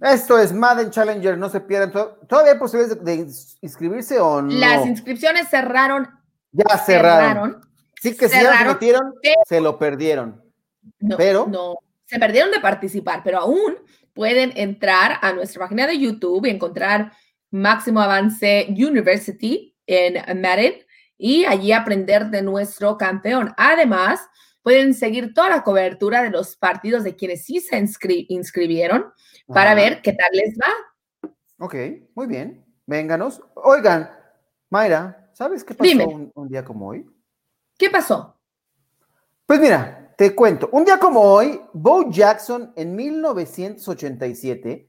Esto 0.00 0.38
es 0.38 0.52
Madden 0.52 0.90
Challenger, 0.90 1.38
no 1.38 1.48
se 1.48 1.60
pierdan. 1.60 1.92
¿Todavía 2.28 2.52
hay 2.52 2.58
posibilidades 2.58 3.04
de, 3.04 3.14
inscribirse 3.62 4.20
o 4.20 4.42
no? 4.42 4.52
Las 4.52 4.86
inscripciones 4.86 5.48
cerraron. 5.48 6.08
Ya 6.52 6.78
cerraron. 6.78 7.60
Sí 8.00 8.16
que 8.16 8.28
si 8.28 8.42
ya 8.42 8.58
se 8.58 8.64
metieron, 8.66 9.14
se 9.46 9.60
lo 9.60 9.78
perdieron. 9.78 10.42
No, 11.00 11.16
pero 11.16 11.46
no, 11.46 11.76
se 12.04 12.18
perdieron 12.18 12.50
de 12.50 12.60
participar, 12.60 13.22
pero 13.24 13.38
aún 13.38 13.76
pueden 14.12 14.52
entrar 14.56 15.18
a 15.22 15.32
nuestra 15.32 15.60
página 15.62 15.86
de 15.86 15.98
YouTube 15.98 16.44
y 16.44 16.50
encontrar 16.50 17.12
Máximo 17.50 18.00
Avance 18.00 18.66
University 18.68 19.74
en 19.86 20.40
Madden 20.40 20.74
y 21.16 21.44
allí 21.44 21.72
aprender 21.72 22.26
de 22.26 22.42
nuestro 22.42 22.98
campeón. 22.98 23.54
Además, 23.56 24.20
pueden 24.64 24.94
seguir 24.94 25.34
toda 25.34 25.50
la 25.50 25.62
cobertura 25.62 26.22
de 26.22 26.30
los 26.30 26.56
partidos 26.56 27.04
de 27.04 27.14
quienes 27.14 27.44
sí 27.44 27.60
se 27.60 27.78
inscribieron 28.28 29.12
para 29.46 29.74
ver 29.74 30.00
qué 30.00 30.14
tal 30.14 30.30
les 30.32 30.58
va. 30.58 31.30
Ok, 31.58 31.74
muy 32.14 32.26
bien. 32.26 32.64
Vénganos. 32.86 33.42
Oigan, 33.54 34.10
Mayra, 34.70 35.30
¿sabes 35.34 35.62
qué 35.62 35.74
pasó 35.74 36.30
un, 36.34 36.48
día 36.48 36.64
como 36.64 36.88
hoy? 36.88 37.06
¿Qué 37.76 37.90
pasó? 37.90 38.40
Pues 39.44 39.60
mira, 39.60 40.14
te 40.16 40.34
cuento. 40.34 40.70
Un 40.72 40.86
día 40.86 40.98
como 40.98 41.20
hoy, 41.20 41.60
Bo 41.74 42.10
Jackson 42.10 42.72
en 42.74 42.96
1987, 42.96 44.88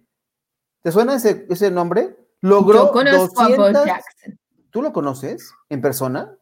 ¿te 0.82 0.92
suena 0.92 1.16
ese, 1.16 1.48
ese 1.50 1.70
nombre? 1.70 2.16
Logró 2.40 2.86
Yo 2.86 2.92
conozco 2.94 3.42
a 3.42 3.50
Bo 3.50 3.72
Jackson. 3.72 4.40
¿Tú 4.70 4.82
lo 4.82 4.94
conoces 4.94 5.52
en 5.68 5.82
persona? 5.82 6.34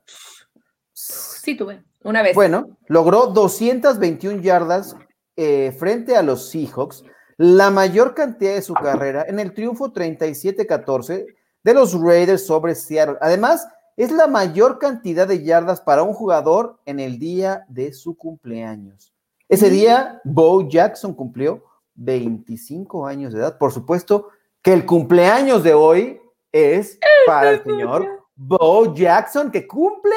Sí, 0.94 1.58
tuve. 1.58 1.84
Una 2.04 2.22
vez. 2.22 2.36
Bueno, 2.36 2.78
logró 2.88 3.28
221 3.28 4.42
yardas 4.42 4.96
eh, 5.36 5.76
frente 5.78 6.16
a 6.16 6.24
los 6.24 6.50
Seahawks, 6.50 7.04
la 7.38 7.72
mayor 7.72 8.14
cantidad 8.14 8.54
de 8.54 8.62
su 8.62 8.74
carrera 8.74 9.26
en 9.28 9.40
el 9.40 9.54
triunfo 9.54 9.92
37-14 9.92 11.26
de 11.64 11.74
los 11.74 12.00
Raiders 12.00 12.46
sobre 12.46 12.76
Seattle. 12.76 13.18
Además, 13.22 13.68
es 13.96 14.12
la 14.12 14.28
mayor 14.28 14.80
cantidad 14.80 15.28
de 15.28 15.44
yardas 15.44 15.82
para 15.82 16.04
un 16.04 16.14
jugador 16.14 16.80
en 16.86 17.00
el 17.00 17.20
día 17.20 17.66
de 17.68 17.94
su 17.94 18.16
cumpleaños. 18.16 19.14
Ese 19.48 19.70
día, 19.70 20.22
Bo 20.24 20.68
Jackson 20.68 21.14
cumplió 21.14 21.64
25 21.96 23.06
años 23.06 23.34
de 23.34 23.40
edad. 23.40 23.58
Por 23.58 23.72
supuesto 23.72 24.30
que 24.62 24.74
el 24.74 24.86
cumpleaños 24.86 25.64
de 25.64 25.74
hoy 25.74 26.20
es 26.52 27.00
para 27.28 27.52
el 27.52 27.64
señor 27.64 28.08
Bo 28.36 28.94
Jackson, 28.96 29.52
que 29.52 29.68
cumple 29.68 30.16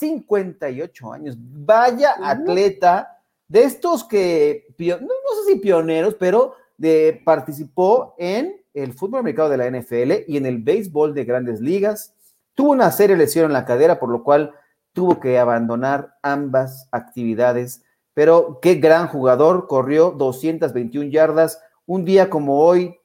58 0.00 1.12
años. 1.12 1.36
Vaya 1.38 2.14
atleta 2.22 3.18
de 3.46 3.64
estos 3.64 4.04
que, 4.04 4.66
no, 4.78 4.96
sé 4.96 5.52
si 5.52 5.58
pioneros, 5.58 6.14
pero 6.14 6.54
de, 6.76 7.20
participó 7.24 8.14
en 8.18 8.56
el 8.72 8.94
fútbol 8.94 9.20
americano 9.20 9.50
de 9.50 9.56
la 9.58 9.70
NFL 9.70 10.24
y 10.26 10.36
en 10.36 10.46
el 10.46 10.58
béisbol 10.58 11.14
de 11.14 11.24
grandes 11.24 11.60
ligas. 11.60 12.14
Tuvo 12.54 12.72
una 12.72 12.90
seria 12.90 13.16
lesión 13.16 13.46
en 13.46 13.52
la 13.52 13.64
cadera, 13.64 14.00
por 14.00 14.08
lo 14.08 14.24
cual 14.24 14.54
tuvo 14.92 15.20
que 15.20 15.38
abandonar 15.38 16.16
ambas 16.22 16.88
actividades. 16.90 17.82
Pero 18.14 18.58
qué 18.60 18.76
gran 18.76 19.08
jugador, 19.08 19.66
corrió 19.68 20.10
221 20.10 21.10
yardas 21.10 21.60
un 21.86 22.04
día 22.04 22.30
como 22.30 22.60
hoy, 22.60 22.96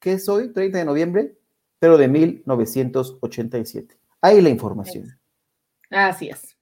¿qué 0.00 0.12
es 0.12 0.28
hoy? 0.28 0.52
30 0.52 0.78
de 0.78 0.84
noviembre, 0.84 1.38
pero 1.78 1.96
de 1.96 2.08
1987. 2.08 3.96
Ahí 4.20 4.40
la 4.40 4.50
información. 4.50 5.18
Así 5.90 6.28
es. 6.28 6.56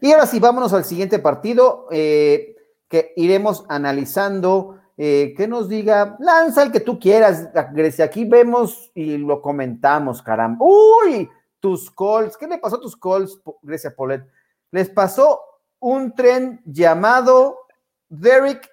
Y 0.00 0.12
ahora 0.12 0.26
sí, 0.26 0.38
vámonos 0.38 0.72
al 0.72 0.84
siguiente 0.84 1.18
partido 1.18 1.86
eh, 1.90 2.56
que 2.88 3.12
iremos 3.16 3.64
analizando. 3.68 4.78
Eh, 5.00 5.32
que 5.36 5.46
nos 5.46 5.68
diga, 5.68 6.16
lanza 6.18 6.64
el 6.64 6.72
que 6.72 6.80
tú 6.80 6.98
quieras, 6.98 7.50
Grecia. 7.72 8.06
Aquí 8.06 8.24
vemos 8.24 8.90
y 8.96 9.16
lo 9.16 9.40
comentamos, 9.40 10.20
caramba. 10.22 10.66
¡Uy! 10.66 11.30
Tus 11.60 11.88
calls, 11.88 12.36
¿qué 12.36 12.48
le 12.48 12.58
pasó 12.58 12.76
a 12.76 12.80
tus 12.80 12.96
calls, 12.96 13.40
Grecia 13.62 13.94
Polet? 13.94 14.26
Les 14.72 14.90
pasó 14.90 15.40
un 15.78 16.14
tren 16.16 16.60
llamado 16.64 17.58
Derrick 18.08 18.68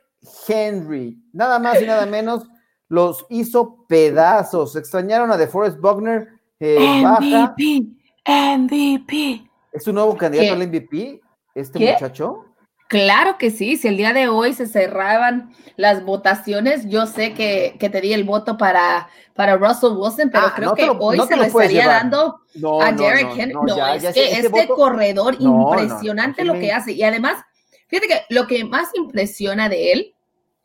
Henry. 0.48 1.22
Nada 1.32 1.60
más 1.60 1.80
y 1.80 1.86
nada 1.86 2.08
menos 2.08 2.48
los 2.88 3.26
hizo 3.30 3.86
pedazos. 3.88 4.76
Extrañaron 4.76 5.32
a 5.32 5.38
DeForest 5.38 5.80
Buckner. 5.80 6.28
Eh, 6.60 7.04
MVP, 7.04 7.88
MVP. 8.26 9.45
¿Es 9.76 9.86
un 9.88 9.96
nuevo 9.96 10.16
candidato 10.16 10.54
al 10.54 10.68
MVP, 10.68 11.20
este 11.54 11.80
muchacho? 11.80 12.46
Claro 12.88 13.38
que 13.38 13.52
sí, 13.52 13.76
si 13.76 13.90
el 13.90 13.98
día 13.98 14.14
de 14.14 14.30
hoy 14.30 14.54
se 14.54 14.68
cerraban 14.68 15.52
las 15.76 16.06
votaciones, 16.06 16.88
yo 16.88 17.08
sé 17.08 17.34
que, 17.34 17.76
te 17.78 18.02
di 18.02 18.14
el 18.14 18.24
voto 18.24 18.58
para, 18.58 19.10
para 19.34 19.58
Russell 19.58 19.98
Wilson, 19.98 20.30
pero 20.30 20.46
ah, 20.48 20.54
creo 20.56 20.76
que 20.76 20.90
hoy 20.98 21.20
se 21.28 21.36
lo, 21.36 21.44
estaría 21.44 21.88
dando 21.88 22.40
a 22.82 22.92
Derek 22.94 23.32
Henry. 23.36 23.54
No, 23.54 23.88
es 23.88 24.14
que 24.14 24.40
este 24.40 24.68
corredor 24.68 25.36
impresionante 25.40 26.46
lo 26.46 26.54
que 26.54 26.72
hace. 26.72 26.94
Y 26.94 27.04
además, 27.04 27.44
fíjate 27.88 28.08
que 28.08 28.22
lo 28.30 28.48
que 28.48 28.64
más 28.64 28.90
impresiona 28.94 29.68
de 29.68 29.92
él 29.92 30.16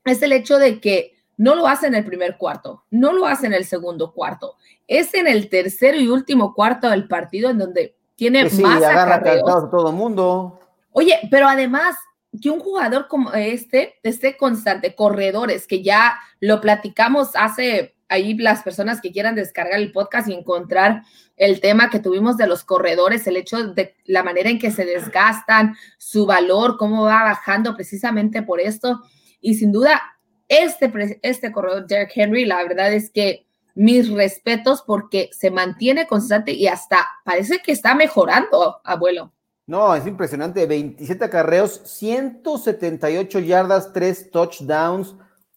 es 0.05 0.23
el 0.23 0.33
hecho 0.33 0.59
de 0.59 0.79
que 0.79 1.15
no 1.37 1.57
lo 1.57 1.67
hace 1.67 1.89
en 1.89 1.97
el 1.97 2.05
primer 2.05 2.37
cuarto, 2.37 2.85
no 2.91 3.13
lo 3.13 3.27
hace 3.27 3.47
en 3.47 3.55
el 3.55 3.65
segundo 3.65 4.13
cuarto, 4.13 4.57
es 4.87 5.15
en 5.15 5.27
el 5.27 5.49
tercero 5.49 5.99
y 5.99 6.07
último 6.07 6.55
cuarto 6.55 6.91
del 6.91 7.09
partido 7.09 7.51
en 7.51 7.59
donde 7.59 7.97
tiene 8.21 8.43
pues 8.43 8.61
más 8.61 8.83
agarra 8.83 9.23
todo 9.71 9.89
el 9.89 9.97
mundo. 9.97 10.61
Oye, 10.93 11.19
pero 11.31 11.49
además 11.49 11.97
que 12.43 12.51
un 12.51 12.61
jugador 12.61 13.09
como 13.09 13.33
este 13.33 13.95
esté 14.03 14.37
constante, 14.37 14.95
corredores, 14.95 15.67
que 15.67 15.83
ya 15.83 16.21
lo 16.39 16.61
platicamos 16.61 17.31
hace 17.33 17.97
ahí 18.11 18.37
las 18.37 18.63
personas 18.63 19.01
que 19.01 19.11
quieran 19.11 19.37
descargar 19.37 19.81
el 19.81 19.91
podcast 19.91 20.29
y 20.29 20.35
encontrar 20.35 21.05
el 21.39 21.63
tema 21.63 21.89
que 21.89 21.99
tuvimos 21.99 22.37
de 22.37 22.47
los 22.47 22.63
corredores, 22.63 23.27
el 23.27 23.39
hecho 23.39 23.69
de 23.69 23.97
la 24.05 24.23
manera 24.23 24.51
en 24.51 24.59
que 24.59 24.71
se 24.71 24.85
desgastan, 24.85 25.75
su 25.97 26.27
valor, 26.27 26.77
cómo 26.77 27.05
va 27.05 27.23
bajando 27.23 27.75
precisamente 27.75 28.43
por 28.43 28.61
esto. 28.61 29.01
Y 29.41 29.55
sin 29.55 29.73
duda, 29.73 29.99
este, 30.47 30.93
este 31.23 31.53
corredor, 31.53 31.87
Derek 31.87 32.13
Henry, 32.15 32.45
la 32.45 32.63
verdad 32.65 32.93
es 32.93 33.11
que 33.11 33.47
mis 33.81 34.11
respetos 34.11 34.83
porque 34.83 35.31
se 35.33 35.51
mantiene 35.51 36.07
constante 36.07 36.53
y 36.53 36.67
hasta 36.67 37.07
parece 37.25 37.61
que 37.65 37.73
está 37.73 37.95
mejorando, 37.95 38.79
abuelo. 38.85 39.33
No, 39.67 39.95
es 39.95 40.07
impresionante. 40.07 40.67
27 40.67 41.25
acarreos, 41.25 41.81
178 41.87 43.39
yardas, 43.39 43.91
3 43.95 44.31
touchdowns. 44.31 45.15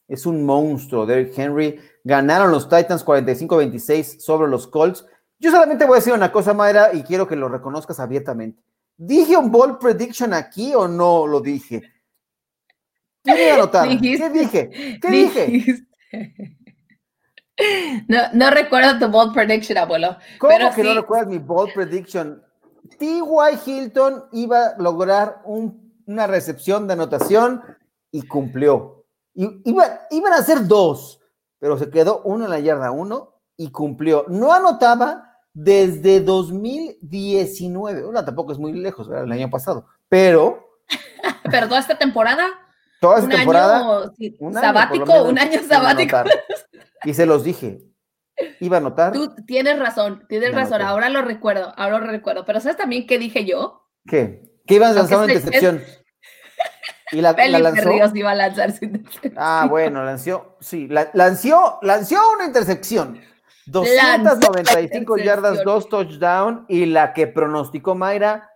Es 0.08 0.26
un 0.26 0.46
monstruo, 0.46 1.06
Derrick 1.06 1.38
Henry. 1.38 1.82
Ganaron 2.06 2.50
los 2.50 2.70
Titans 2.70 3.06
45-26 3.06 4.20
sobre 4.20 4.50
los 4.50 4.68
Colts. 4.68 5.06
Yo 5.38 5.52
solamente 5.52 5.84
voy 5.84 5.96
a 5.96 6.00
decir 6.00 6.14
una 6.14 6.32
cosa, 6.32 6.54
Mayra, 6.54 6.94
y 6.94 7.04
quiero 7.04 7.28
que 7.28 7.36
lo 7.36 7.50
reconozcas 7.50 8.00
abiertamente. 8.00 8.64
¿Dije 8.96 9.36
un 9.36 9.52
ball 9.52 9.78
prediction 9.80 10.34
aquí 10.34 10.74
o 10.74 10.88
no 10.88 11.28
lo 11.28 11.42
dije? 11.42 11.82
¿Quién 13.22 13.38
iba 13.38 13.52
a 13.52 13.56
anotar? 13.56 13.90
¿Qué 13.90 14.30
dije? 14.30 15.00
¿Qué 15.02 15.10
dije? 15.10 15.88
No, 18.08 18.20
no 18.34 18.50
recuerdo 18.50 19.00
tu 19.00 19.12
bold 19.12 19.34
prediction, 19.34 19.78
abuelo. 19.78 20.18
¿Cómo 20.40 20.54
que 20.76 20.84
no 20.84 20.94
recuerdas 20.96 21.28
mi 21.28 21.38
bold 21.38 21.74
prediction? 21.74 22.44
T.Y. 22.98 23.60
Hilton 23.66 24.26
iba 24.32 24.68
a 24.68 24.78
lograr 24.78 25.42
una 25.46 26.28
recepción 26.28 26.88
de 26.88 26.94
anotación 26.94 27.62
y 28.12 28.24
cumplió. 28.24 29.06
iban 29.34 30.34
a 30.34 30.44
ser 30.44 30.68
dos, 30.68 31.22
pero 31.60 31.78
se 31.78 31.90
quedó 31.90 32.22
uno 32.26 32.46
en 32.46 32.52
la 32.52 32.60
yarda 32.60 32.92
uno 32.92 33.40
y 33.56 33.72
cumplió. 33.72 34.26
No 34.28 34.52
anotaba 34.52 35.38
desde 35.54 36.20
2019. 36.22 38.04
Bueno, 38.04 38.26
tampoco 38.26 38.52
es 38.52 38.60
muy 38.60 38.74
lejos, 38.74 39.08
¿verdad? 39.08 39.26
el 39.26 39.32
año 39.32 39.50
pasado, 39.50 39.86
pero. 40.10 40.80
¿Pero 41.50 41.68
toda 41.68 41.80
esta 41.80 41.98
temporada? 41.98 42.48
Toda 43.00 43.20
esta 43.20 43.36
temporada. 43.36 44.12
un 44.40 44.54
sabático, 44.54 45.24
un 45.24 45.38
año 45.38 45.62
sabático. 45.68 46.18
Y 47.04 47.14
se 47.14 47.26
los 47.26 47.44
dije. 47.44 47.82
Iba 48.60 48.78
a 48.78 48.80
anotar. 48.80 49.14
Tú 49.14 49.36
tienes 49.46 49.78
razón, 49.80 50.26
tienes 50.28 50.54
razón. 50.54 50.82
Ahora 50.82 51.10
lo 51.10 51.22
recuerdo, 51.22 51.74
ahora 51.78 52.00
lo 52.00 52.08
recuerdo. 52.08 52.46
Pero 52.46 52.60
¿sabes 52.60 52.78
también 52.78 53.06
qué 53.06 53.18
dije 53.18 53.46
yo? 53.46 53.88
¿Qué? 54.08 54.42
Que 54.66 54.76
ibas 54.76 54.92
a 54.92 54.94
lanzar 54.94 55.20
una 55.20 55.34
intercepción. 55.34 55.84
Y 57.12 57.22
la, 57.22 57.34
lanzó. 57.34 57.90
Ríos 57.90 58.12
iba 58.16 58.32
a 58.32 58.36
lanzar 58.36 58.72
su 58.72 58.86
intercepción. 58.86 59.34
Ah, 59.38 59.68
bueno, 59.70 60.04
lanzó, 60.04 60.58
sí, 60.60 60.88
lanzó, 60.88 61.78
lanzó 61.82 62.34
una 62.34 62.46
intercepción. 62.46 63.22
295 63.68 65.18
yardas, 65.18 65.64
dos 65.64 65.88
touchdowns 65.88 66.66
y 66.68 66.86
la 66.86 67.14
que 67.14 67.28
pronosticó 67.28 67.96
Mayra, 67.96 68.50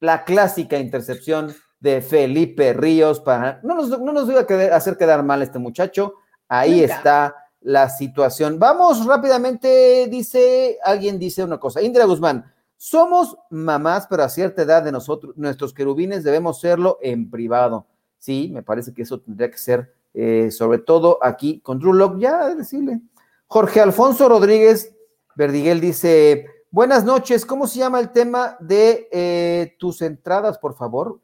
la 0.00 0.24
clásica 0.24 0.78
intercepción 0.78 1.54
de 1.78 2.00
Felipe 2.00 2.72
Ríos 2.72 3.20
para 3.20 3.60
no 3.62 3.74
nos, 3.74 3.88
no 3.88 4.12
nos 4.12 4.28
iba 4.28 4.40
a 4.40 4.76
hacer 4.76 4.96
quedar 4.96 5.22
mal 5.22 5.42
este 5.42 5.58
muchacho. 5.58 6.14
Ahí 6.48 6.82
está 6.82 7.39
la 7.60 7.88
situación. 7.88 8.58
Vamos 8.58 9.04
rápidamente, 9.04 10.08
dice, 10.10 10.78
alguien 10.82 11.18
dice 11.18 11.44
una 11.44 11.58
cosa. 11.58 11.82
Indra 11.82 12.04
Guzmán, 12.04 12.50
somos 12.76 13.36
mamás, 13.50 14.06
pero 14.08 14.22
a 14.22 14.28
cierta 14.28 14.62
edad 14.62 14.82
de 14.82 14.92
nosotros, 14.92 15.36
nuestros 15.36 15.74
querubines 15.74 16.24
debemos 16.24 16.60
serlo 16.60 16.98
en 17.02 17.30
privado. 17.30 17.86
Sí, 18.18 18.50
me 18.52 18.62
parece 18.62 18.94
que 18.94 19.02
eso 19.02 19.20
tendría 19.20 19.50
que 19.50 19.58
ser, 19.58 19.94
eh, 20.14 20.50
sobre 20.50 20.78
todo 20.78 21.18
aquí 21.22 21.60
con 21.60 21.78
Drew 21.78 21.92
Locke, 21.92 22.20
ya 22.20 22.54
decirle. 22.54 23.00
Jorge 23.46 23.80
Alfonso 23.80 24.28
Rodríguez 24.28 24.94
Verdiguel 25.36 25.80
dice, 25.80 26.46
buenas 26.70 27.04
noches, 27.04 27.44
¿cómo 27.44 27.66
se 27.66 27.80
llama 27.80 28.00
el 28.00 28.10
tema 28.10 28.56
de 28.60 29.08
eh, 29.12 29.76
tus 29.78 30.02
entradas, 30.02 30.58
por 30.58 30.74
favor? 30.74 31.20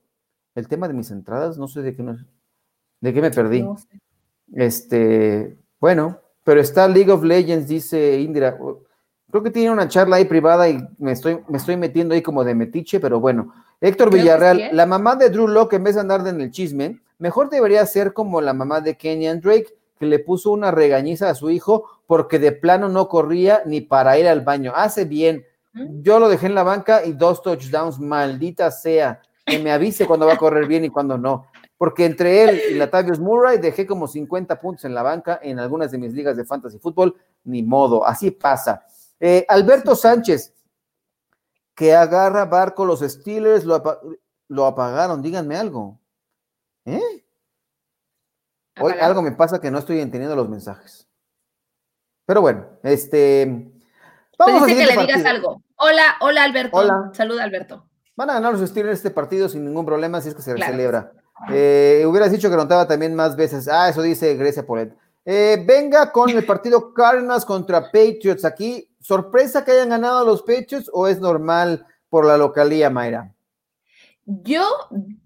El 0.55 0.68
tema 0.68 0.89
de 0.89 0.95
mis 0.95 1.11
entradas, 1.11 1.59
no 1.59 1.68
sé 1.68 1.82
de 1.82 1.95
qué, 1.95 2.05
de 3.01 3.14
qué 3.14 3.20
me 3.20 3.30
perdí. 3.30 3.66
Este, 4.53 5.59
bueno, 5.80 6.20
pero 6.47 6.61
está 6.61 6.87
League 6.87 7.11
of 7.11 7.25
Legends, 7.25 7.67
dice 7.67 8.21
Indira. 8.21 8.57
Creo 8.57 9.43
que 9.43 9.51
tiene 9.51 9.73
una 9.73 9.89
charla 9.89 10.15
ahí 10.15 10.27
privada 10.27 10.69
y 10.69 10.79
me 10.97 11.11
estoy, 11.11 11.41
me 11.49 11.59
estoy 11.59 11.77
metiendo 11.77 12.15
ahí 12.15 12.23
como 12.23 12.45
de 12.45 12.55
metiche, 12.55 13.01
pero 13.01 13.19
bueno. 13.19 13.53
Héctor 13.81 14.13
Villarreal, 14.13 14.69
la 14.71 14.87
mamá 14.87 15.17
de 15.17 15.29
Drew 15.29 15.49
Locke, 15.49 15.75
en 15.75 15.83
vez 15.83 15.97
de 15.97 16.03
andar 16.03 16.25
en 16.25 16.41
el 16.41 16.53
chisme, 16.53 17.01
mejor 17.19 17.51
debería 17.51 17.85
ser 17.85 18.13
como 18.13 18.41
la 18.41 18.53
mamá 18.53 18.81
de 18.81 18.97
Kenyan 18.97 19.41
Drake, 19.41 19.75
que 19.99 20.07
le 20.07 20.21
puso 20.21 20.53
una 20.53 20.71
regañiza 20.71 21.29
a 21.29 21.35
su 21.35 21.51
hijo 21.51 21.91
porque 22.07 22.39
de 22.39 22.53
plano 22.53 22.89
no 22.89 23.09
corría 23.09 23.63
ni 23.67 23.81
para 23.81 24.17
ir 24.17 24.29
al 24.29 24.43
baño. 24.43 24.73
Hace 24.77 25.05
bien. 25.05 25.45
Yo 25.75 26.21
lo 26.21 26.29
dejé 26.29 26.47
en 26.47 26.55
la 26.55 26.63
banca 26.63 27.05
y 27.05 27.13
dos 27.13 27.43
touchdowns, 27.43 27.99
maldita 27.99 28.71
sea. 28.71 29.21
Que 29.45 29.59
me 29.59 29.73
avise 29.73 30.07
cuando 30.07 30.27
va 30.27 30.35
a 30.35 30.39
correr 30.39 30.69
bien 30.69 30.85
y 30.85 30.91
cuando 30.91 31.19
no. 31.19 31.47
Porque 31.79 32.07
entre 32.07 32.45
él 32.45 32.62
y 32.70 32.74
Latavius 32.74 33.18
Murray 33.18 33.59
dejé 33.59 33.87
como 33.87 34.09
50 34.09 34.61
puntos 34.61 34.85
en 34.85 34.95
la 34.95 35.03
banca 35.03 35.39
en 35.43 35.59
algunas 35.59 35.91
de 35.91 35.99
mis 35.99 36.12
ligas 36.14 36.37
de 36.37 36.45
fantasy 36.45 36.79
fútbol. 36.79 37.16
Ni 37.45 37.62
modo, 37.62 38.07
así 38.07 38.31
pasa. 38.31 38.85
Eh, 39.20 39.45
Alberto 39.49 39.95
Sánchez, 39.95 40.55
que 41.74 41.95
agarra 41.95 42.47
barco 42.47 42.85
los 42.85 43.01
Steelers, 43.01 43.64
lo, 43.64 43.83
lo 44.49 44.66
apagaron, 44.66 45.22
díganme 45.22 45.57
algo. 45.57 46.01
¿Eh? 46.87 47.24
Hoy 48.81 48.93
algo 49.01 49.22
me 49.22 49.33
pasa 49.33 49.61
que 49.61 49.70
no 49.70 49.79
estoy 49.79 50.01
entendiendo 50.01 50.37
los 50.37 50.49
mensajes. 50.49 51.09
Pero 52.27 52.41
bueno, 52.41 52.66
este. 52.83 53.72
Vamos 54.39 54.62
a 54.62 54.66
que 54.66 54.74
le 54.74 54.97
digas 54.97 55.24
algo. 55.24 55.62
Hola, 55.77 56.16
hola 56.20 56.45
Alberto. 56.45 56.77
Hola. 56.77 57.11
Saluda 57.14 57.45
Alberto. 57.45 57.87
Van 58.16 58.31
a 58.31 58.35
ganar 58.35 58.53
los 58.53 58.68
Steelers 58.68 58.99
este 58.99 59.11
partido 59.11 59.49
sin 59.49 59.64
ningún 59.64 59.87
problema 59.87 60.20
si 60.20 60.31
es 60.31 60.35
que 60.35 60.43
se 60.43 60.57
celebra. 60.57 61.12
Eh, 61.51 62.05
hubieras 62.07 62.32
dicho 62.32 62.51
que 62.51 62.57
notaba 62.57 62.87
también 62.87 63.14
más 63.14 63.37
veces. 63.37 63.68
Ah, 63.68 63.89
eso 63.89 64.03
dice 64.03 64.34
Grecia 64.37 64.66
Polet. 64.66 64.97
Eh, 65.24 65.62
venga 65.66 66.12
con 66.12 66.30
el 66.30 66.45
partido 66.47 66.95
Cardinals 66.95 67.45
contra 67.45 67.91
Patriots 67.91 68.45
aquí. 68.45 68.89
¿Sorpresa 69.01 69.64
que 69.64 69.72
hayan 69.72 69.91
ganado 69.91 70.24
los 70.24 70.43
Patriots 70.43 70.91
o 70.93 71.09
es 71.09 71.20
normal 71.20 71.87
por 72.09 72.24
la 72.24 72.37
localía, 72.37 72.91
Mayra? 72.91 73.32
Yo 74.24 74.64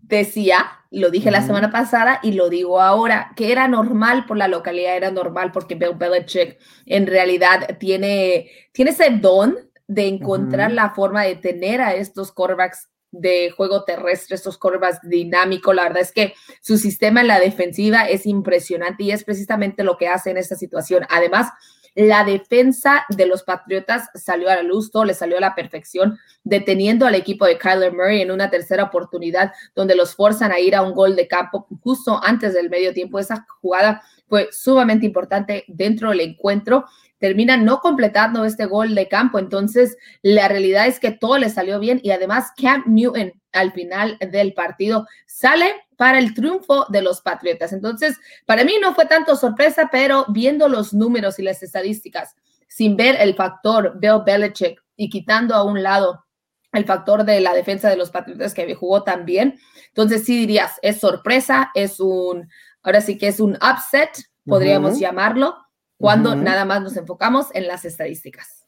decía, 0.03 0.67
lo 0.91 1.11
dije 1.11 1.31
la 1.31 1.43
semana 1.43 1.71
pasada 1.71 2.19
y 2.23 2.33
lo 2.33 2.51
digo 2.51 2.81
ahora, 2.81 3.33
que 3.37 3.53
era 3.53 3.69
normal 3.69 4.27
por 4.27 4.37
la 4.37 4.49
localidad, 4.49 4.97
era 4.97 5.11
normal 5.11 5.53
porque 5.53 5.75
Bill 5.75 5.95
Belichick 5.95 6.59
en 6.85 7.07
realidad 7.07 7.79
tiene, 7.79 8.51
tiene 8.73 8.91
ese 8.91 9.11
don 9.11 9.57
de 9.87 10.07
encontrar 10.07 10.73
la 10.73 10.91
forma 10.91 11.23
de 11.23 11.37
tener 11.37 11.81
a 11.81 11.95
estos 11.95 12.31
quarterbacks 12.31 12.89
de 13.13 13.51
juego 13.51 13.85
terrestre, 13.85 14.37
estos 14.37 14.59
quarterbacks 14.59 15.01
dinámicos. 15.03 15.75
La 15.75 15.85
verdad 15.85 16.03
es 16.03 16.13
que 16.13 16.35
su 16.61 16.79
sistema 16.79 17.21
en 17.21 17.29
la 17.29 17.41
defensiva 17.41 18.03
es 18.03 18.27
impresionante 18.27 19.05
y 19.05 19.11
es 19.11 19.25
precisamente 19.25 19.85
lo 19.85 19.97
que 19.97 20.09
hace 20.09 20.31
en 20.31 20.37
esta 20.37 20.57
situación. 20.57 21.07
Además, 21.11 21.49
la 21.95 22.25
defensa 22.25 23.05
de 23.09 23.27
los 23.27 23.43
Patriotas 23.43 24.09
salió 24.15 24.49
a 24.49 24.57
la 24.57 24.63
luz, 24.63 24.91
todo 24.91 25.05
le 25.05 25.15
salió 25.15 25.39
a 25.39 25.41
la 25.41 25.55
perfección, 25.55 26.19
deteniendo 26.45 27.07
al 27.07 27.17
equipo 27.17 27.47
de 27.47 27.59
Kyler 27.59 27.93
Murray 27.93 28.23
en 28.23 28.31
una 28.31 28.49
tercera 28.49 28.85
oportunidad 28.85 29.53
donde 29.75 29.97
los 29.97 30.15
forzan 30.15 30.53
a 30.53 30.61
ir 30.61 30.77
a 30.77 30.83
un 30.83 30.95
gol 30.95 31.17
de 31.17 31.27
campo 31.27 31.67
justo 31.83 32.21
antes 32.23 32.55
del 32.55 32.71
medio 32.71 32.95
tiempo. 32.95 33.19
Esa 33.19 33.45
jugada 33.61 34.03
fue 34.31 34.49
sumamente 34.53 35.05
importante 35.05 35.65
dentro 35.69 36.09
del 36.09 36.21
encuentro 36.21 36.87
termina 37.21 37.57
no 37.59 37.81
completando 37.81 38.45
este 38.45 38.65
gol 38.65 38.97
de 38.97 39.07
campo. 39.07 39.39
Entonces, 39.39 39.97
la 40.23 40.49
realidad 40.49 40.89
es 40.89 40.99
que 40.99 41.13
todo 41.13 41.39
le 41.39 41.51
salió 41.51 41.79
bien 41.79 42.01
y 42.03 42.11
además 42.11 42.51
Cam 42.57 42.83
Newton 42.87 43.33
al 43.53 43.73
final 43.73 44.17
del 44.19 44.55
partido 44.55 45.07
sale 45.27 45.71
para 45.97 46.19
el 46.19 46.35
triunfo 46.35 46.87
de 46.89 47.03
los 47.03 47.21
Patriotas. 47.21 47.73
Entonces, 47.73 48.17
para 48.47 48.65
mí 48.65 48.73
no 48.81 48.95
fue 48.95 49.05
tanto 49.05 49.37
sorpresa, 49.37 49.91
pero 49.93 50.25
viendo 50.29 50.67
los 50.69 50.95
números 50.95 51.39
y 51.39 51.43
las 51.43 51.63
estadísticas, 51.63 52.35
sin 52.67 52.97
ver 52.97 53.17
el 53.21 53.35
factor 53.35 53.99
Bill 54.01 54.23
Belichick 54.25 54.83
y 54.97 55.11
quitando 55.11 55.55
a 55.55 55.63
un 55.63 55.83
lado 55.83 56.25
el 56.73 56.85
factor 56.85 57.25
de 57.25 57.41
la 57.41 57.53
defensa 57.53 57.91
de 57.91 57.97
los 57.97 58.11
Patriotas 58.11 58.55
que 58.55 58.75
jugó 58.75 59.03
también, 59.03 59.59
entonces 59.89 60.25
sí 60.25 60.39
dirías, 60.39 60.79
es 60.83 61.01
sorpresa, 61.01 61.71
es 61.75 61.99
un, 61.99 62.49
ahora 62.83 63.01
sí 63.01 63.19
que 63.19 63.29
es 63.29 63.41
un 63.41 63.57
upset, 63.57 64.11
podríamos 64.47 64.99
llamarlo, 64.99 65.57
cuando 65.99 66.35
nada 66.35 66.65
más 66.65 66.83
nos 66.83 66.97
enfocamos 66.97 67.49
en 67.53 67.67
las 67.67 67.85
estadísticas. 67.85 68.67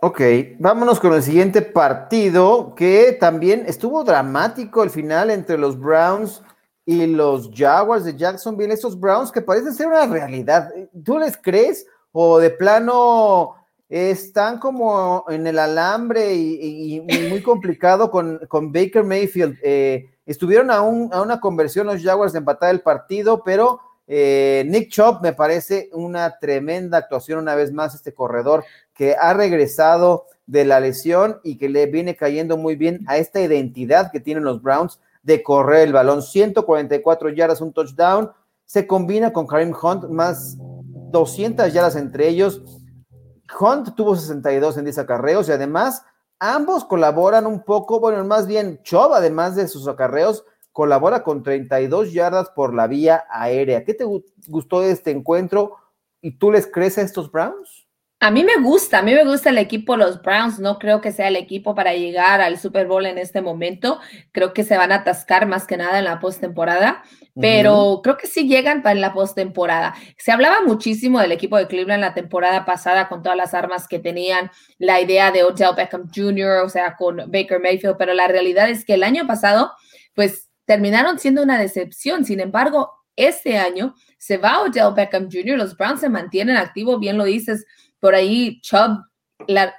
Ok, 0.00 0.20
vámonos 0.58 1.00
con 1.00 1.14
el 1.14 1.22
siguiente 1.22 1.62
partido, 1.62 2.74
que 2.74 3.16
también 3.18 3.64
estuvo 3.66 4.04
dramático 4.04 4.82
el 4.82 4.90
final 4.90 5.30
entre 5.30 5.56
los 5.56 5.78
Browns 5.78 6.42
y 6.84 7.06
los 7.06 7.50
Jaguars 7.54 8.04
de 8.04 8.16
Jacksonville, 8.16 8.72
esos 8.72 8.98
Browns 8.98 9.32
que 9.32 9.40
parecen 9.40 9.74
ser 9.74 9.86
una 9.86 10.06
realidad. 10.06 10.70
¿Tú 11.04 11.18
les 11.18 11.36
crees? 11.36 11.86
¿O 12.12 12.38
de 12.38 12.50
plano 12.50 13.54
están 13.88 14.58
como 14.58 15.24
en 15.28 15.46
el 15.46 15.58
alambre 15.58 16.34
y, 16.34 17.00
muy 17.30 17.42
complicado 17.42 18.10
con, 18.10 18.40
con 18.48 18.72
Baker 18.72 19.04
Mayfield? 19.04 19.56
Eh, 19.62 20.13
estuvieron 20.26 20.70
a, 20.70 20.82
una 20.82 21.40
conversión 21.40 21.86
los 21.86 22.02
Jaguars 22.02 22.32
de 22.32 22.40
empatar 22.40 22.70
el 22.70 22.80
partido, 22.80 23.42
pero 23.44 23.80
eh, 24.06 24.64
Nick 24.66 24.90
Chop 24.90 25.22
me 25.22 25.32
parece 25.32 25.88
una 25.92 26.38
tremenda 26.38 26.98
actuación 26.98 27.38
una 27.38 27.54
vez 27.54 27.72
más, 27.72 27.94
este 27.94 28.12
corredor 28.12 28.64
que 28.94 29.16
ha 29.16 29.32
regresado 29.34 30.26
de 30.46 30.64
la 30.64 30.80
lesión 30.80 31.40
y 31.42 31.56
que 31.56 31.68
le 31.68 31.86
viene 31.86 32.16
cayendo 32.16 32.56
muy 32.56 32.76
bien 32.76 33.00
a 33.06 33.16
esta 33.16 33.40
identidad 33.40 34.10
que 34.10 34.20
tienen 34.20 34.44
los 34.44 34.62
Browns 34.62 35.00
de 35.22 35.42
correr 35.42 35.86
el 35.86 35.92
balón. 35.92 36.22
144 36.22 37.30
yardas, 37.30 37.60
un 37.60 37.72
touchdown. 37.72 38.30
Se 38.66 38.86
combina 38.86 39.32
con 39.32 39.46
Karim 39.46 39.74
Hunt, 39.80 40.04
más 40.04 40.56
200 40.58 41.72
yardas 41.72 41.96
entre 41.96 42.28
ellos. 42.28 42.62
Hunt 43.58 43.94
tuvo 43.94 44.16
62 44.16 44.76
en 44.78 44.84
10 44.84 44.98
acarreos 44.98 45.48
y 45.48 45.52
además 45.52 46.04
ambos 46.52 46.84
colaboran 46.84 47.46
un 47.46 47.62
poco, 47.62 48.00
bueno, 48.00 48.24
más 48.24 48.46
bien 48.46 48.80
Chop, 48.82 49.12
además 49.12 49.56
de 49.56 49.68
sus 49.68 49.88
acarreos, 49.88 50.44
colabora 50.72 51.22
con 51.22 51.42
32 51.42 52.12
yardas 52.12 52.50
por 52.50 52.74
la 52.74 52.86
vía 52.88 53.24
aérea. 53.30 53.84
¿Qué 53.84 53.94
te 53.94 54.04
gustó 54.48 54.80
de 54.80 54.90
este 54.90 55.12
encuentro? 55.12 55.76
¿Y 56.20 56.38
tú 56.38 56.50
les 56.50 56.66
crees 56.66 56.98
a 56.98 57.02
estos 57.02 57.30
Browns? 57.30 57.83
A 58.24 58.30
mí 58.30 58.42
me 58.42 58.56
gusta, 58.56 59.00
a 59.00 59.02
mí 59.02 59.12
me 59.12 59.22
gusta 59.22 59.50
el 59.50 59.58
equipo, 59.58 59.98
los 59.98 60.22
Browns. 60.22 60.58
No 60.58 60.78
creo 60.78 61.02
que 61.02 61.12
sea 61.12 61.28
el 61.28 61.36
equipo 61.36 61.74
para 61.74 61.92
llegar 61.92 62.40
al 62.40 62.58
Super 62.58 62.86
Bowl 62.86 63.04
en 63.04 63.18
este 63.18 63.42
momento. 63.42 64.00
Creo 64.32 64.54
que 64.54 64.64
se 64.64 64.78
van 64.78 64.92
a 64.92 64.94
atascar 64.94 65.46
más 65.46 65.66
que 65.66 65.76
nada 65.76 65.98
en 65.98 66.06
la 66.06 66.20
postemporada, 66.20 67.02
pero 67.38 68.00
creo 68.02 68.16
que 68.16 68.26
sí 68.26 68.48
llegan 68.48 68.82
para 68.82 68.94
la 68.94 69.12
postemporada. 69.12 69.94
Se 70.16 70.32
hablaba 70.32 70.62
muchísimo 70.62 71.20
del 71.20 71.32
equipo 71.32 71.58
de 71.58 71.66
Cleveland 71.66 72.00
la 72.00 72.14
temporada 72.14 72.64
pasada 72.64 73.10
con 73.10 73.22
todas 73.22 73.36
las 73.36 73.52
armas 73.52 73.86
que 73.88 73.98
tenían, 73.98 74.50
la 74.78 75.02
idea 75.02 75.30
de 75.30 75.44
Odell 75.44 75.76
Beckham 75.76 76.08
Jr., 76.10 76.64
o 76.64 76.70
sea, 76.70 76.96
con 76.96 77.18
Baker 77.26 77.60
Mayfield, 77.60 77.98
pero 77.98 78.14
la 78.14 78.26
realidad 78.26 78.70
es 78.70 78.86
que 78.86 78.94
el 78.94 79.02
año 79.02 79.26
pasado, 79.26 79.72
pues 80.14 80.48
terminaron 80.64 81.18
siendo 81.18 81.42
una 81.42 81.58
decepción. 81.58 82.24
Sin 82.24 82.40
embargo, 82.40 82.90
este 83.16 83.58
año 83.58 83.94
se 84.16 84.38
va 84.38 84.62
Odell 84.62 84.94
Beckham 84.96 85.28
Jr., 85.30 85.58
los 85.58 85.76
Browns 85.76 86.00
se 86.00 86.08
mantienen 86.08 86.56
activos, 86.56 86.98
bien 86.98 87.18
lo 87.18 87.24
dices 87.24 87.66
por 88.04 88.14
ahí 88.14 88.60
Chubb 88.60 89.02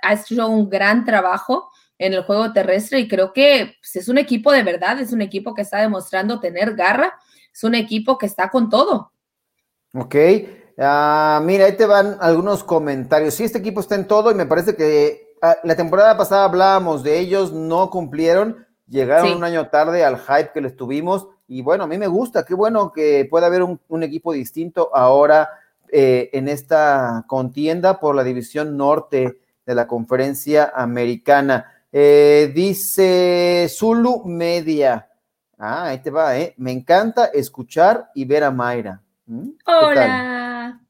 ha 0.01 0.13
hecho 0.15 0.47
un 0.47 0.67
gran 0.67 1.05
trabajo 1.05 1.69
en 1.99 2.11
el 2.11 2.23
juego 2.23 2.51
terrestre 2.53 2.99
y 2.99 3.07
creo 3.07 3.31
que 3.31 3.75
pues, 3.79 3.97
es 3.97 4.07
un 4.09 4.17
equipo 4.17 4.51
de 4.51 4.63
verdad, 4.63 4.99
es 4.99 5.13
un 5.13 5.21
equipo 5.21 5.53
que 5.53 5.61
está 5.61 5.81
demostrando 5.81 6.39
tener 6.39 6.73
garra, 6.73 7.13
es 7.53 7.63
un 7.63 7.75
equipo 7.75 8.17
que 8.17 8.25
está 8.25 8.49
con 8.49 8.67
todo. 8.67 9.11
Ok, 9.93 10.15
ah, 10.79 11.39
mira, 11.43 11.65
ahí 11.65 11.77
te 11.77 11.85
van 11.85 12.17
algunos 12.19 12.63
comentarios. 12.63 13.35
Sí, 13.35 13.43
este 13.43 13.59
equipo 13.59 13.79
está 13.79 13.93
en 13.93 14.07
todo 14.07 14.31
y 14.31 14.33
me 14.33 14.47
parece 14.47 14.75
que 14.75 15.35
ah, 15.43 15.57
la 15.63 15.75
temporada 15.75 16.17
pasada 16.17 16.45
hablábamos 16.45 17.03
de 17.03 17.19
ellos, 17.19 17.53
no 17.53 17.91
cumplieron, 17.91 18.65
llegaron 18.87 19.37
un 19.37 19.43
año 19.43 19.69
tarde 19.69 20.03
al 20.03 20.17
hype 20.17 20.49
que 20.51 20.61
les 20.61 20.75
tuvimos 20.75 21.27
y 21.47 21.61
bueno, 21.61 21.83
a 21.83 21.87
mí 21.87 21.99
me 21.99 22.07
gusta, 22.07 22.43
qué 22.43 22.55
bueno 22.55 22.91
que 22.91 23.27
pueda 23.29 23.45
haber 23.45 23.61
un 23.61 24.01
equipo 24.01 24.33
distinto 24.33 24.89
ahora 24.95 25.47
eh, 25.91 26.29
en 26.33 26.47
esta 26.47 27.23
contienda 27.27 27.99
por 27.99 28.15
la 28.15 28.23
división 28.23 28.77
norte 28.77 29.39
de 29.65 29.75
la 29.75 29.87
conferencia 29.87 30.71
americana. 30.75 31.71
Eh, 31.91 32.51
dice 32.53 33.67
Zulu 33.69 34.23
Media. 34.25 35.09
Ah, 35.57 35.87
ahí 35.87 35.99
te 35.99 36.11
va, 36.11 36.37
¿eh? 36.37 36.53
Me 36.57 36.71
encanta 36.71 37.25
escuchar 37.25 38.09
y 38.13 38.25
ver 38.25 38.43
a 38.43 38.51
Mayra. 38.51 39.01
¿Mm? 39.25 39.49
Hola. 39.65 40.81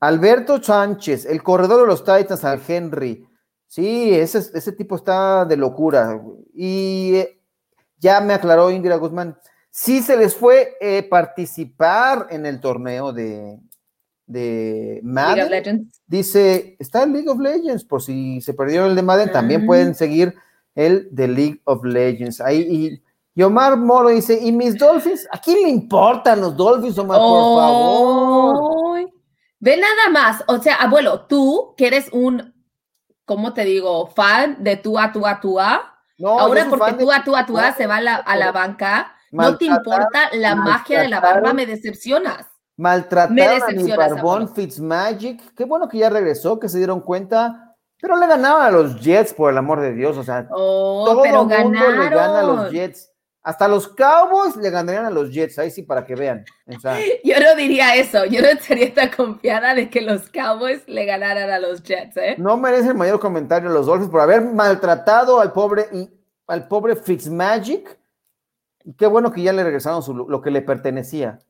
Alberto 0.00 0.62
Sánchez, 0.62 1.26
el 1.26 1.42
corredor 1.42 1.82
de 1.82 1.86
los 1.86 2.04
Titans 2.04 2.44
al 2.44 2.60
Henry. 2.66 3.26
Sí, 3.66 4.14
ese, 4.14 4.38
ese 4.38 4.72
tipo 4.72 4.96
está 4.96 5.44
de 5.44 5.56
locura. 5.56 6.20
Y 6.54 7.16
eh, 7.16 7.42
ya 7.98 8.20
me 8.20 8.32
aclaró 8.32 8.70
Indira 8.70 8.96
Guzmán. 8.96 9.36
Sí 9.70 10.02
se 10.02 10.16
les 10.16 10.34
fue 10.34 10.76
participar 11.08 12.26
en 12.30 12.44
el 12.44 12.58
torneo 12.58 13.12
de, 13.12 13.60
de 14.30 15.00
Madden. 15.02 15.90
Dice, 16.06 16.76
está 16.78 17.02
el 17.02 17.12
League 17.12 17.28
of 17.28 17.40
Legends, 17.40 17.84
por 17.84 18.00
si 18.00 18.40
se 18.40 18.54
perdió 18.54 18.86
el 18.86 18.94
de 18.94 19.02
Madden, 19.02 19.32
también 19.32 19.66
pueden 19.66 19.94
seguir 19.94 20.36
el 20.74 21.08
de 21.10 21.28
League 21.28 21.60
of 21.64 21.84
Legends. 21.84 22.40
Ahí, 22.40 23.02
y, 23.34 23.42
Omar 23.42 23.76
Moro 23.76 24.10
dice, 24.10 24.38
¿y 24.40 24.52
mis 24.52 24.78
Dolphins? 24.78 25.26
¿A 25.32 25.40
quién 25.40 25.62
le 25.62 25.68
importan 25.70 26.40
los 26.40 26.56
Dolphins, 26.56 26.98
Omar, 26.98 27.18
por 27.18 27.60
favor? 27.60 29.10
Ve 29.58 29.76
nada 29.76 30.10
más, 30.10 30.44
o 30.46 30.58
sea, 30.58 30.76
abuelo, 30.76 31.26
tú 31.26 31.74
que 31.76 31.88
eres 31.88 32.08
un, 32.12 32.54
¿cómo 33.24 33.52
te 33.52 33.64
digo? 33.64 34.08
Fan 34.08 34.62
de 34.62 34.76
tú 34.76 34.98
a 34.98 35.10
tú 35.12 35.26
a 35.26 35.40
tú 35.40 35.58
a. 35.58 35.96
Ahora 36.22 36.66
porque 36.68 36.92
tú 36.92 37.10
a 37.10 37.24
tú 37.24 37.34
a 37.34 37.46
tú 37.46 37.58
a 37.58 37.72
se 37.72 37.86
va 37.86 37.96
a 37.96 38.00
la, 38.00 38.16
a 38.16 38.36
la 38.36 38.52
banca, 38.52 39.14
no 39.32 39.56
te 39.56 39.64
importa 39.64 40.28
la 40.32 40.54
magia 40.54 41.00
de 41.00 41.08
la 41.08 41.20
barba, 41.20 41.52
me 41.52 41.66
decepcionas. 41.66 42.49
Maltrataron 42.80 43.62
a 43.62 43.72
mi 43.72 43.92
barbón 43.92 44.54
Fitzmagic. 44.54 45.54
Qué 45.54 45.64
bueno 45.64 45.86
que 45.86 45.98
ya 45.98 46.08
regresó, 46.08 46.58
que 46.58 46.66
se 46.66 46.78
dieron 46.78 47.02
cuenta. 47.02 47.76
Pero 48.00 48.16
le 48.16 48.26
ganaban 48.26 48.62
a 48.62 48.70
los 48.70 48.98
Jets, 49.02 49.34
por 49.34 49.52
el 49.52 49.58
amor 49.58 49.80
de 49.80 49.92
Dios. 49.92 50.16
O 50.16 50.24
sea, 50.24 50.48
oh, 50.50 51.04
todo 51.04 51.24
el 51.26 51.32
mundo 51.32 51.90
le 51.90 52.08
gana 52.08 52.40
a 52.40 52.42
los 52.42 52.70
Jets. 52.70 53.12
Hasta 53.42 53.68
los 53.68 53.86
Cowboys 53.86 54.56
le 54.56 54.70
ganarían 54.70 55.04
a 55.04 55.10
los 55.10 55.30
Jets, 55.30 55.58
ahí 55.58 55.70
sí, 55.70 55.82
para 55.82 56.06
que 56.06 56.14
vean. 56.14 56.42
yo 56.66 57.34
no 57.38 57.54
diría 57.54 57.96
eso, 57.96 58.24
yo 58.24 58.40
no 58.40 58.48
estaría 58.48 58.94
tan 58.94 59.10
confiada 59.10 59.74
de 59.74 59.90
que 59.90 60.00
los 60.00 60.30
Cowboys 60.30 60.82
le 60.86 61.04
ganaran 61.04 61.50
a 61.50 61.58
los 61.58 61.82
Jets, 61.82 62.16
¿eh? 62.16 62.36
No 62.38 62.56
merece 62.56 62.88
el 62.88 62.94
mayor 62.94 63.20
comentario 63.20 63.68
los 63.68 63.84
Dolphins 63.84 64.10
por 64.10 64.22
haber 64.22 64.40
maltratado 64.40 65.38
al 65.38 65.52
pobre, 65.52 65.86
al 66.46 66.66
pobre 66.66 66.96
Fitzmagic. 66.96 67.98
Y 68.84 68.94
qué 68.94 69.06
bueno 69.06 69.30
que 69.30 69.42
ya 69.42 69.52
le 69.52 69.64
regresaron 69.64 70.02
lo 70.26 70.40
que 70.40 70.50
le 70.50 70.62
pertenecía. 70.62 71.40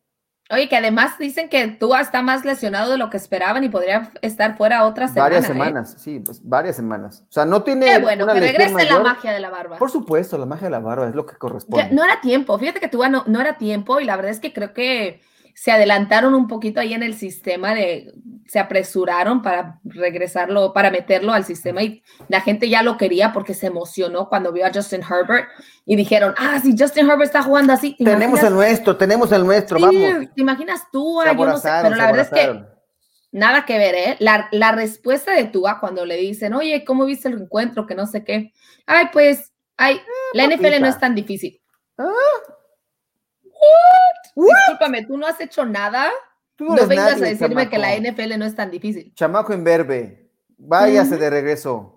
Oye, 0.50 0.68
que 0.68 0.76
además 0.76 1.16
dicen 1.18 1.48
que 1.48 1.68
tú 1.68 1.94
está 1.94 2.22
más 2.22 2.44
lesionado 2.44 2.90
de 2.90 2.98
lo 2.98 3.08
que 3.08 3.16
esperaban 3.16 3.62
y 3.62 3.68
podría 3.68 4.10
estar 4.20 4.56
fuera 4.56 4.84
otras 4.84 5.12
semanas. 5.12 5.30
Varias 5.30 5.44
¿eh? 5.44 5.52
semanas, 5.52 5.96
sí, 5.98 6.20
pues 6.20 6.40
varias 6.42 6.76
semanas. 6.76 7.24
O 7.28 7.32
sea, 7.32 7.44
no 7.44 7.62
tiene. 7.62 7.86
Qué 7.86 7.98
bueno, 7.98 8.26
que 8.26 8.40
regrese 8.40 8.84
la 8.84 8.98
magia 8.98 9.32
de 9.32 9.40
la 9.40 9.50
barba. 9.50 9.78
Por 9.78 9.90
supuesto, 9.90 10.36
la 10.38 10.46
magia 10.46 10.66
de 10.66 10.72
la 10.72 10.80
barba 10.80 11.08
es 11.08 11.14
lo 11.14 11.24
que 11.24 11.36
corresponde. 11.36 11.90
no 11.92 12.02
era 12.04 12.20
tiempo, 12.20 12.58
fíjate 12.58 12.80
que 12.80 12.88
tú 12.88 13.00
no, 13.08 13.24
no 13.26 13.40
era 13.40 13.58
tiempo 13.58 14.00
y 14.00 14.04
la 14.04 14.16
verdad 14.16 14.32
es 14.32 14.40
que 14.40 14.52
creo 14.52 14.72
que 14.72 15.20
se 15.60 15.70
adelantaron 15.70 16.34
un 16.34 16.48
poquito 16.48 16.80
ahí 16.80 16.94
en 16.94 17.02
el 17.02 17.12
sistema 17.12 17.74
de, 17.74 18.14
se 18.46 18.58
apresuraron 18.58 19.42
para 19.42 19.78
regresarlo, 19.84 20.72
para 20.72 20.90
meterlo 20.90 21.34
al 21.34 21.44
sistema 21.44 21.82
y 21.82 22.02
la 22.28 22.40
gente 22.40 22.70
ya 22.70 22.82
lo 22.82 22.96
quería 22.96 23.34
porque 23.34 23.52
se 23.52 23.66
emocionó 23.66 24.30
cuando 24.30 24.52
vio 24.52 24.64
a 24.64 24.72
Justin 24.72 25.02
Herbert 25.02 25.50
y 25.84 25.96
dijeron, 25.96 26.34
ah, 26.38 26.58
si 26.62 26.74
Justin 26.78 27.10
Herbert 27.10 27.26
está 27.26 27.42
jugando 27.42 27.74
así. 27.74 27.94
Tenemos 28.02 28.42
el 28.42 28.54
nuestro, 28.54 28.96
tenemos 28.96 29.30
el 29.32 29.44
nuestro, 29.44 29.76
sí, 29.76 29.82
vamos. 29.84 30.34
¿Te 30.34 30.40
imaginas 30.40 30.90
tú? 30.90 31.20
Yo 31.22 31.34
no 31.34 31.58
sé, 31.58 31.68
pero 31.82 31.94
la 31.94 32.06
verdad 32.06 32.20
es 32.22 32.30
que 32.30 32.64
nada 33.30 33.66
que 33.66 33.76
ver, 33.76 33.94
¿eh? 33.94 34.16
La, 34.18 34.48
la 34.52 34.72
respuesta 34.72 35.32
de 35.32 35.44
Tua 35.44 35.78
cuando 35.78 36.06
le 36.06 36.16
dicen, 36.16 36.54
oye, 36.54 36.86
¿cómo 36.86 37.04
viste 37.04 37.28
el 37.28 37.34
encuentro? 37.34 37.86
Que 37.86 37.94
no 37.94 38.06
sé 38.06 38.24
qué. 38.24 38.54
Ay, 38.86 39.10
pues, 39.12 39.52
ay, 39.76 40.00
ah, 40.00 40.10
la 40.32 40.46
NFL 40.46 40.80
no 40.80 40.86
es 40.86 40.98
tan 40.98 41.14
difícil. 41.14 41.60
¿Ah? 41.98 42.06
Discúlpame, 44.46 45.04
¿tú 45.06 45.16
no 45.16 45.26
has 45.26 45.40
hecho 45.40 45.64
nada? 45.64 46.10
no 46.58 46.86
vengas 46.86 47.20
a 47.20 47.24
decirme 47.24 47.68
que 47.68 47.78
la 47.78 47.96
NFL 47.96 48.38
no 48.38 48.44
es 48.44 48.54
tan 48.54 48.70
difícil. 48.70 49.12
Chamaco 49.14 49.52
en 49.52 49.64
verbe, 49.64 50.30
váyase 50.58 51.16
de 51.16 51.30
regreso. 51.30 51.96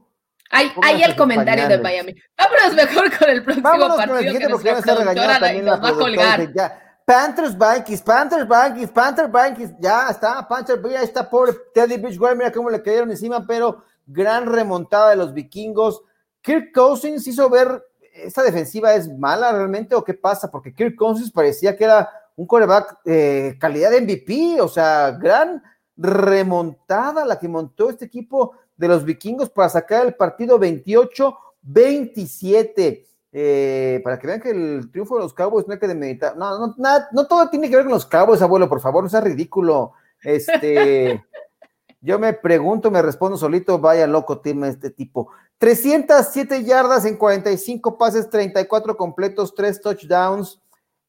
Hay, 0.49 0.71
hay 0.83 1.01
el 1.01 1.15
comentario 1.15 1.67
de 1.67 1.79
Miami. 1.79 2.15
Vámonos 2.37 2.75
mejor 2.75 3.17
con 3.17 3.29
el 3.29 3.43
próximo 3.43 3.69
Vámonos 3.69 3.97
partido 3.97 4.17
con 4.17 4.27
el 4.27 4.37
que 4.37 4.47
nuestra 4.47 4.81
productora 4.81 5.53
nos 5.61 5.83
va 5.83 5.89
a 5.89 5.93
colgar. 5.93 6.53
Ya. 6.53 6.79
Panthers 7.05 7.57
Vikings, 7.57 8.01
Panthers 8.01 8.47
Vikings, 8.47 8.91
Panthers 8.91 9.29
Vikings, 9.29 9.73
ya 9.79 10.09
está, 10.09 10.47
Panthers, 10.47 10.79
ya 10.89 11.01
está 11.01 11.29
pobre 11.29 11.53
Teddy 11.73 11.97
Bridgewater, 11.97 12.37
mira 12.37 12.51
cómo 12.51 12.69
le 12.69 12.81
cayeron 12.81 13.11
encima, 13.11 13.45
pero 13.45 13.83
gran 14.05 14.45
remontada 14.45 15.09
de 15.09 15.17
los 15.17 15.33
vikingos. 15.33 16.01
Kirk 16.41 16.71
Cousins 16.73 17.27
hizo 17.27 17.49
ver 17.49 17.83
esta 18.13 18.43
defensiva 18.43 18.93
es 18.93 19.09
mala 19.09 19.51
realmente 19.51 19.95
o 19.95 20.03
qué 20.03 20.13
pasa? 20.13 20.49
Porque 20.49 20.73
Kirk 20.73 20.95
Cousins 20.95 21.31
parecía 21.31 21.75
que 21.75 21.83
era 21.83 22.09
un 22.36 22.47
coreback 22.47 22.99
eh, 23.05 23.55
calidad 23.59 23.91
de 23.91 24.01
MVP, 24.01 24.59
o 24.61 24.67
sea, 24.67 25.11
gran 25.11 25.61
remontada 25.95 27.23
la 27.25 27.38
que 27.38 27.47
montó 27.47 27.88
este 27.89 28.05
equipo 28.05 28.53
de 28.75 28.88
los 28.88 29.05
vikingos 29.05 29.49
para 29.49 29.69
sacar 29.69 30.05
el 30.05 30.15
partido 30.15 30.59
28-27. 30.59 33.05
Eh, 33.36 33.99
para 34.03 34.19
que 34.19 34.27
vean 34.27 34.39
que 34.39 34.51
el 34.51 34.91
triunfo 34.91 35.15
de 35.15 35.23
los 35.23 35.34
Cowboys 35.34 35.65
no 35.67 35.73
hay 35.73 35.79
que 35.79 35.88
demeditar. 35.88 36.38
No, 36.38 36.59
no, 36.59 36.75
nada, 36.77 37.09
no 37.11 37.25
todo 37.25 37.49
tiene 37.49 37.67
que 37.69 37.75
ver 37.75 37.86
con 37.86 37.93
los 37.93 38.05
Cowboys, 38.05 38.43
abuelo, 38.43 38.69
por 38.69 38.79
favor, 38.79 39.03
no 39.03 39.09
sea 39.09 39.21
ridículo. 39.21 39.93
Este, 40.21 41.25
yo 42.01 42.19
me 42.19 42.34
pregunto, 42.34 42.91
me 42.91 43.01
respondo 43.01 43.36
solito, 43.38 43.79
vaya 43.79 44.05
loco, 44.05 44.39
tiene 44.39 44.69
este 44.69 44.91
tipo. 44.91 45.29
307 45.57 46.63
yardas 46.63 47.05
en 47.05 47.17
45 47.17 47.97
pases, 47.97 48.29
34 48.29 48.95
completos, 48.97 49.55
3 49.55 49.81
touchdowns. 49.81 50.61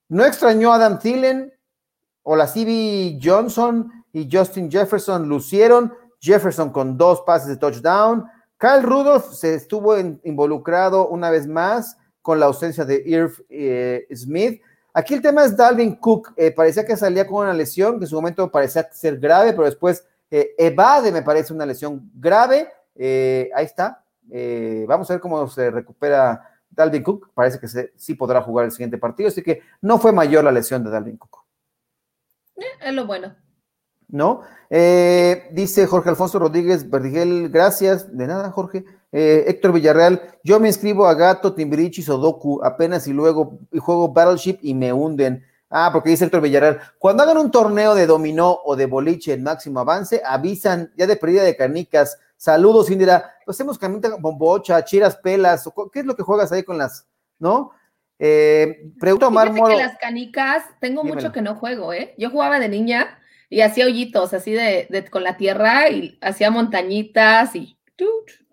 No 0.08 0.24
extrañó 0.24 0.72
a 0.72 0.76
Adam 0.76 0.98
Thielen 0.98 1.52
o 2.22 2.36
la 2.36 2.46
CB 2.46 3.18
Johnson 3.22 3.90
y 4.12 4.28
Justin 4.30 4.70
Jefferson 4.70 5.28
lucieron. 5.28 5.92
Jefferson 6.20 6.70
con 6.70 6.96
dos 6.96 7.22
pases 7.22 7.48
de 7.48 7.56
touchdown. 7.56 8.24
Kyle 8.58 8.82
Rudolph 8.82 9.32
se 9.32 9.54
estuvo 9.54 9.98
involucrado 9.98 11.08
una 11.08 11.30
vez 11.30 11.46
más 11.46 11.98
con 12.22 12.40
la 12.40 12.46
ausencia 12.46 12.84
de 12.84 13.02
Irv 13.04 13.44
eh, 13.50 14.06
Smith. 14.14 14.62
Aquí 14.94 15.14
el 15.14 15.20
tema 15.20 15.44
es 15.44 15.56
Dalvin 15.56 15.96
Cook. 15.96 16.32
Eh, 16.36 16.50
parecía 16.50 16.86
que 16.86 16.96
salía 16.96 17.26
con 17.26 17.42
una 17.42 17.52
lesión 17.52 17.98
que 17.98 18.04
en 18.04 18.08
su 18.08 18.14
momento 18.14 18.50
parecía 18.50 18.88
ser 18.92 19.18
grave, 19.18 19.52
pero 19.52 19.64
después 19.64 20.06
eh, 20.30 20.54
evade, 20.56 21.12
me 21.12 21.22
parece, 21.22 21.52
una 21.52 21.66
lesión 21.66 22.10
grave. 22.14 22.68
ahí 22.96 23.64
está, 23.64 24.02
vamos 24.86 25.10
a 25.10 25.14
ver 25.14 25.20
cómo 25.20 25.46
se 25.48 25.70
recupera 25.70 26.53
Dalvin 26.74 27.02
Cook. 27.02 27.30
Parece 27.34 27.58
que 27.58 27.68
sí 27.96 28.14
podrá 28.14 28.42
jugar 28.42 28.66
el 28.66 28.72
siguiente 28.72 28.98
partido, 28.98 29.28
así 29.28 29.42
que 29.42 29.62
no 29.80 29.98
fue 29.98 30.12
mayor 30.12 30.44
la 30.44 30.52
lesión 30.52 30.82
de 30.84 30.90
Dalvin 30.90 31.16
Cook. 31.16 31.44
Eh, 32.56 32.62
es 32.82 32.94
lo 32.94 33.06
bueno. 33.06 33.34
¿No? 34.08 34.42
Eh, 34.70 35.48
dice 35.52 35.86
Jorge 35.86 36.10
Alfonso 36.10 36.38
Rodríguez 36.38 36.88
Verdigel, 36.88 37.48
gracias. 37.48 38.16
De 38.16 38.26
nada, 38.26 38.50
Jorge. 38.50 38.84
Héctor 39.16 39.72
Villarreal, 39.72 40.20
yo 40.42 40.58
me 40.58 40.66
inscribo 40.66 41.06
a 41.06 41.14
Gato, 41.14 41.54
Timbirichi, 41.54 42.02
Sodoku, 42.02 42.60
apenas 42.64 43.06
y 43.06 43.12
luego 43.12 43.60
y 43.70 43.78
juego 43.78 44.12
Battleship 44.12 44.58
y 44.60 44.74
me 44.74 44.92
hunden. 44.92 45.44
Ah, 45.76 45.90
porque 45.92 46.10
dice 46.10 46.24
Héctor 46.24 46.40
Villarreal, 46.40 46.80
cuando 46.98 47.24
hagan 47.24 47.38
un 47.38 47.50
torneo 47.50 47.96
de 47.96 48.06
dominó 48.06 48.60
o 48.64 48.76
de 48.76 48.86
boliche 48.86 49.32
en 49.32 49.42
máximo 49.42 49.80
avance, 49.80 50.22
avisan 50.24 50.92
ya 50.96 51.06
de 51.06 51.16
pérdida 51.16 51.42
de 51.42 51.56
canicas. 51.56 52.18
Saludos, 52.44 52.90
Indira. 52.90 53.36
Pues 53.42 53.56
hacemos 53.56 53.78
camita 53.78 54.16
bombocha, 54.20 54.84
chiras, 54.84 55.16
pelas. 55.16 55.66
¿Qué 55.90 56.00
es 56.00 56.04
lo 56.04 56.14
que 56.14 56.22
juegas 56.22 56.52
ahí 56.52 56.62
con 56.62 56.76
las, 56.76 57.08
no? 57.38 57.70
Eh, 58.18 58.90
pregunto 59.00 59.24
a 59.24 59.30
Mar 59.30 59.50
que 59.54 59.76
las 59.76 59.96
canicas, 59.96 60.62
tengo 60.78 61.04
mucho 61.04 61.32
que 61.32 61.40
no 61.40 61.54
juego, 61.54 61.94
¿eh? 61.94 62.14
Yo 62.18 62.28
jugaba 62.28 62.60
de 62.60 62.68
niña 62.68 63.18
y 63.48 63.62
hacía 63.62 63.86
hoyitos 63.86 64.34
así 64.34 64.52
de, 64.52 65.08
con 65.10 65.24
la 65.24 65.38
tierra 65.38 65.88
y 65.88 66.18
hacía 66.20 66.50
montañitas 66.50 67.56
y... 67.56 67.78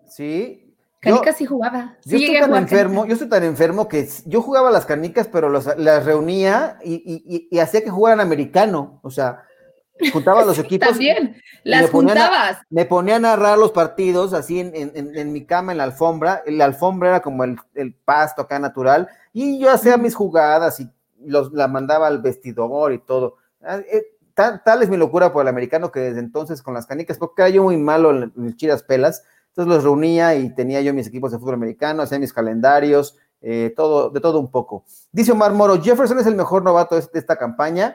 Sí, 0.08 0.74
Canicas 0.98 1.36
sí 1.36 1.44
jugaba. 1.44 1.98
yo 2.06 2.16
estoy 2.16 2.40
tan 2.40 2.54
enfermo, 2.54 3.04
yo 3.04 3.12
estoy 3.12 3.28
tan 3.28 3.44
enfermo 3.44 3.88
que 3.88 4.08
yo 4.24 4.40
jugaba 4.40 4.70
las 4.70 4.86
canicas, 4.86 5.28
pero 5.28 5.50
las 5.50 6.04
reunía 6.06 6.78
y, 6.82 7.58
hacía 7.58 7.84
que 7.84 7.90
jugaran 7.90 8.20
americano. 8.20 9.00
O 9.02 9.10
sea, 9.10 9.42
juntaba 10.12 10.44
los 10.44 10.58
equipos. 10.60 10.88
También, 10.88 11.40
las 11.64 11.90
juntabas. 11.90 12.58
me 12.70 12.84
ponía 12.84 13.16
a 13.16 13.20
narrar 13.20 13.58
los 13.58 13.72
partidos 13.72 14.32
así 14.32 14.60
en, 14.60 15.32
mi 15.32 15.44
cama, 15.44 15.72
en 15.72 15.78
la 15.78 15.84
alfombra. 15.84 16.42
La 16.46 16.64
alfombra 16.64 17.10
era 17.10 17.20
como 17.20 17.44
el, 17.44 17.94
pasto 18.04 18.42
acá 18.42 18.58
natural. 18.58 19.08
Y 19.32 19.58
yo 19.58 19.70
hacía 19.70 19.96
mis 19.96 20.14
jugadas 20.14 20.80
y 20.80 20.88
los, 21.24 21.52
la 21.52 21.68
mandaba 21.68 22.06
al 22.06 22.20
vestidor 22.20 22.92
y 22.92 22.98
todo. 22.98 23.36
Ah, 23.62 23.80
eh, 23.90 24.04
tal, 24.34 24.82
es 24.82 24.88
mi 24.88 24.96
locura 24.96 25.32
por 25.32 25.42
el 25.42 25.48
americano 25.48 25.92
que 25.92 26.00
desde 26.00 26.20
entonces 26.20 26.62
con 26.62 26.74
las 26.74 26.86
canicas, 26.86 27.18
porque 27.18 27.42
era 27.42 27.48
yo 27.50 27.62
muy 27.62 27.76
malo 27.76 28.10
en, 28.10 28.32
en 28.36 28.56
chiras 28.56 28.82
pelas 28.82 29.22
entonces 29.52 29.74
los 29.74 29.84
reunía 29.84 30.34
y 30.34 30.54
tenía 30.54 30.80
yo 30.80 30.94
mis 30.94 31.06
equipos 31.06 31.30
de 31.30 31.38
fútbol 31.38 31.54
americano, 31.54 32.02
hacía 32.02 32.18
mis 32.18 32.32
calendarios, 32.32 33.18
eh, 33.42 33.74
todo, 33.76 34.08
de 34.08 34.18
todo 34.18 34.40
un 34.40 34.50
poco. 34.50 34.84
Dice 35.12 35.32
Omar 35.32 35.52
Moro, 35.52 35.80
Jefferson 35.80 36.18
es 36.18 36.26
el 36.26 36.36
mejor 36.36 36.64
novato 36.64 36.98
de 36.98 37.18
esta 37.18 37.36
campaña. 37.36 37.94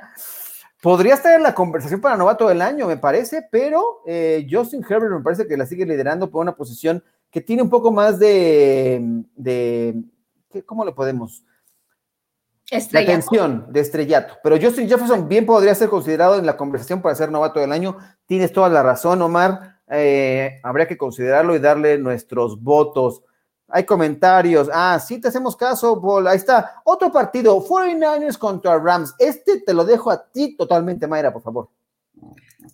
Podría 0.81 1.15
estar 1.15 1.35
en 1.35 1.43
la 1.43 1.55
conversación 1.55 2.01
para 2.01 2.17
novato 2.17 2.47
del 2.47 2.61
año, 2.61 2.87
me 2.87 2.97
parece, 2.97 3.47
pero 3.51 4.01
eh, 4.05 4.47
Justin 4.49 4.85
Herbert 4.87 5.13
me 5.13 5.23
parece 5.23 5.47
que 5.47 5.57
la 5.57 5.65
sigue 5.65 5.85
liderando 5.85 6.29
por 6.29 6.41
una 6.41 6.55
posición 6.55 7.03
que 7.31 7.41
tiene 7.41 7.63
un 7.63 7.69
poco 7.69 7.91
más 7.91 8.19
de, 8.19 9.23
de 9.35 10.03
¿cómo 10.65 10.85
le 10.85 10.91
podemos? 10.91 11.43
Estrellato. 12.69 13.11
atención 13.11 13.65
de 13.69 13.79
estrellato. 13.79 14.33
Pero 14.43 14.57
Justin 14.61 14.89
Jefferson 14.89 15.27
bien 15.27 15.45
podría 15.45 15.73
ser 15.73 15.89
considerado 15.89 16.37
en 16.37 16.45
la 16.45 16.57
conversación 16.57 17.01
para 17.01 17.15
ser 17.15 17.31
novato 17.31 17.59
del 17.59 17.71
año. 17.71 17.97
Tienes 18.25 18.51
toda 18.51 18.67
la 18.67 18.83
razón, 18.83 19.21
Omar. 19.21 19.79
Eh, 19.89 20.59
habría 20.63 20.87
que 20.87 20.97
considerarlo 20.97 21.55
y 21.55 21.59
darle 21.59 21.97
nuestros 21.97 22.61
votos. 22.61 23.23
Hay 23.69 23.85
comentarios. 23.85 24.69
Ah, 24.73 24.99
sí, 24.99 25.19
te 25.19 25.27
hacemos 25.27 25.55
caso, 25.55 26.01
Paul. 26.01 26.27
Ahí 26.27 26.37
está. 26.37 26.81
Otro 26.85 27.11
partido, 27.11 27.61
49ers 27.61 28.37
contra 28.37 28.79
Rams. 28.79 29.13
Este 29.19 29.61
te 29.61 29.73
lo 29.73 29.83
dejo 29.83 30.09
a 30.09 30.23
ti 30.23 30.55
totalmente, 30.55 31.07
Mayra, 31.07 31.33
por 31.33 31.41
favor. 31.41 31.69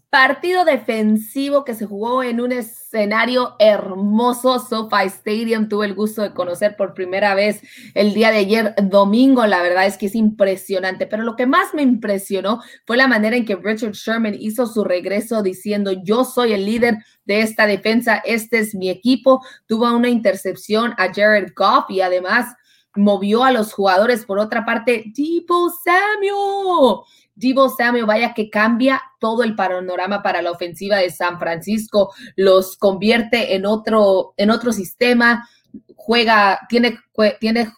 Partido 0.09 0.65
defensivo 0.65 1.65
que 1.65 1.73
se 1.73 1.85
jugó 1.85 2.21
en 2.21 2.39
un 2.39 2.51
escenario 2.51 3.55
hermoso, 3.59 4.59
SoFi 4.59 5.07
Stadium. 5.07 5.67
Tuve 5.67 5.87
el 5.87 5.95
gusto 5.95 6.21
de 6.21 6.33
conocer 6.33 6.75
por 6.75 6.93
primera 6.93 7.33
vez 7.33 7.61
el 7.95 8.13
día 8.13 8.31
de 8.31 8.37
ayer, 8.37 8.75
domingo. 8.83 9.45
La 9.45 9.61
verdad 9.61 9.85
es 9.85 9.97
que 9.97 10.05
es 10.05 10.15
impresionante. 10.15 11.07
Pero 11.07 11.23
lo 11.23 11.35
que 11.35 11.47
más 11.47 11.73
me 11.73 11.81
impresionó 11.81 12.61
fue 12.85 12.97
la 12.97 13.07
manera 13.07 13.35
en 13.35 13.45
que 13.45 13.55
Richard 13.55 13.93
Sherman 13.93 14.35
hizo 14.39 14.67
su 14.67 14.83
regreso 14.83 15.41
diciendo: 15.41 15.91
Yo 16.03 16.23
soy 16.23 16.53
el 16.53 16.65
líder 16.65 16.97
de 17.25 17.41
esta 17.41 17.65
defensa, 17.65 18.21
este 18.25 18.59
es 18.59 18.75
mi 18.75 18.89
equipo. 18.89 19.41
Tuvo 19.65 19.91
una 19.95 20.09
intercepción 20.09 20.93
a 20.97 21.11
Jared 21.13 21.53
Goff 21.55 21.89
y 21.89 22.01
además 22.01 22.55
movió 22.95 23.43
a 23.43 23.51
los 23.51 23.73
jugadores. 23.73 24.25
Por 24.25 24.39
otra 24.39 24.65
parte, 24.65 25.11
Tipo 25.13 25.69
Samuel 25.83 26.99
Divo 27.35 27.69
Samuel, 27.69 28.05
vaya 28.05 28.33
que 28.33 28.49
cambia 28.49 29.01
todo 29.19 29.43
el 29.43 29.55
panorama 29.55 30.21
para 30.21 30.41
la 30.41 30.51
ofensiva 30.51 30.97
de 30.97 31.09
San 31.09 31.39
Francisco, 31.39 32.13
los 32.35 32.77
convierte 32.77 33.55
en 33.55 33.65
otro, 33.65 34.33
en 34.37 34.51
otro 34.51 34.71
sistema, 34.71 35.47
juega, 35.95 36.59
tiene, 36.69 36.99
tiene, 37.39 37.71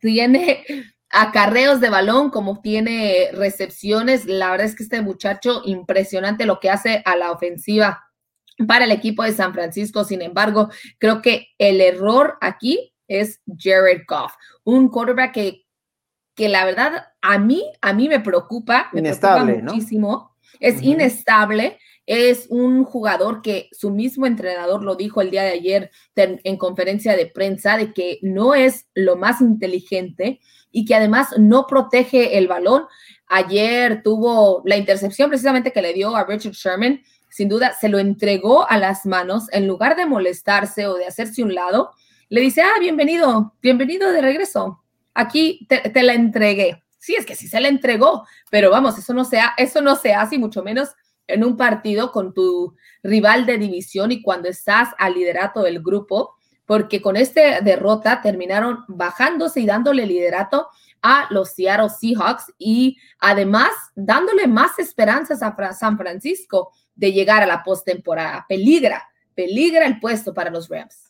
tiene 0.00 0.64
acarreos 1.10 1.80
de 1.80 1.90
balón, 1.90 2.30
como 2.30 2.60
tiene 2.60 3.30
recepciones. 3.32 4.24
La 4.24 4.50
verdad 4.50 4.66
es 4.66 4.76
que 4.76 4.82
este 4.82 5.02
muchacho, 5.02 5.62
impresionante 5.64 6.46
lo 6.46 6.60
que 6.60 6.70
hace 6.70 7.02
a 7.04 7.16
la 7.16 7.32
ofensiva 7.32 8.02
para 8.66 8.84
el 8.86 8.92
equipo 8.92 9.22
de 9.22 9.32
San 9.32 9.52
Francisco. 9.52 10.04
Sin 10.04 10.22
embargo, 10.22 10.70
creo 10.98 11.20
que 11.20 11.48
el 11.58 11.80
error 11.80 12.38
aquí 12.40 12.92
es 13.08 13.40
Jared 13.58 14.02
Goff, 14.08 14.32
un 14.64 14.88
quarterback 14.88 15.32
que 15.32 15.65
que 16.36 16.48
la 16.48 16.64
verdad 16.64 17.08
a 17.22 17.38
mí, 17.38 17.64
a 17.80 17.92
mí 17.94 18.08
me 18.08 18.20
preocupa, 18.20 18.88
me 18.92 19.00
inestable, 19.00 19.62
muchísimo. 19.62 20.36
Es 20.60 20.82
inestable, 20.82 21.78
es 22.06 22.46
un 22.50 22.84
jugador 22.84 23.42
que 23.42 23.68
su 23.72 23.90
mismo 23.90 24.26
entrenador 24.26 24.82
lo 24.82 24.94
dijo 24.94 25.20
el 25.20 25.30
día 25.30 25.42
de 25.42 25.50
ayer 25.50 25.90
en 26.14 26.56
conferencia 26.56 27.16
de 27.16 27.26
prensa, 27.26 27.76
de 27.76 27.92
que 27.92 28.18
no 28.22 28.54
es 28.54 28.86
lo 28.94 29.16
más 29.16 29.40
inteligente 29.40 30.40
y 30.70 30.84
que 30.84 30.94
además 30.94 31.34
no 31.38 31.66
protege 31.66 32.38
el 32.38 32.48
balón. 32.48 32.84
Ayer 33.26 34.02
tuvo 34.02 34.62
la 34.64 34.76
intercepción 34.76 35.30
precisamente 35.30 35.72
que 35.72 35.82
le 35.82 35.94
dio 35.94 36.14
a 36.16 36.24
Richard 36.24 36.52
Sherman, 36.52 37.02
sin 37.30 37.48
duda 37.48 37.74
se 37.78 37.88
lo 37.88 37.98
entregó 37.98 38.68
a 38.68 38.78
las 38.78 39.04
manos 39.04 39.46
en 39.52 39.66
lugar 39.66 39.96
de 39.96 40.06
molestarse 40.06 40.86
o 40.86 40.94
de 40.94 41.06
hacerse 41.06 41.42
un 41.42 41.54
lado. 41.54 41.90
Le 42.28 42.40
dice, 42.40 42.62
ah, 42.62 42.78
bienvenido, 42.80 43.54
bienvenido 43.60 44.10
de 44.12 44.20
regreso 44.20 44.82
aquí 45.16 45.66
te, 45.68 46.02
la 46.02 46.14
entregué. 46.14 46.84
Sí, 46.98 47.14
es 47.16 47.24
que 47.24 47.34
sí 47.34 47.48
se 47.48 47.60
la 47.60 47.68
entregó, 47.68 48.26
pero 48.50 48.70
vamos, 48.70 48.98
eso 48.98 49.14
no, 49.14 49.24
se 49.24 49.40
eso 49.56 49.80
no 49.80 49.96
se 49.96 50.14
hace 50.14 50.36
y 50.36 50.38
mucho 50.38 50.62
menos 50.62 50.90
en 51.26 51.44
un 51.44 51.56
partido 51.56 52.12
con 52.12 52.34
tu 52.34 52.76
rival 53.02 53.46
de 53.46 53.58
división 53.58 54.12
y 54.12 54.22
cuando 54.22 54.48
estás 54.48 54.90
al 54.98 55.14
liderato 55.14 55.62
del 55.62 55.80
grupo, 55.82 56.34
porque 56.66 57.00
con 57.00 57.16
esta 57.16 57.60
derrota 57.60 58.20
terminaron 58.20 58.84
bajándose 58.88 59.60
y 59.60 59.66
dándole 59.66 60.06
liderato 60.06 60.68
a 61.02 61.26
los 61.30 61.50
Seattle 61.50 61.88
Seahawks 61.88 62.52
y 62.58 62.96
además 63.20 63.70
dándole 63.94 64.46
más 64.46 64.78
esperanzas 64.78 65.42
a 65.42 65.72
San 65.72 65.96
Francisco 65.96 66.72
de 66.94 67.12
llegar 67.12 67.42
a 67.42 67.46
la 67.46 67.62
postemporada. 67.62 68.44
Peligra, 68.48 69.08
peligra 69.34 69.86
el 69.86 70.00
puesto 70.00 70.34
para 70.34 70.50
los 70.50 70.68
Rams. 70.68 71.05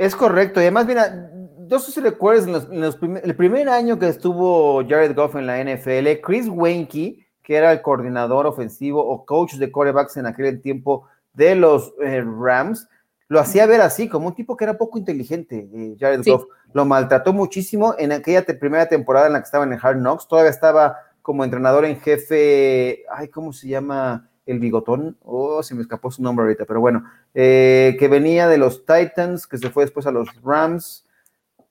Es 0.00 0.16
correcto. 0.16 0.60
Y 0.60 0.62
además, 0.62 0.86
mira, 0.86 1.30
no 1.58 1.78
sé 1.78 1.92
si 1.92 2.00
recuerdas, 2.00 2.46
en, 2.70 3.16
el 3.22 3.36
primer 3.36 3.68
año 3.68 3.98
que 3.98 4.08
estuvo 4.08 4.82
Jared 4.88 5.14
Goff 5.14 5.36
en 5.36 5.46
la 5.46 5.62
NFL, 5.62 6.22
Chris 6.22 6.48
Weinke, 6.48 7.26
que 7.42 7.54
era 7.54 7.70
el 7.70 7.82
coordinador 7.82 8.46
ofensivo 8.46 9.06
o 9.06 9.26
coach 9.26 9.56
de 9.56 9.70
quarterbacks 9.70 10.16
en 10.16 10.24
aquel 10.24 10.62
tiempo 10.62 11.06
de 11.34 11.54
los 11.54 11.92
eh, 12.02 12.24
Rams, 12.24 12.88
lo 13.28 13.40
hacía 13.40 13.66
ver 13.66 13.82
así, 13.82 14.08
como 14.08 14.28
un 14.28 14.34
tipo 14.34 14.56
que 14.56 14.64
era 14.64 14.78
poco 14.78 14.96
inteligente, 14.96 15.68
eh, 15.70 15.96
Jared 16.00 16.22
Goff. 16.24 16.44
Lo 16.72 16.86
maltrató 16.86 17.34
muchísimo 17.34 17.94
en 17.98 18.12
aquella 18.12 18.42
primera 18.46 18.88
temporada 18.88 19.26
en 19.26 19.34
la 19.34 19.40
que 19.40 19.44
estaba 19.44 19.64
en 19.64 19.74
el 19.74 19.80
Hard 19.82 19.98
Knocks. 19.98 20.28
Todavía 20.28 20.50
estaba 20.50 20.96
como 21.20 21.44
entrenador 21.44 21.84
en 21.84 22.00
jefe, 22.00 23.04
ay, 23.12 23.28
¿cómo 23.28 23.52
se 23.52 23.68
llama? 23.68 24.29
El 24.46 24.58
bigotón, 24.58 25.16
oh, 25.22 25.62
se 25.62 25.74
me 25.74 25.82
escapó 25.82 26.10
su 26.10 26.22
nombre 26.22 26.44
ahorita, 26.44 26.64
pero 26.64 26.80
bueno, 26.80 27.04
eh, 27.34 27.96
que 27.98 28.08
venía 28.08 28.48
de 28.48 28.58
los 28.58 28.84
Titans, 28.84 29.46
que 29.46 29.58
se 29.58 29.70
fue 29.70 29.84
después 29.84 30.06
a 30.06 30.10
los 30.10 30.28
Rams. 30.42 31.06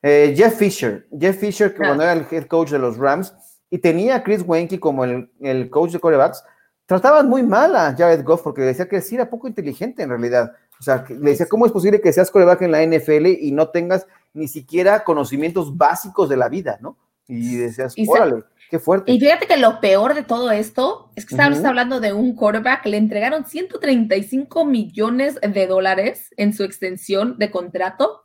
Eh, 0.01 0.33
Jeff 0.35 0.55
Fisher, 0.55 1.07
Jeff 1.17 1.37
Fisher, 1.37 1.73
que 1.73 1.83
ah. 1.83 1.87
cuando 1.87 2.03
era 2.03 2.13
el 2.13 2.25
head 2.29 2.45
coach 2.45 2.69
de 2.69 2.79
los 2.79 2.97
Rams, 2.97 3.33
y 3.69 3.79
tenía 3.79 4.15
a 4.15 4.23
Chris 4.23 4.43
Wenke 4.45 4.79
como 4.79 5.03
el, 5.03 5.29
el 5.41 5.69
coach 5.69 5.91
de 5.91 5.99
corebacks, 5.99 6.43
trataban 6.85 7.29
muy 7.29 7.43
mal 7.43 7.75
a 7.75 7.95
Jared 7.95 8.23
Goff 8.23 8.41
porque 8.41 8.61
decía 8.61 8.89
que 8.89 8.99
sí 9.01 9.15
era 9.15 9.29
poco 9.29 9.47
inteligente 9.47 10.01
en 10.01 10.09
realidad. 10.09 10.53
O 10.79 10.83
sea, 10.83 11.05
le 11.07 11.31
decía, 11.31 11.45
¿cómo 11.47 11.65
es 11.65 11.71
posible 11.71 12.01
que 12.01 12.11
seas 12.11 12.31
coreback 12.31 12.63
en 12.63 12.71
la 12.71 12.83
NFL 12.83 13.27
y 13.27 13.51
no 13.51 13.69
tengas 13.69 14.07
ni 14.33 14.47
siquiera 14.47 15.03
conocimientos 15.03 15.77
básicos 15.77 16.29
de 16.29 16.37
la 16.37 16.49
vida, 16.49 16.79
¿no? 16.81 16.97
Y 17.27 17.57
decías, 17.57 17.93
órale. 18.07 18.43
Qué 18.69 18.79
fuerte. 18.79 19.11
Y 19.11 19.19
fíjate 19.19 19.47
que 19.47 19.57
lo 19.57 19.79
peor 19.81 20.13
de 20.13 20.23
todo 20.23 20.51
esto 20.51 21.11
es 21.15 21.25
que 21.25 21.33
estamos 21.33 21.63
hablando 21.65 21.99
de 21.99 22.13
un 22.13 22.35
quarterback, 22.35 22.85
le 22.85 22.97
entregaron 22.97 23.45
135 23.45 24.65
millones 24.65 25.39
de 25.41 25.67
dólares 25.67 26.29
en 26.37 26.53
su 26.53 26.63
extensión 26.63 27.37
de 27.39 27.49
contrato 27.49 28.21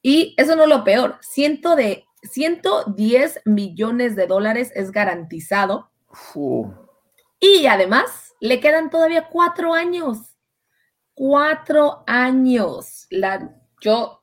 y 0.00 0.34
eso 0.38 0.54
no 0.54 0.62
es 0.62 0.68
lo 0.68 0.84
peor, 0.84 1.16
Ciento 1.20 1.74
de, 1.74 2.04
110 2.22 3.42
millones 3.44 4.16
de 4.16 4.26
dólares 4.26 4.70
es 4.74 4.92
garantizado. 4.92 5.90
Y 7.40 7.66
además 7.66 8.34
le 8.40 8.60
quedan 8.60 8.90
todavía 8.90 9.28
cuatro 9.30 9.74
años. 9.74 10.36
Cuatro 11.14 12.04
años. 12.06 13.06
La, 13.10 13.56
yo 13.80 14.18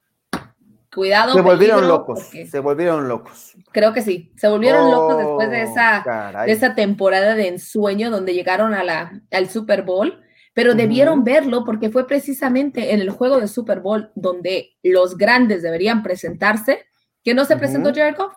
Cuidado. 0.95 1.33
Se 1.33 1.41
volvieron 1.41 1.87
locos. 1.87 2.29
Se 2.49 2.59
volvieron 2.59 3.09
locos. 3.09 3.54
Creo 3.75 3.91
que 3.91 4.01
sí. 4.01 4.31
Se 4.37 4.47
volvieron 4.47 4.89
locos 4.89 5.17
después 5.17 5.49
de 5.49 5.63
esa, 5.63 6.41
de 6.45 6.51
esa 6.53 6.75
temporada 6.75 7.35
de 7.35 7.49
ensueño 7.49 8.09
donde 8.09 8.33
llegaron 8.33 8.73
a 8.73 8.85
la, 8.85 9.21
al 9.31 9.49
Super 9.49 9.81
Bowl. 9.81 10.23
Pero 10.53 10.75
debieron 10.75 11.25
verlo 11.25 11.65
porque 11.65 11.89
fue 11.89 12.07
precisamente 12.07 12.93
en 12.93 13.01
el 13.01 13.09
juego 13.09 13.41
de 13.41 13.49
Super 13.49 13.81
Bowl 13.81 14.13
donde 14.15 14.77
los 14.81 15.17
grandes 15.17 15.61
deberían 15.61 16.03
presentarse 16.03 16.85
que 17.21 17.33
no 17.33 17.43
se 17.43 17.57
presentó 17.57 17.93
Jericho. 17.93 18.31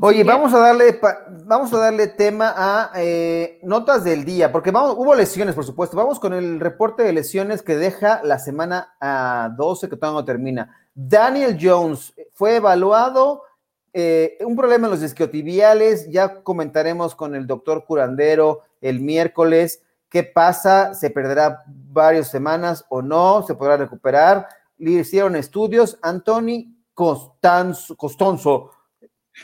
Oye, 0.00 0.24
vamos 0.24 0.54
a 0.54 0.60
darle 0.60 0.98
vamos 1.44 1.74
a 1.74 1.78
darle 1.78 2.06
tema 2.06 2.54
a 2.56 2.92
eh, 2.96 3.58
notas 3.64 4.02
del 4.02 4.24
día, 4.24 4.50
porque 4.50 4.70
vamos, 4.70 4.94
hubo 4.96 5.14
lesiones, 5.14 5.54
por 5.54 5.64
supuesto. 5.64 5.94
Vamos 5.94 6.18
con 6.18 6.32
el 6.32 6.58
reporte 6.58 7.02
de 7.02 7.12
lesiones 7.12 7.60
que 7.60 7.76
deja 7.76 8.22
la 8.24 8.38
semana 8.38 8.94
a 8.98 9.50
12 9.54 9.90
que 9.90 9.96
todavía 9.96 10.20
no 10.20 10.24
termina. 10.24 10.74
Daniel 10.94 11.58
Jones 11.60 12.14
fue 12.32 12.56
evaluado, 12.56 13.42
eh, 13.98 14.36
un 14.44 14.56
problema 14.56 14.86
en 14.86 14.90
los 14.90 15.02
isquiotibiales, 15.02 16.10
ya 16.10 16.42
comentaremos 16.42 17.14
con 17.14 17.34
el 17.34 17.46
doctor 17.46 17.86
curandero 17.86 18.60
el 18.82 19.00
miércoles 19.00 19.80
qué 20.10 20.22
pasa, 20.22 20.92
se 20.92 21.08
perderá 21.08 21.64
varias 21.66 22.28
semanas 22.28 22.84
o 22.90 23.00
no, 23.00 23.42
se 23.46 23.54
podrá 23.54 23.78
recuperar. 23.78 24.46
Le 24.76 24.90
hicieron 24.90 25.34
estudios, 25.34 25.98
Anthony 26.02 26.74
Costanzo, 26.92 27.96
Costonzo, 27.96 28.70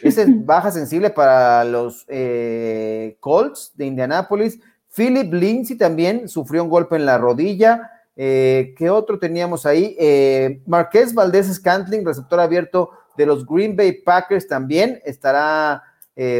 esa 0.02 0.22
es 0.22 0.28
baja 0.46 0.70
sensible 0.70 1.08
para 1.08 1.64
los 1.64 2.04
eh, 2.08 3.16
Colts 3.20 3.72
de 3.74 3.86
Indianápolis. 3.86 4.60
Philip 4.94 5.32
Lindsay 5.32 5.76
también 5.76 6.28
sufrió 6.28 6.62
un 6.62 6.70
golpe 6.70 6.96
en 6.96 7.06
la 7.06 7.18
rodilla. 7.18 7.90
Eh, 8.14 8.74
¿Qué 8.76 8.90
otro 8.90 9.18
teníamos 9.18 9.64
ahí? 9.64 9.96
Eh, 9.98 10.62
Marqués 10.66 11.14
Valdés 11.14 11.52
Scantling, 11.52 12.04
receptor 12.04 12.40
abierto 12.40 12.90
de 13.16 13.26
los 13.26 13.46
Green 13.46 13.76
Bay 13.76 13.92
Packers, 13.92 14.46
también 14.48 15.00
estará 15.04 15.82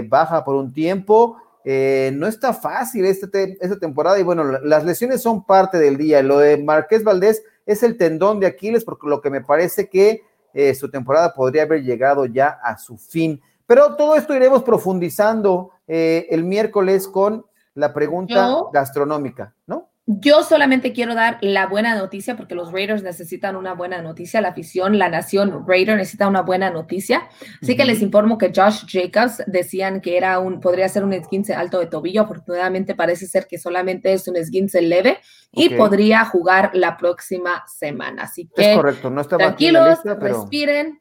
baja 0.09 0.45
por 0.45 0.55
un 0.55 0.73
tiempo. 0.73 1.37
no 1.65 2.27
está 2.27 2.53
fácil 2.53 3.05
este 3.05 3.57
esta 3.61 3.79
temporada 3.79 4.19
y 4.19 4.23
bueno, 4.23 4.45
las 4.45 4.85
lesiones 4.85 5.23
son 5.23 5.45
parte 5.45 5.79
del 5.79 5.97
día. 5.97 6.23
Lo 6.23 6.39
de 6.39 6.59
Marqués 6.59 7.05
Valdés 7.05 7.43
es 7.67 7.83
el 7.83 7.97
tendón 7.97 8.41
de 8.41 8.47
Aquiles, 8.47 8.85
porque 8.85 9.09
lo 9.09 9.21
que 9.21 9.31
me 9.31 9.41
parece 9.41 9.89
que 9.89 10.23
eh, 10.55 10.75
su 10.75 10.91
temporada 10.91 11.35
podría 11.35 11.63
haber 11.63 11.83
llegado 11.83 12.27
ya 12.27 12.49
a 12.63 12.77
su 12.77 12.99
fin. 12.99 13.41
Pero 13.67 13.97
todo 13.97 14.17
esto 14.17 14.35
iremos 14.35 14.63
profundizando 14.63 15.71
eh, 15.87 16.27
el 16.31 16.45
miércoles 16.45 17.09
con 17.09 17.47
la 17.75 17.95
pregunta 17.95 18.55
gastronómica, 18.73 19.55
¿no? 19.67 19.89
Yo 20.21 20.43
solamente 20.43 20.93
quiero 20.93 21.15
dar 21.15 21.39
la 21.41 21.67
buena 21.67 21.97
noticia 21.97 22.37
porque 22.37 22.55
los 22.55 22.73
Raiders 22.73 23.03
necesitan 23.03 23.57
una 23.57 23.75
buena 23.75 24.03
noticia, 24.03 24.41
la 24.41 24.49
afición, 24.49 24.99
la 24.99 25.09
nación 25.09 25.65
Raider 25.67 25.97
necesita 25.97 26.29
una 26.29 26.43
buena 26.43 26.71
noticia. 26.71 27.29
Así 27.63 27.77
que 27.77 27.85
les 27.85 28.03
informo 28.03 28.39
que 28.39 28.53
Josh 28.55 28.85
Jacobs 28.87 29.43
decían 29.47 30.01
que 30.01 30.17
era 30.17 30.39
un, 30.39 30.61
podría 30.61 30.89
ser 30.89 31.05
un 31.05 31.13
esguince 31.13 31.55
alto 31.55 31.79
de 31.79 31.87
tobillo. 31.87 32.23
Afortunadamente 32.23 32.95
parece 32.95 33.27
ser 33.27 33.47
que 33.47 33.59
solamente 33.59 34.13
es 34.13 34.27
un 34.29 34.37
esguince 34.37 34.83
leve 34.83 35.19
y 35.53 35.71
podría 35.71 36.25
jugar 36.25 36.71
la 36.75 36.97
próxima 36.97 37.65
semana. 37.67 38.25
Así 38.25 38.49
que 38.55 38.73
es 38.73 38.77
correcto, 38.77 39.11
no 39.11 39.21
está 39.21 39.37
tranquilos, 39.37 39.99
respiren. 40.19 41.01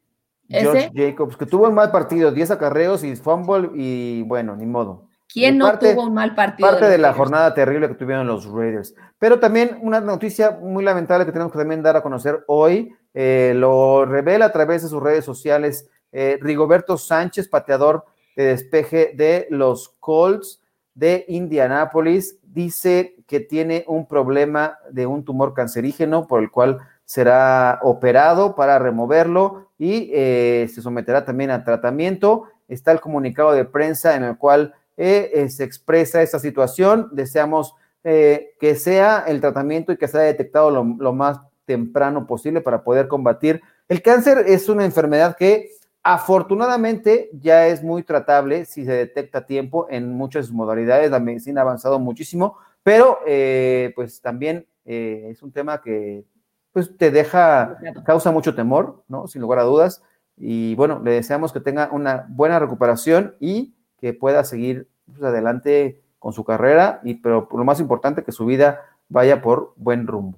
Josh 0.50 0.90
Jacobs, 0.94 1.38
que 1.38 1.46
tuvo 1.46 1.68
un 1.70 1.76
mal 1.76 1.92
partido, 1.92 2.32
10 2.32 2.52
acarreos 2.52 3.04
y 3.04 3.16
fumble 3.16 3.70
y 3.74 4.24
bueno, 4.24 4.56
ni 4.56 4.66
modo. 4.66 5.11
¿Quién 5.32 5.58
no 5.58 5.80
tuvo 5.80 6.04
un 6.04 6.14
mal 6.14 6.36
partido? 6.36 6.70
Parte 6.70 6.90
de, 6.90 6.98
la 6.98 7.14
jornada 7.14 7.54
terrible 7.54 7.88
que 7.88 7.96
tuvieron 7.96 8.28
los 8.28 8.46
Raiders. 8.46 8.94
Pero 9.18 9.40
también 9.40 9.78
una 9.82 10.02
noticia 10.02 10.52
muy 10.52 10.84
lamentable 10.84 11.26
que 11.26 11.32
tenemos 11.32 11.52
que 11.52 11.60
también 11.60 11.82
dar 11.82 11.96
a 11.96 12.04
conocer 12.04 12.44
hoy, 12.48 12.94
eh, 13.14 13.54
lo 13.56 14.06
revela 14.06 14.46
a 14.46 14.52
través 14.52 14.84
de 14.84 14.90
sus 14.90 15.02
redes 15.02 15.24
sociales 15.24 15.88
eh, 16.12 16.38
Rigoberto 16.42 16.98
Sánchez, 16.98 17.48
pateador 17.48 18.06
de 18.36 18.46
despeje 18.46 19.14
de 19.16 19.48
los 19.50 19.96
Colts 20.00 20.62
de 20.94 21.26
Indianápolis, 21.30 22.38
dice 22.44 23.16
que 23.28 23.40
tiene 23.40 23.86
un 23.88 24.08
problema 24.08 24.78
de 24.90 25.06
un 25.06 25.24
tumor 25.24 25.54
cancerígeno 25.54 26.28
por 26.28 26.42
el 26.42 26.52
cual 26.52 26.80
será 27.06 27.80
operado 27.82 28.56
para 28.56 28.78
removerlo 28.80 29.70
y 29.78 30.12
eh, 30.14 30.70
se 30.74 30.82
someterá 30.82 31.24
también 31.24 31.52
a 31.52 31.64
tratamiento. 31.64 32.46
Está 32.68 32.92
el 32.92 33.00
comunicado 33.00 33.54
de 33.54 33.66
prensa 33.66 34.16
en 34.16 34.24
el 34.24 34.38
cual 34.38 34.74
eh, 35.04 35.50
se 35.50 35.64
expresa 35.64 36.22
esta 36.22 36.38
situación. 36.38 37.10
Deseamos 37.12 37.76
eh, 38.04 38.54
que 38.60 38.76
sea 38.76 39.24
el 39.28 39.42
tratamiento 39.42 39.92
y 39.92 39.98
que 39.98 40.08
sea 40.08 40.22
detectado 40.22 40.70
lo, 40.70 41.14
más 41.14 41.40
temprano 41.66 42.28
posible 42.28 42.62
para 42.62 42.84
poder 42.84 43.08
combatir. 43.08 43.64
El 43.90 44.04
cáncer 44.04 44.46
es 44.46 44.70
una 44.70 44.86
enfermedad 44.86 45.36
que 45.36 45.72
afortunadamente 46.04 47.32
ya 47.34 47.66
es 47.66 47.82
muy 47.84 48.04
tratable 48.04 48.66
si 48.66 48.86
se 48.86 48.92
detecta 48.92 49.40
a 49.40 49.46
tiempo 49.48 49.88
en 49.90 50.14
muchas 50.14 50.52
modalidades. 50.52 51.10
La 51.10 51.20
medicina 51.20 51.62
ha 51.62 51.64
avanzado 51.64 51.98
muchísimo, 51.98 52.58
pero 52.84 53.18
eh, 53.26 53.94
pues 53.96 54.22
también 54.22 54.68
es 54.86 55.42
un 55.42 55.52
tema 55.52 55.82
que 55.82 56.26
pues 56.74 56.96
te 56.96 57.10
deja, 57.10 57.78
causa 58.06 58.32
mucho 58.32 58.54
temor, 58.54 59.04
¿no? 59.08 59.28
Sin 59.28 59.42
lugar 59.42 59.60
a 59.60 59.64
dudas. 59.64 60.04
Y 60.38 60.76
bueno, 60.76 61.02
le 61.04 61.12
deseamos 61.12 61.52
que 61.54 61.60
tenga 61.60 61.90
una 61.92 62.26
buena 62.30 62.60
recuperación 62.60 63.36
y 63.40 63.74
que 64.02 64.14
pueda 64.14 64.44
seguir 64.44 64.88
pues, 65.12 65.24
adelante 65.24 66.02
con 66.20 66.34
su 66.34 66.44
carrera, 66.44 67.02
y, 67.04 67.16
pero 67.16 67.48
lo 67.52 67.64
más 67.64 67.80
importante, 67.80 68.24
que 68.24 68.32
su 68.32 68.46
vida 68.46 68.82
vaya 69.10 69.42
por 69.42 69.74
buen 69.76 70.08
rumbo. 70.08 70.38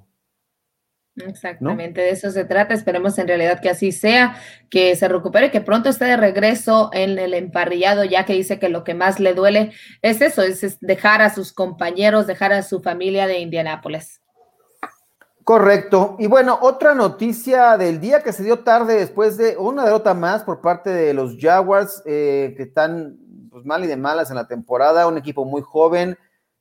Exactamente, 1.16 2.02
de 2.02 2.10
eso 2.10 2.32
se 2.32 2.44
trata. 2.44 2.74
Esperemos 2.74 3.18
en 3.20 3.28
realidad 3.28 3.60
que 3.62 3.70
así 3.70 3.92
sea, 3.92 4.36
que 4.70 4.96
se 4.96 5.08
recupere, 5.08 5.52
que 5.52 5.62
pronto 5.62 5.90
esté 5.90 6.06
de 6.06 6.18
regreso 6.18 6.90
en 6.92 7.20
el 7.20 7.36
emparrillado, 7.36 8.04
ya 8.04 8.26
que 8.26 8.34
dice 8.34 8.58
que 8.58 8.70
lo 8.70 8.84
que 8.84 8.96
más 8.96 9.20
le 9.20 9.36
duele 9.36 9.74
es 10.02 10.22
eso, 10.22 10.42
es 10.42 10.80
dejar 10.80 11.22
a 11.22 11.30
sus 11.30 11.54
compañeros, 11.54 12.26
dejar 12.26 12.52
a 12.52 12.64
su 12.64 12.82
familia 12.82 13.28
de 13.28 13.40
Indianápolis. 13.40 14.22
Correcto. 15.44 16.16
Y 16.20 16.28
bueno, 16.28 16.58
otra 16.62 16.96
noticia 16.96 17.78
del 17.78 18.00
día 18.00 18.24
que 18.24 18.32
se 18.32 18.44
dio 18.44 18.60
tarde 18.60 18.96
después 18.96 19.38
de 19.38 19.58
una 19.58 19.84
derrota 19.84 20.14
más 20.14 20.44
por 20.44 20.62
parte 20.62 20.90
de 20.90 21.14
los 21.14 21.38
Jaguars, 21.38 22.02
eh, 22.06 22.54
que 22.56 22.64
están 22.64 23.18
pues, 23.54 23.66
mal 23.66 23.84
y 23.84 23.88
de 23.88 23.98
malas 23.98 24.32
en 24.32 24.36
la 24.36 24.48
temporada, 24.48 25.08
un 25.08 25.18
equipo 25.18 25.46
muy 25.46 25.62
joven 25.62 26.18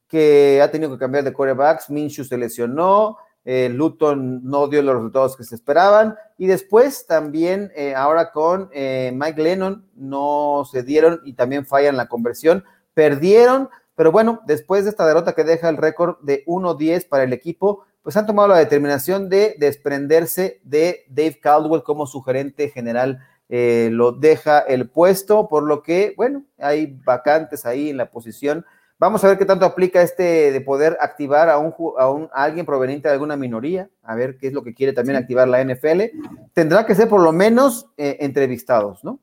que 0.08 0.60
ha 0.62 0.70
tenido 0.70 0.92
que 0.92 0.98
cambiar 0.98 1.24
de 1.24 1.32
quarterbacks, 1.32 1.88
Minshew 1.88 2.26
se 2.26 2.36
lesionó, 2.36 3.16
eh, 3.46 3.70
Luton 3.72 4.44
no 4.44 4.68
dio 4.68 4.82
los 4.82 4.96
resultados 4.96 5.34
que 5.34 5.44
se 5.44 5.54
esperaban, 5.54 6.16
y 6.36 6.46
después 6.46 7.06
también 7.06 7.72
eh, 7.74 7.94
ahora 7.94 8.30
con 8.30 8.68
eh, 8.74 9.10
Mike 9.14 9.42
Lennon 9.42 9.88
no 9.94 10.68
se 10.70 10.82
dieron 10.82 11.22
y 11.24 11.32
también 11.32 11.64
fallan 11.64 11.96
la 11.96 12.08
conversión, 12.08 12.62
perdieron, 12.92 13.70
pero 13.94 14.12
bueno, 14.12 14.42
después 14.46 14.84
de 14.84 14.90
esta 14.90 15.06
derrota 15.06 15.32
que 15.32 15.44
deja 15.44 15.70
el 15.70 15.78
récord 15.78 16.18
de 16.20 16.44
1-10 16.44 17.08
para 17.08 17.24
el 17.24 17.32
equipo, 17.32 17.86
pues 18.02 18.18
han 18.18 18.26
tomado 18.26 18.48
la 18.48 18.58
determinación 18.58 19.30
de 19.30 19.54
desprenderse 19.58 20.60
de 20.62 21.06
Dave 21.08 21.40
Caldwell 21.40 21.84
como 21.84 22.06
su 22.06 22.20
gerente 22.20 22.68
general 22.68 23.20
eh, 23.54 23.90
lo 23.92 24.12
deja 24.12 24.60
el 24.60 24.88
puesto, 24.88 25.46
por 25.46 25.64
lo 25.64 25.82
que, 25.82 26.14
bueno, 26.16 26.42
hay 26.58 26.98
vacantes 27.04 27.66
ahí 27.66 27.90
en 27.90 27.98
la 27.98 28.10
posición. 28.10 28.64
Vamos 28.98 29.22
a 29.22 29.28
ver 29.28 29.36
qué 29.36 29.44
tanto 29.44 29.66
aplica 29.66 30.00
este 30.00 30.50
de 30.50 30.60
poder 30.62 30.96
activar 30.98 31.50
a, 31.50 31.58
un, 31.58 31.74
a, 31.98 32.08
un, 32.08 32.30
alguien 32.32 32.64
proveniente 32.64 33.08
de 33.08 33.12
alguna 33.12 33.36
minoría, 33.36 33.90
a 34.02 34.14
ver 34.14 34.38
qué 34.38 34.46
es 34.46 34.54
lo 34.54 34.64
que 34.64 34.72
quiere 34.72 34.94
también 34.94 35.18
activar 35.18 35.48
la 35.48 35.62
NFL. 35.62 36.00
Tendrá 36.54 36.86
que 36.86 36.94
ser 36.94 37.10
por 37.10 37.20
lo 37.20 37.30
menos 37.30 37.88
eh, 37.98 38.16
entrevistados, 38.20 39.04
¿no? 39.04 39.20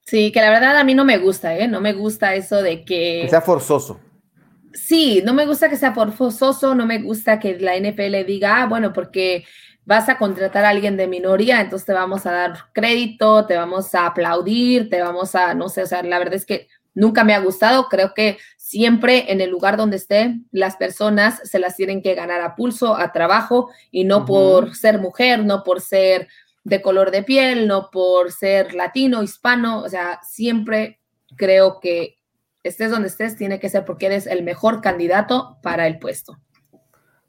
Sí, 0.00 0.32
que 0.32 0.40
la 0.40 0.50
verdad 0.50 0.76
a 0.76 0.82
mí 0.82 0.96
no 0.96 1.04
me 1.04 1.18
gusta, 1.18 1.56
¿eh? 1.56 1.68
No 1.68 1.80
me 1.80 1.92
gusta 1.92 2.34
eso 2.34 2.62
de 2.62 2.84
que... 2.84 3.20
Que 3.22 3.28
sea 3.30 3.40
forzoso. 3.40 4.00
Sí, 4.72 5.22
no 5.24 5.32
me 5.32 5.46
gusta 5.46 5.70
que 5.70 5.76
sea 5.76 5.94
forzoso, 5.94 6.74
no 6.74 6.86
me 6.86 7.00
gusta 7.00 7.38
que 7.38 7.56
la 7.60 7.78
NFL 7.78 8.26
diga, 8.26 8.62
ah, 8.62 8.66
bueno, 8.66 8.92
porque 8.92 9.44
vas 9.84 10.08
a 10.08 10.18
contratar 10.18 10.64
a 10.64 10.70
alguien 10.70 10.96
de 10.96 11.08
minoría, 11.08 11.60
entonces 11.60 11.86
te 11.86 11.92
vamos 11.92 12.26
a 12.26 12.32
dar 12.32 12.72
crédito, 12.72 13.46
te 13.46 13.56
vamos 13.56 13.94
a 13.94 14.06
aplaudir, 14.06 14.88
te 14.88 15.00
vamos 15.00 15.34
a, 15.34 15.54
no 15.54 15.68
sé, 15.68 15.82
o 15.82 15.86
sea, 15.86 16.02
la 16.02 16.18
verdad 16.18 16.34
es 16.34 16.46
que 16.46 16.68
nunca 16.94 17.24
me 17.24 17.34
ha 17.34 17.40
gustado, 17.40 17.88
creo 17.88 18.14
que 18.14 18.38
siempre 18.56 19.32
en 19.32 19.40
el 19.40 19.50
lugar 19.50 19.76
donde 19.76 19.96
esté, 19.96 20.38
las 20.52 20.76
personas 20.76 21.40
se 21.44 21.58
las 21.58 21.76
tienen 21.76 22.02
que 22.02 22.14
ganar 22.14 22.40
a 22.40 22.54
pulso, 22.54 22.96
a 22.96 23.12
trabajo, 23.12 23.70
y 23.90 24.04
no 24.04 24.24
por 24.24 24.76
ser 24.76 25.00
mujer, 25.00 25.44
no 25.44 25.64
por 25.64 25.80
ser 25.80 26.28
de 26.62 26.82
color 26.82 27.10
de 27.10 27.22
piel, 27.22 27.66
no 27.66 27.90
por 27.90 28.32
ser 28.32 28.74
latino, 28.74 29.22
hispano, 29.22 29.82
o 29.82 29.88
sea, 29.88 30.20
siempre 30.22 31.00
creo 31.36 31.80
que 31.80 32.18
estés 32.62 32.90
donde 32.90 33.08
estés, 33.08 33.36
tiene 33.36 33.58
que 33.58 33.68
ser 33.68 33.84
porque 33.84 34.06
eres 34.06 34.26
el 34.26 34.42
mejor 34.42 34.80
candidato 34.80 35.58
para 35.62 35.86
el 35.86 35.98
puesto. 35.98 36.38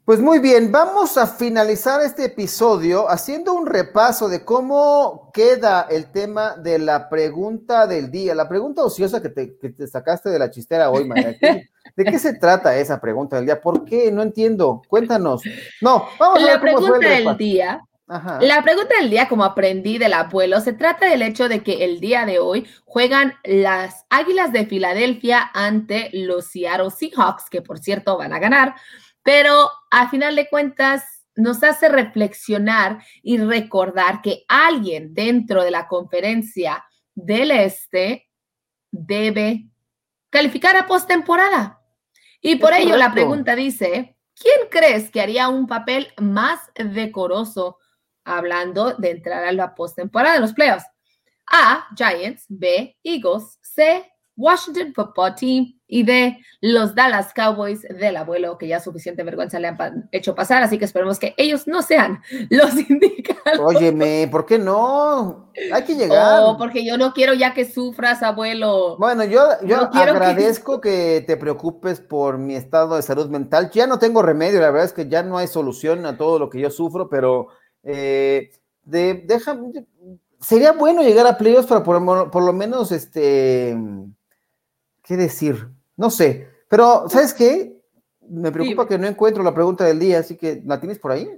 Pues 0.04 0.18
muy 0.18 0.40
bien, 0.40 0.72
vamos 0.72 1.16
a 1.16 1.28
finalizar 1.28 2.02
este 2.02 2.24
episodio 2.24 3.08
haciendo 3.08 3.54
un 3.54 3.66
repaso 3.66 4.28
de 4.28 4.44
cómo 4.44 5.30
queda 5.32 5.86
el 5.88 6.10
tema 6.10 6.56
de 6.56 6.80
la 6.80 7.08
pregunta 7.08 7.86
del 7.86 8.10
día, 8.10 8.34
la 8.34 8.48
pregunta 8.48 8.82
ociosa 8.82 9.22
que 9.22 9.28
te, 9.28 9.86
sacaste 9.86 10.28
de 10.28 10.40
la 10.40 10.50
chistera 10.50 10.90
hoy, 10.90 11.04
María. 11.04 11.36
¿De 11.96 12.04
qué 12.04 12.18
se 12.18 12.34
trata 12.34 12.76
esa 12.76 13.00
pregunta 13.00 13.36
del 13.36 13.44
día? 13.44 13.60
¿Por 13.60 13.84
qué? 13.84 14.10
No 14.10 14.22
entiendo. 14.22 14.82
Cuéntanos. 14.88 15.42
No, 15.80 16.08
vamos 16.18 16.42
a 16.42 16.46
ver 16.46 16.58
cómo 16.58 16.78
pregunta 16.78 17.08
del 17.08 17.36
día. 17.36 17.80
La 18.40 18.62
pregunta 18.62 18.96
del 19.00 19.08
día, 19.08 19.28
como 19.28 19.44
aprendí 19.44 19.98
del 19.98 20.12
abuelo, 20.12 20.60
se 20.60 20.72
trata 20.72 21.06
del 21.06 21.22
hecho 21.22 21.48
de 21.48 21.62
que 21.62 21.84
el 21.84 22.00
día 22.00 22.26
de 22.26 22.40
hoy 22.40 22.66
juegan 22.84 23.34
las 23.44 24.04
Águilas 24.10 24.52
de 24.52 24.66
Filadelfia 24.66 25.50
ante 25.54 26.10
los 26.12 26.46
Seattle 26.46 26.90
Seahawks, 26.90 27.48
que 27.48 27.62
por 27.62 27.78
cierto 27.78 28.18
van 28.18 28.32
a 28.32 28.38
ganar. 28.38 28.74
Pero 29.22 29.70
a 29.90 30.08
final 30.08 30.36
de 30.36 30.48
cuentas 30.48 31.04
nos 31.34 31.62
hace 31.62 31.88
reflexionar 31.88 33.02
y 33.22 33.38
recordar 33.38 34.20
que 34.20 34.44
alguien 34.48 35.14
dentro 35.14 35.62
de 35.62 35.70
la 35.70 35.88
conferencia 35.88 36.84
del 37.14 37.50
Este 37.50 38.28
debe 38.90 39.68
calificar 40.30 40.76
a 40.76 40.86
postemporada. 40.86 41.80
Y 42.40 42.56
por 42.56 42.72
ello 42.72 42.96
la 42.96 43.12
pregunta 43.12 43.54
dice, 43.54 44.16
¿quién 44.34 44.68
crees 44.70 45.10
que 45.10 45.20
haría 45.20 45.48
un 45.48 45.66
papel 45.66 46.12
más 46.18 46.58
decoroso 46.74 47.78
hablando 48.24 48.94
de 48.94 49.10
entrar 49.10 49.44
a 49.44 49.52
la 49.52 49.74
postemporada 49.74 50.34
de 50.34 50.40
los 50.40 50.52
playoffs? 50.52 50.86
A, 51.50 51.86
Giants, 51.96 52.46
B, 52.48 52.96
Eagles, 53.02 53.58
C, 53.62 54.10
Washington 54.36 54.92
Football 54.94 55.34
Team 55.34 55.80
y 55.92 56.04
de 56.04 56.38
los 56.62 56.94
Dallas 56.94 57.34
Cowboys 57.34 57.82
del 57.82 58.16
abuelo, 58.16 58.56
que 58.56 58.66
ya 58.66 58.80
suficiente 58.80 59.24
vergüenza 59.24 59.58
le 59.58 59.68
han 59.68 60.08
hecho 60.10 60.34
pasar, 60.34 60.62
así 60.62 60.78
que 60.78 60.86
esperemos 60.86 61.18
que 61.18 61.34
ellos 61.36 61.66
no 61.66 61.82
sean 61.82 62.22
los 62.48 62.74
indicados. 62.88 63.60
Óyeme, 63.60 64.26
¿por 64.30 64.46
qué 64.46 64.58
no? 64.58 65.52
Hay 65.70 65.82
que 65.84 65.94
llegar. 65.94 66.44
Oh, 66.44 66.56
porque 66.56 66.82
yo 66.82 66.96
no 66.96 67.12
quiero 67.12 67.34
ya 67.34 67.52
que 67.52 67.70
sufras, 67.70 68.22
abuelo. 68.22 68.96
Bueno, 68.96 69.24
yo, 69.24 69.46
yo 69.66 69.90
agradezco 69.92 70.80
que... 70.80 71.22
te 71.26 71.36
preocupes 71.36 72.00
por 72.00 72.38
mi 72.38 72.54
estado 72.54 72.96
de 72.96 73.02
salud 73.02 73.28
mental. 73.28 73.70
Ya 73.70 73.86
no 73.86 73.98
tengo 73.98 74.22
remedio, 74.22 74.60
la 74.60 74.70
verdad 74.70 74.86
es 74.86 74.94
que 74.94 75.10
ya 75.10 75.22
no 75.22 75.36
hay 75.36 75.46
solución 75.46 76.06
a 76.06 76.16
todo 76.16 76.38
lo 76.38 76.48
que 76.48 76.58
yo 76.58 76.70
sufro, 76.70 77.10
pero 77.10 77.48
eh, 77.82 78.50
de, 78.84 79.26
sería 80.40 80.72
bueno 80.72 81.02
llegar 81.02 81.26
a 81.26 81.36
playoffs 81.36 81.66
para 81.66 81.82
por, 81.82 82.30
por 82.30 82.42
lo 82.42 82.52
menos 82.54 82.92
este 82.92 83.76
¿Qué 85.02 85.16
decir? 85.16 85.68
No 85.96 86.10
sé. 86.10 86.48
Pero, 86.68 87.08
¿sabes 87.08 87.34
qué? 87.34 87.80
Me 88.28 88.50
preocupa 88.50 88.86
que 88.86 88.98
no 88.98 89.06
encuentro 89.06 89.42
la 89.42 89.54
pregunta 89.54 89.84
del 89.84 89.98
día, 89.98 90.20
así 90.20 90.36
que 90.36 90.62
¿la 90.64 90.80
tienes 90.80 90.98
por 90.98 91.12
ahí? 91.12 91.28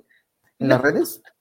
¿En 0.59 0.68
las 0.68 0.80
redes? 0.80 1.22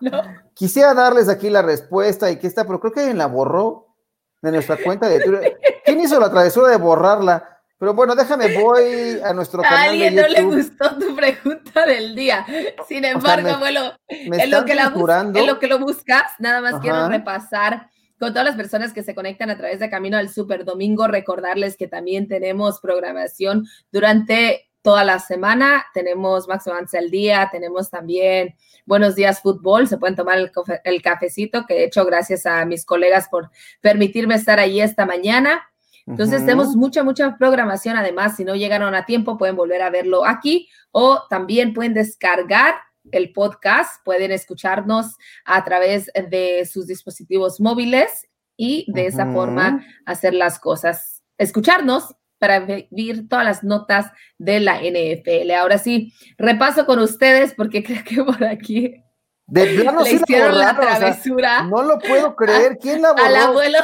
No. 0.00 0.22
Quisiera 0.54 0.94
darles 0.94 1.28
aquí 1.28 1.50
la 1.50 1.60
respuesta 1.60 2.30
y 2.30 2.38
que 2.38 2.46
está, 2.46 2.64
pero 2.64 2.80
creo 2.80 2.90
que 2.90 3.00
alguien 3.00 3.18
la 3.18 3.26
borró 3.26 3.94
de 4.40 4.50
nuestra 4.50 4.78
cuenta 4.82 5.10
de 5.10 5.20
Twitter. 5.20 5.58
¿Quién 5.84 6.00
hizo 6.00 6.18
la 6.18 6.30
travesura 6.30 6.70
de 6.70 6.78
borrarla? 6.78 7.60
Pero 7.78 7.94
bueno, 7.94 8.14
déjame, 8.14 8.58
voy 8.58 9.20
a 9.22 9.32
nuestro 9.32 9.62
canal. 9.62 9.78
A 9.78 9.82
alguien 9.90 10.14
no 10.14 10.28
le 10.28 10.42
gustó 10.42 10.98
tu 10.98 11.14
pregunta 11.16 11.86
del 11.86 12.14
día. 12.14 12.46
Sin 12.86 13.04
embargo, 13.04 13.58
bueno, 13.58 13.92
en, 14.08 14.50
lo 14.50 14.64
que 14.64 14.74
la 14.74 14.92
en 15.34 15.46
lo 15.46 15.58
que 15.58 15.66
lo 15.66 15.78
buscas, 15.78 16.32
nada 16.38 16.60
más 16.60 16.80
quiero 16.80 17.08
repasar 17.08 17.90
con 18.20 18.34
todas 18.34 18.44
las 18.44 18.56
personas 18.56 18.92
que 18.92 19.02
se 19.02 19.14
conectan 19.14 19.48
a 19.48 19.56
través 19.56 19.80
de 19.80 19.88
Camino 19.88 20.18
al 20.18 20.28
Super 20.28 20.66
Domingo, 20.66 21.06
recordarles 21.06 21.78
que 21.78 21.88
también 21.88 22.28
tenemos 22.28 22.78
programación 22.78 23.66
durante 23.90 24.68
toda 24.82 25.04
la 25.04 25.18
semana. 25.18 25.86
Tenemos 25.94 26.46
Max 26.46 26.68
Avance 26.68 26.98
al 26.98 27.10
día, 27.10 27.48
tenemos 27.50 27.88
también 27.88 28.56
Buenos 28.84 29.14
Días 29.14 29.40
Fútbol, 29.40 29.88
se 29.88 29.96
pueden 29.96 30.16
tomar 30.16 30.38
el, 30.84 31.02
cafecito, 31.02 31.64
que 31.64 31.78
he 31.78 31.84
hecho 31.84 32.04
gracias 32.04 32.44
a 32.44 32.66
mis 32.66 32.84
colegas 32.84 33.26
por 33.30 33.50
permitirme 33.80 34.34
estar 34.34 34.58
ahí 34.58 34.82
esta 34.82 35.06
mañana. 35.06 35.62
Entonces, 36.06 36.40
tenemos 36.40 36.76
mucha, 36.76 37.02
mucha 37.02 37.38
programación. 37.38 37.96
Además, 37.96 38.36
si 38.36 38.44
no 38.44 38.54
llegaron 38.54 38.94
a 38.94 39.06
tiempo, 39.06 39.38
pueden 39.38 39.56
volver 39.56 39.80
a 39.80 39.88
verlo 39.88 40.26
aquí 40.26 40.68
o 40.90 41.22
también 41.30 41.72
pueden 41.72 41.94
descargar 41.94 42.74
el 43.12 43.32
podcast, 43.32 44.04
pueden 44.04 44.32
escucharnos 44.32 45.16
a 45.44 45.64
través 45.64 46.10
de 46.30 46.66
sus 46.70 46.86
dispositivos 46.86 47.60
móviles 47.60 48.28
y 48.56 48.86
de 48.92 49.06
esa 49.06 49.30
forma 49.32 49.84
hacer 50.04 50.34
las 50.34 50.58
cosas, 50.58 51.22
escucharnos 51.38 52.14
para 52.38 52.60
ver 52.60 52.88
todas 53.28 53.44
las 53.44 53.62
notas 53.64 54.10
de 54.38 54.60
la 54.60 54.80
NFL. 54.80 55.50
Ahora 55.52 55.78
sí, 55.78 56.12
repaso 56.38 56.86
con 56.86 56.98
ustedes 56.98 57.54
porque 57.54 57.82
creo 57.84 58.04
que 58.04 58.22
por 58.22 58.44
aquí 58.44 59.02
de 59.50 59.66
plano 59.80 60.00
Le 60.04 60.12
hicieron 60.12 60.58
la, 60.58 60.74
travesura. 60.74 61.62
no 61.64 61.82
lo 61.82 61.98
puedo 61.98 62.34
creer. 62.36 62.78
¿Quién 62.78 63.02
la 63.02 63.12
borró? 63.12 63.24
Al 63.24 63.36
abuelo. 63.36 63.78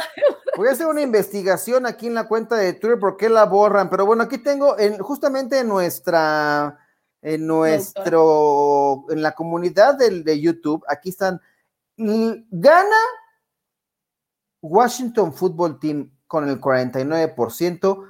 Voy 0.55 0.69
a 0.69 0.71
hacer 0.71 0.87
una 0.87 1.01
investigación 1.01 1.85
aquí 1.85 2.07
en 2.07 2.15
la 2.15 2.27
cuenta 2.27 2.55
de 2.55 2.73
Twitter 2.73 2.99
por 2.99 3.17
qué 3.17 3.29
la 3.29 3.45
borran. 3.45 3.89
Pero 3.89 4.05
bueno, 4.05 4.23
aquí 4.23 4.37
tengo 4.37 4.79
en, 4.79 4.97
justamente 4.97 5.59
en 5.59 5.67
nuestra 5.67 6.77
en 7.21 7.47
nuestro, 7.47 9.05
en 9.09 9.21
la 9.21 9.33
comunidad 9.33 9.97
de, 9.97 10.23
de 10.23 10.39
YouTube, 10.39 10.83
aquí 10.87 11.09
están, 11.09 11.41
gana 11.97 12.95
Washington 14.61 15.33
Football 15.33 15.79
Team 15.79 16.11
con 16.27 16.47
el 16.47 16.59
49%, 16.59 18.03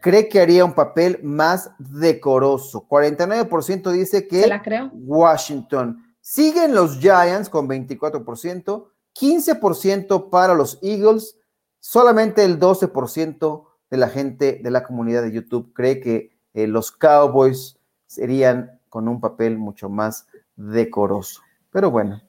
cree 0.00 0.28
que 0.28 0.40
haría 0.40 0.64
un 0.64 0.74
papel 0.74 1.20
más 1.22 1.70
decoroso. 1.78 2.86
49% 2.88 3.90
dice 3.90 4.28
que 4.28 4.48
Washington. 4.92 6.04
Siguen 6.20 6.74
los 6.74 6.98
Giants 6.98 7.48
con 7.48 7.68
24%, 7.68 8.86
15% 9.14 10.30
para 10.30 10.54
los 10.54 10.78
Eagles, 10.82 11.36
solamente 11.80 12.44
el 12.44 12.60
12% 12.60 13.64
de 13.90 13.96
la 13.96 14.08
gente 14.08 14.60
de 14.62 14.70
la 14.70 14.84
comunidad 14.84 15.22
de 15.22 15.32
YouTube 15.32 15.72
cree 15.72 16.00
que 16.00 16.38
eh, 16.52 16.66
los 16.66 16.92
Cowboys 16.92 17.77
serían 18.18 18.80
con 18.88 19.06
un 19.06 19.20
papel 19.20 19.58
mucho 19.58 19.88
más 19.88 20.26
decoroso. 20.56 21.40
Pero 21.70 21.90
bueno. 21.90 22.20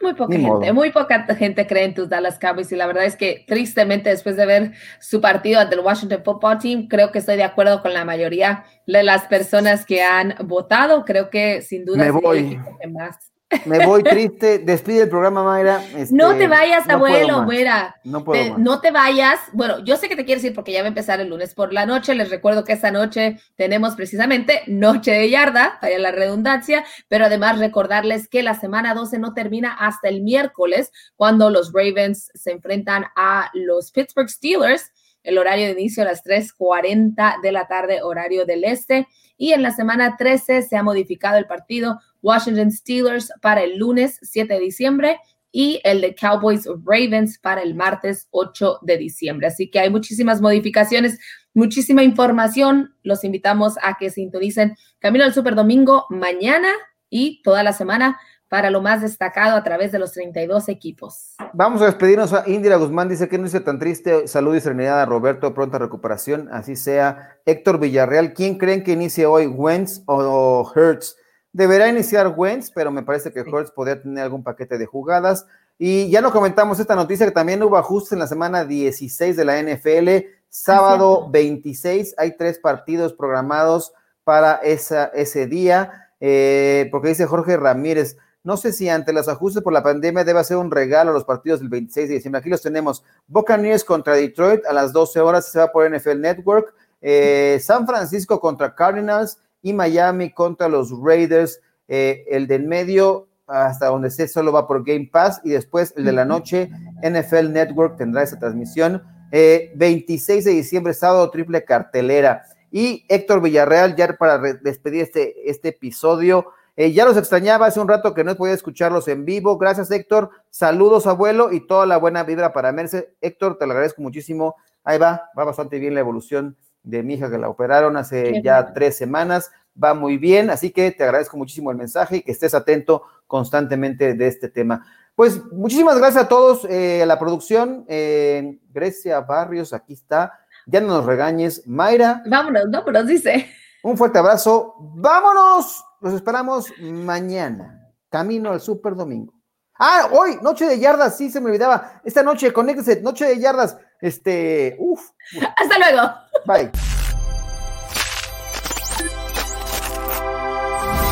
Muy 0.00 0.14
poca 0.14 0.34
gente, 0.34 0.72
muy 0.74 0.90
poca 0.90 1.24
gente 1.34 1.66
cree 1.66 1.84
en 1.84 1.94
tus 1.94 2.08
Dallas 2.08 2.38
Cowboys 2.38 2.70
y 2.70 2.76
la 2.76 2.86
verdad 2.86 3.06
es 3.06 3.16
que 3.16 3.44
tristemente 3.46 4.10
después 4.10 4.36
de 4.36 4.44
ver 4.44 4.72
su 5.00 5.22
partido 5.22 5.58
ante 5.58 5.74
el 5.74 5.80
Washington 5.80 6.22
Football 6.22 6.58
Team, 6.58 6.88
creo 6.88 7.12
que 7.12 7.18
estoy 7.18 7.36
de 7.36 7.44
acuerdo 7.44 7.80
con 7.80 7.94
la 7.94 8.04
mayoría 8.04 8.64
de 8.86 9.02
las 9.02 9.26
personas 9.26 9.86
que 9.86 10.02
han 10.02 10.34
votado. 10.44 11.04
Creo 11.06 11.30
que 11.30 11.62
sin 11.62 11.86
duda 11.86 12.04
Me 12.04 12.10
voy. 12.10 12.58
más 12.90 13.32
me 13.64 13.86
voy 13.86 14.02
triste. 14.02 14.58
Despide 14.58 15.02
el 15.02 15.08
programa, 15.08 15.44
Mayra. 15.44 15.80
no 16.10 16.28
te 16.28 16.34
este, 16.34 16.48
vayas, 16.48 16.88
abuelo, 16.88 17.44
güera. 17.44 17.96
No 18.04 18.24
puedo. 18.24 18.58
no 18.58 18.80
te 18.80 18.90
vayas. 18.90 19.38
Bueno, 19.52 19.84
yo 19.84 19.96
sé 19.96 20.08
que 20.08 20.16
te 20.16 20.24
quieres 20.24 20.44
ir 20.44 20.54
porque 20.54 20.72
ya 20.72 20.80
va 20.80 20.86
a 20.86 20.88
empezar 20.88 21.20
el 21.20 21.28
lunes 21.28 21.54
por 21.54 21.72
la 21.72 21.86
noche. 21.86 22.14
Les 22.14 22.30
recuerdo 22.30 22.64
que 22.64 22.72
esta 22.72 22.90
noche 22.90 23.38
tenemos 23.54 23.94
precisamente 23.94 24.62
Noche 24.66 25.12
de 25.12 25.30
Yarda, 25.30 25.78
para 25.80 25.98
la 25.98 26.10
redundancia, 26.10 26.84
pero 27.08 27.26
además 27.26 27.58
recordarles 27.58 28.28
que 28.28 28.42
la 28.42 28.54
semana 28.54 28.94
12 28.94 29.18
no 29.18 29.34
termina 29.34 29.74
hasta 29.74 30.08
el 30.08 30.22
miércoles, 30.22 30.90
cuando 31.14 31.50
los 31.50 31.72
Ravens 31.72 32.30
se 32.34 32.50
enfrentan 32.50 33.06
a 33.16 33.50
los 33.54 33.92
Pittsburgh 33.92 34.28
Steelers. 34.28 34.92
El 35.26 35.38
horario 35.38 35.66
de 35.66 35.72
inicio 35.72 36.02
a 36.02 36.06
las 36.06 36.22
3:40 36.22 37.40
de 37.42 37.52
la 37.52 37.66
tarde, 37.66 38.02
horario 38.02 38.46
del 38.46 38.64
este. 38.64 39.06
Y 39.36 39.52
en 39.52 39.62
la 39.62 39.72
semana 39.72 40.16
13 40.16 40.62
se 40.62 40.76
ha 40.76 40.82
modificado 40.82 41.36
el 41.36 41.46
partido 41.46 42.00
Washington 42.22 42.70
Steelers 42.70 43.32
para 43.42 43.62
el 43.62 43.76
lunes 43.76 44.18
7 44.22 44.54
de 44.54 44.60
diciembre 44.60 45.18
y 45.52 45.80
el 45.84 46.00
de 46.00 46.14
Cowboys 46.14 46.66
Ravens 46.84 47.38
para 47.38 47.62
el 47.62 47.74
martes 47.74 48.28
8 48.30 48.80
de 48.82 48.98
diciembre. 48.98 49.46
Así 49.46 49.70
que 49.70 49.80
hay 49.80 49.90
muchísimas 49.90 50.40
modificaciones, 50.40 51.18
muchísima 51.54 52.02
información. 52.02 52.94
Los 53.02 53.24
invitamos 53.24 53.76
a 53.82 53.96
que 53.98 54.10
sintonicen 54.10 54.76
Camino 54.98 55.24
al 55.24 55.34
Super 55.34 55.54
Domingo 55.54 56.06
mañana 56.10 56.68
y 57.08 57.42
toda 57.42 57.62
la 57.62 57.72
semana 57.72 58.18
para 58.48 58.70
lo 58.70 58.80
más 58.80 59.02
destacado 59.02 59.56
a 59.56 59.64
través 59.64 59.92
de 59.92 59.98
los 59.98 60.12
32 60.12 60.68
equipos. 60.68 61.34
Vamos 61.52 61.82
a 61.82 61.86
despedirnos. 61.86 62.32
A 62.32 62.44
Indira 62.46 62.76
Guzmán, 62.76 63.08
dice 63.08 63.28
que 63.28 63.38
no 63.38 63.44
dice 63.44 63.60
tan 63.60 63.78
triste, 63.78 64.28
salud 64.28 64.54
y 64.54 64.60
serenidad 64.60 65.00
a 65.00 65.06
Roberto, 65.06 65.52
pronta 65.54 65.78
recuperación, 65.78 66.48
así 66.52 66.76
sea. 66.76 67.38
Héctor 67.44 67.80
Villarreal, 67.80 68.34
¿quién 68.34 68.58
creen 68.58 68.84
que 68.84 68.92
inicie 68.92 69.26
hoy, 69.26 69.46
Wentz 69.46 70.02
o 70.06 70.70
Hertz? 70.74 71.16
Deberá 71.52 71.88
iniciar 71.88 72.34
Wentz, 72.36 72.70
pero 72.70 72.90
me 72.90 73.02
parece 73.02 73.32
que 73.32 73.40
Hertz 73.40 73.70
podría 73.70 74.00
tener 74.00 74.24
algún 74.24 74.44
paquete 74.44 74.78
de 74.78 74.86
jugadas. 74.86 75.46
Y 75.78 76.08
ya 76.10 76.20
no 76.20 76.32
comentamos 76.32 76.80
esta 76.80 76.94
noticia 76.94 77.26
que 77.26 77.32
también 77.32 77.62
hubo 77.62 77.76
ajustes 77.76 78.12
en 78.12 78.18
la 78.20 78.26
semana 78.26 78.64
16 78.64 79.36
de 79.36 79.44
la 79.44 79.60
NFL, 79.62 80.26
sábado 80.48 81.28
26, 81.30 82.14
hay 82.16 82.36
tres 82.36 82.58
partidos 82.58 83.12
programados 83.12 83.92
para 84.24 84.54
esa, 84.56 85.06
ese 85.06 85.46
día, 85.46 86.08
eh, 86.18 86.88
porque 86.90 87.08
dice 87.08 87.26
Jorge 87.26 87.56
Ramírez, 87.58 88.16
no 88.46 88.56
sé 88.56 88.72
si 88.72 88.88
ante 88.88 89.12
los 89.12 89.26
ajustes 89.26 89.60
por 89.60 89.72
la 89.72 89.82
pandemia 89.82 90.22
debe 90.22 90.44
ser 90.44 90.58
un 90.58 90.70
regalo 90.70 91.10
a 91.10 91.12
los 91.12 91.24
partidos 91.24 91.58
del 91.58 91.68
26 91.68 92.08
de 92.08 92.14
diciembre. 92.14 92.38
Aquí 92.38 92.48
los 92.48 92.62
tenemos. 92.62 93.02
Buccaneers 93.26 93.82
contra 93.82 94.14
Detroit 94.14 94.64
a 94.66 94.72
las 94.72 94.92
12 94.92 95.18
horas 95.18 95.50
se 95.50 95.58
va 95.58 95.72
por 95.72 95.90
NFL 95.90 96.20
Network. 96.20 96.72
Eh, 97.02 97.58
San 97.60 97.88
Francisco 97.88 98.38
contra 98.38 98.72
Cardinals 98.72 99.38
y 99.62 99.72
Miami 99.72 100.32
contra 100.32 100.68
los 100.68 100.92
Raiders. 100.96 101.60
Eh, 101.88 102.24
el 102.30 102.46
del 102.46 102.68
medio 102.68 103.26
hasta 103.48 103.86
donde 103.86 104.06
esté 104.06 104.28
solo 104.28 104.52
va 104.52 104.68
por 104.68 104.84
Game 104.84 105.08
Pass 105.12 105.40
y 105.42 105.50
después 105.50 105.92
el 105.96 106.04
de 106.04 106.12
la 106.12 106.24
noche 106.24 106.70
NFL 107.02 107.50
Network 107.50 107.96
tendrá 107.96 108.22
esa 108.22 108.38
transmisión. 108.38 109.02
26 109.32 110.46
eh, 110.46 110.48
de 110.48 110.54
diciembre, 110.54 110.94
sábado 110.94 111.28
triple 111.32 111.64
cartelera. 111.64 112.44
Y 112.70 113.04
Héctor 113.08 113.42
Villarreal, 113.42 113.96
ya 113.96 114.16
para 114.16 114.38
despedir 114.38 115.02
este, 115.02 115.50
este 115.50 115.70
episodio, 115.70 116.52
eh, 116.76 116.92
ya 116.92 117.04
los 117.04 117.16
extrañaba 117.16 117.66
hace 117.66 117.80
un 117.80 117.88
rato 117.88 118.12
que 118.14 118.22
no 118.22 118.36
podía 118.36 118.54
escucharlos 118.54 119.08
en 119.08 119.24
vivo. 119.24 119.56
Gracias, 119.58 119.90
Héctor. 119.90 120.30
Saludos, 120.50 121.06
abuelo, 121.06 121.52
y 121.52 121.66
toda 121.66 121.86
la 121.86 121.96
buena 121.96 122.22
vibra 122.22 122.52
para 122.52 122.72
Merce. 122.72 123.14
Héctor, 123.20 123.58
te 123.58 123.66
lo 123.66 123.72
agradezco 123.72 124.02
muchísimo. 124.02 124.56
Ahí 124.84 124.98
va, 124.98 125.30
va 125.36 125.44
bastante 125.44 125.78
bien 125.78 125.94
la 125.94 126.00
evolución 126.00 126.56
de 126.82 127.02
mi 127.02 127.14
hija 127.14 127.30
que 127.30 127.38
la 127.38 127.48
operaron 127.48 127.96
hace 127.96 128.40
ya 128.42 128.72
tres 128.72 128.96
semanas. 128.96 129.50
Va 129.82 129.94
muy 129.94 130.16
bien, 130.16 130.50
así 130.50 130.70
que 130.70 130.90
te 130.90 131.04
agradezco 131.04 131.36
muchísimo 131.36 131.70
el 131.70 131.76
mensaje 131.76 132.18
y 132.18 132.22
que 132.22 132.32
estés 132.32 132.54
atento 132.54 133.02
constantemente 133.26 134.14
de 134.14 134.26
este 134.26 134.48
tema. 134.48 134.86
Pues 135.14 135.42
muchísimas 135.50 135.98
gracias 135.98 136.24
a 136.24 136.28
todos, 136.28 136.66
eh, 136.68 137.02
a 137.02 137.06
la 137.06 137.18
producción, 137.18 137.86
eh, 137.88 138.58
Grecia 138.70 139.20
Barrios, 139.20 139.72
aquí 139.72 139.94
está, 139.94 140.40
ya 140.66 140.80
no 140.80 140.88
nos 140.88 141.06
regañes, 141.06 141.66
Mayra. 141.66 142.22
Vámonos, 142.26 142.70
vámonos, 142.70 143.06
dice. 143.06 143.46
Un 143.82 143.96
fuerte 143.96 144.18
abrazo, 144.18 144.74
vámonos, 144.78 145.85
los 146.00 146.14
esperamos 146.14 146.72
mañana, 146.78 147.92
camino 148.08 148.50
al 148.50 148.60
Super 148.60 148.94
Domingo. 148.94 149.32
Ah, 149.78 150.08
hoy, 150.10 150.38
noche 150.42 150.66
de 150.66 150.78
yardas, 150.78 151.16
sí, 151.16 151.30
se 151.30 151.40
me 151.40 151.46
olvidaba. 151.46 152.00
Esta 152.04 152.22
noche, 152.22 152.52
conéctese, 152.52 153.02
noche 153.02 153.26
de 153.26 153.38
yardas. 153.38 153.76
Este, 154.00 154.76
uff. 154.78 155.10
Hasta 155.56 155.78
luego. 155.78 156.14
Bye. 156.46 156.95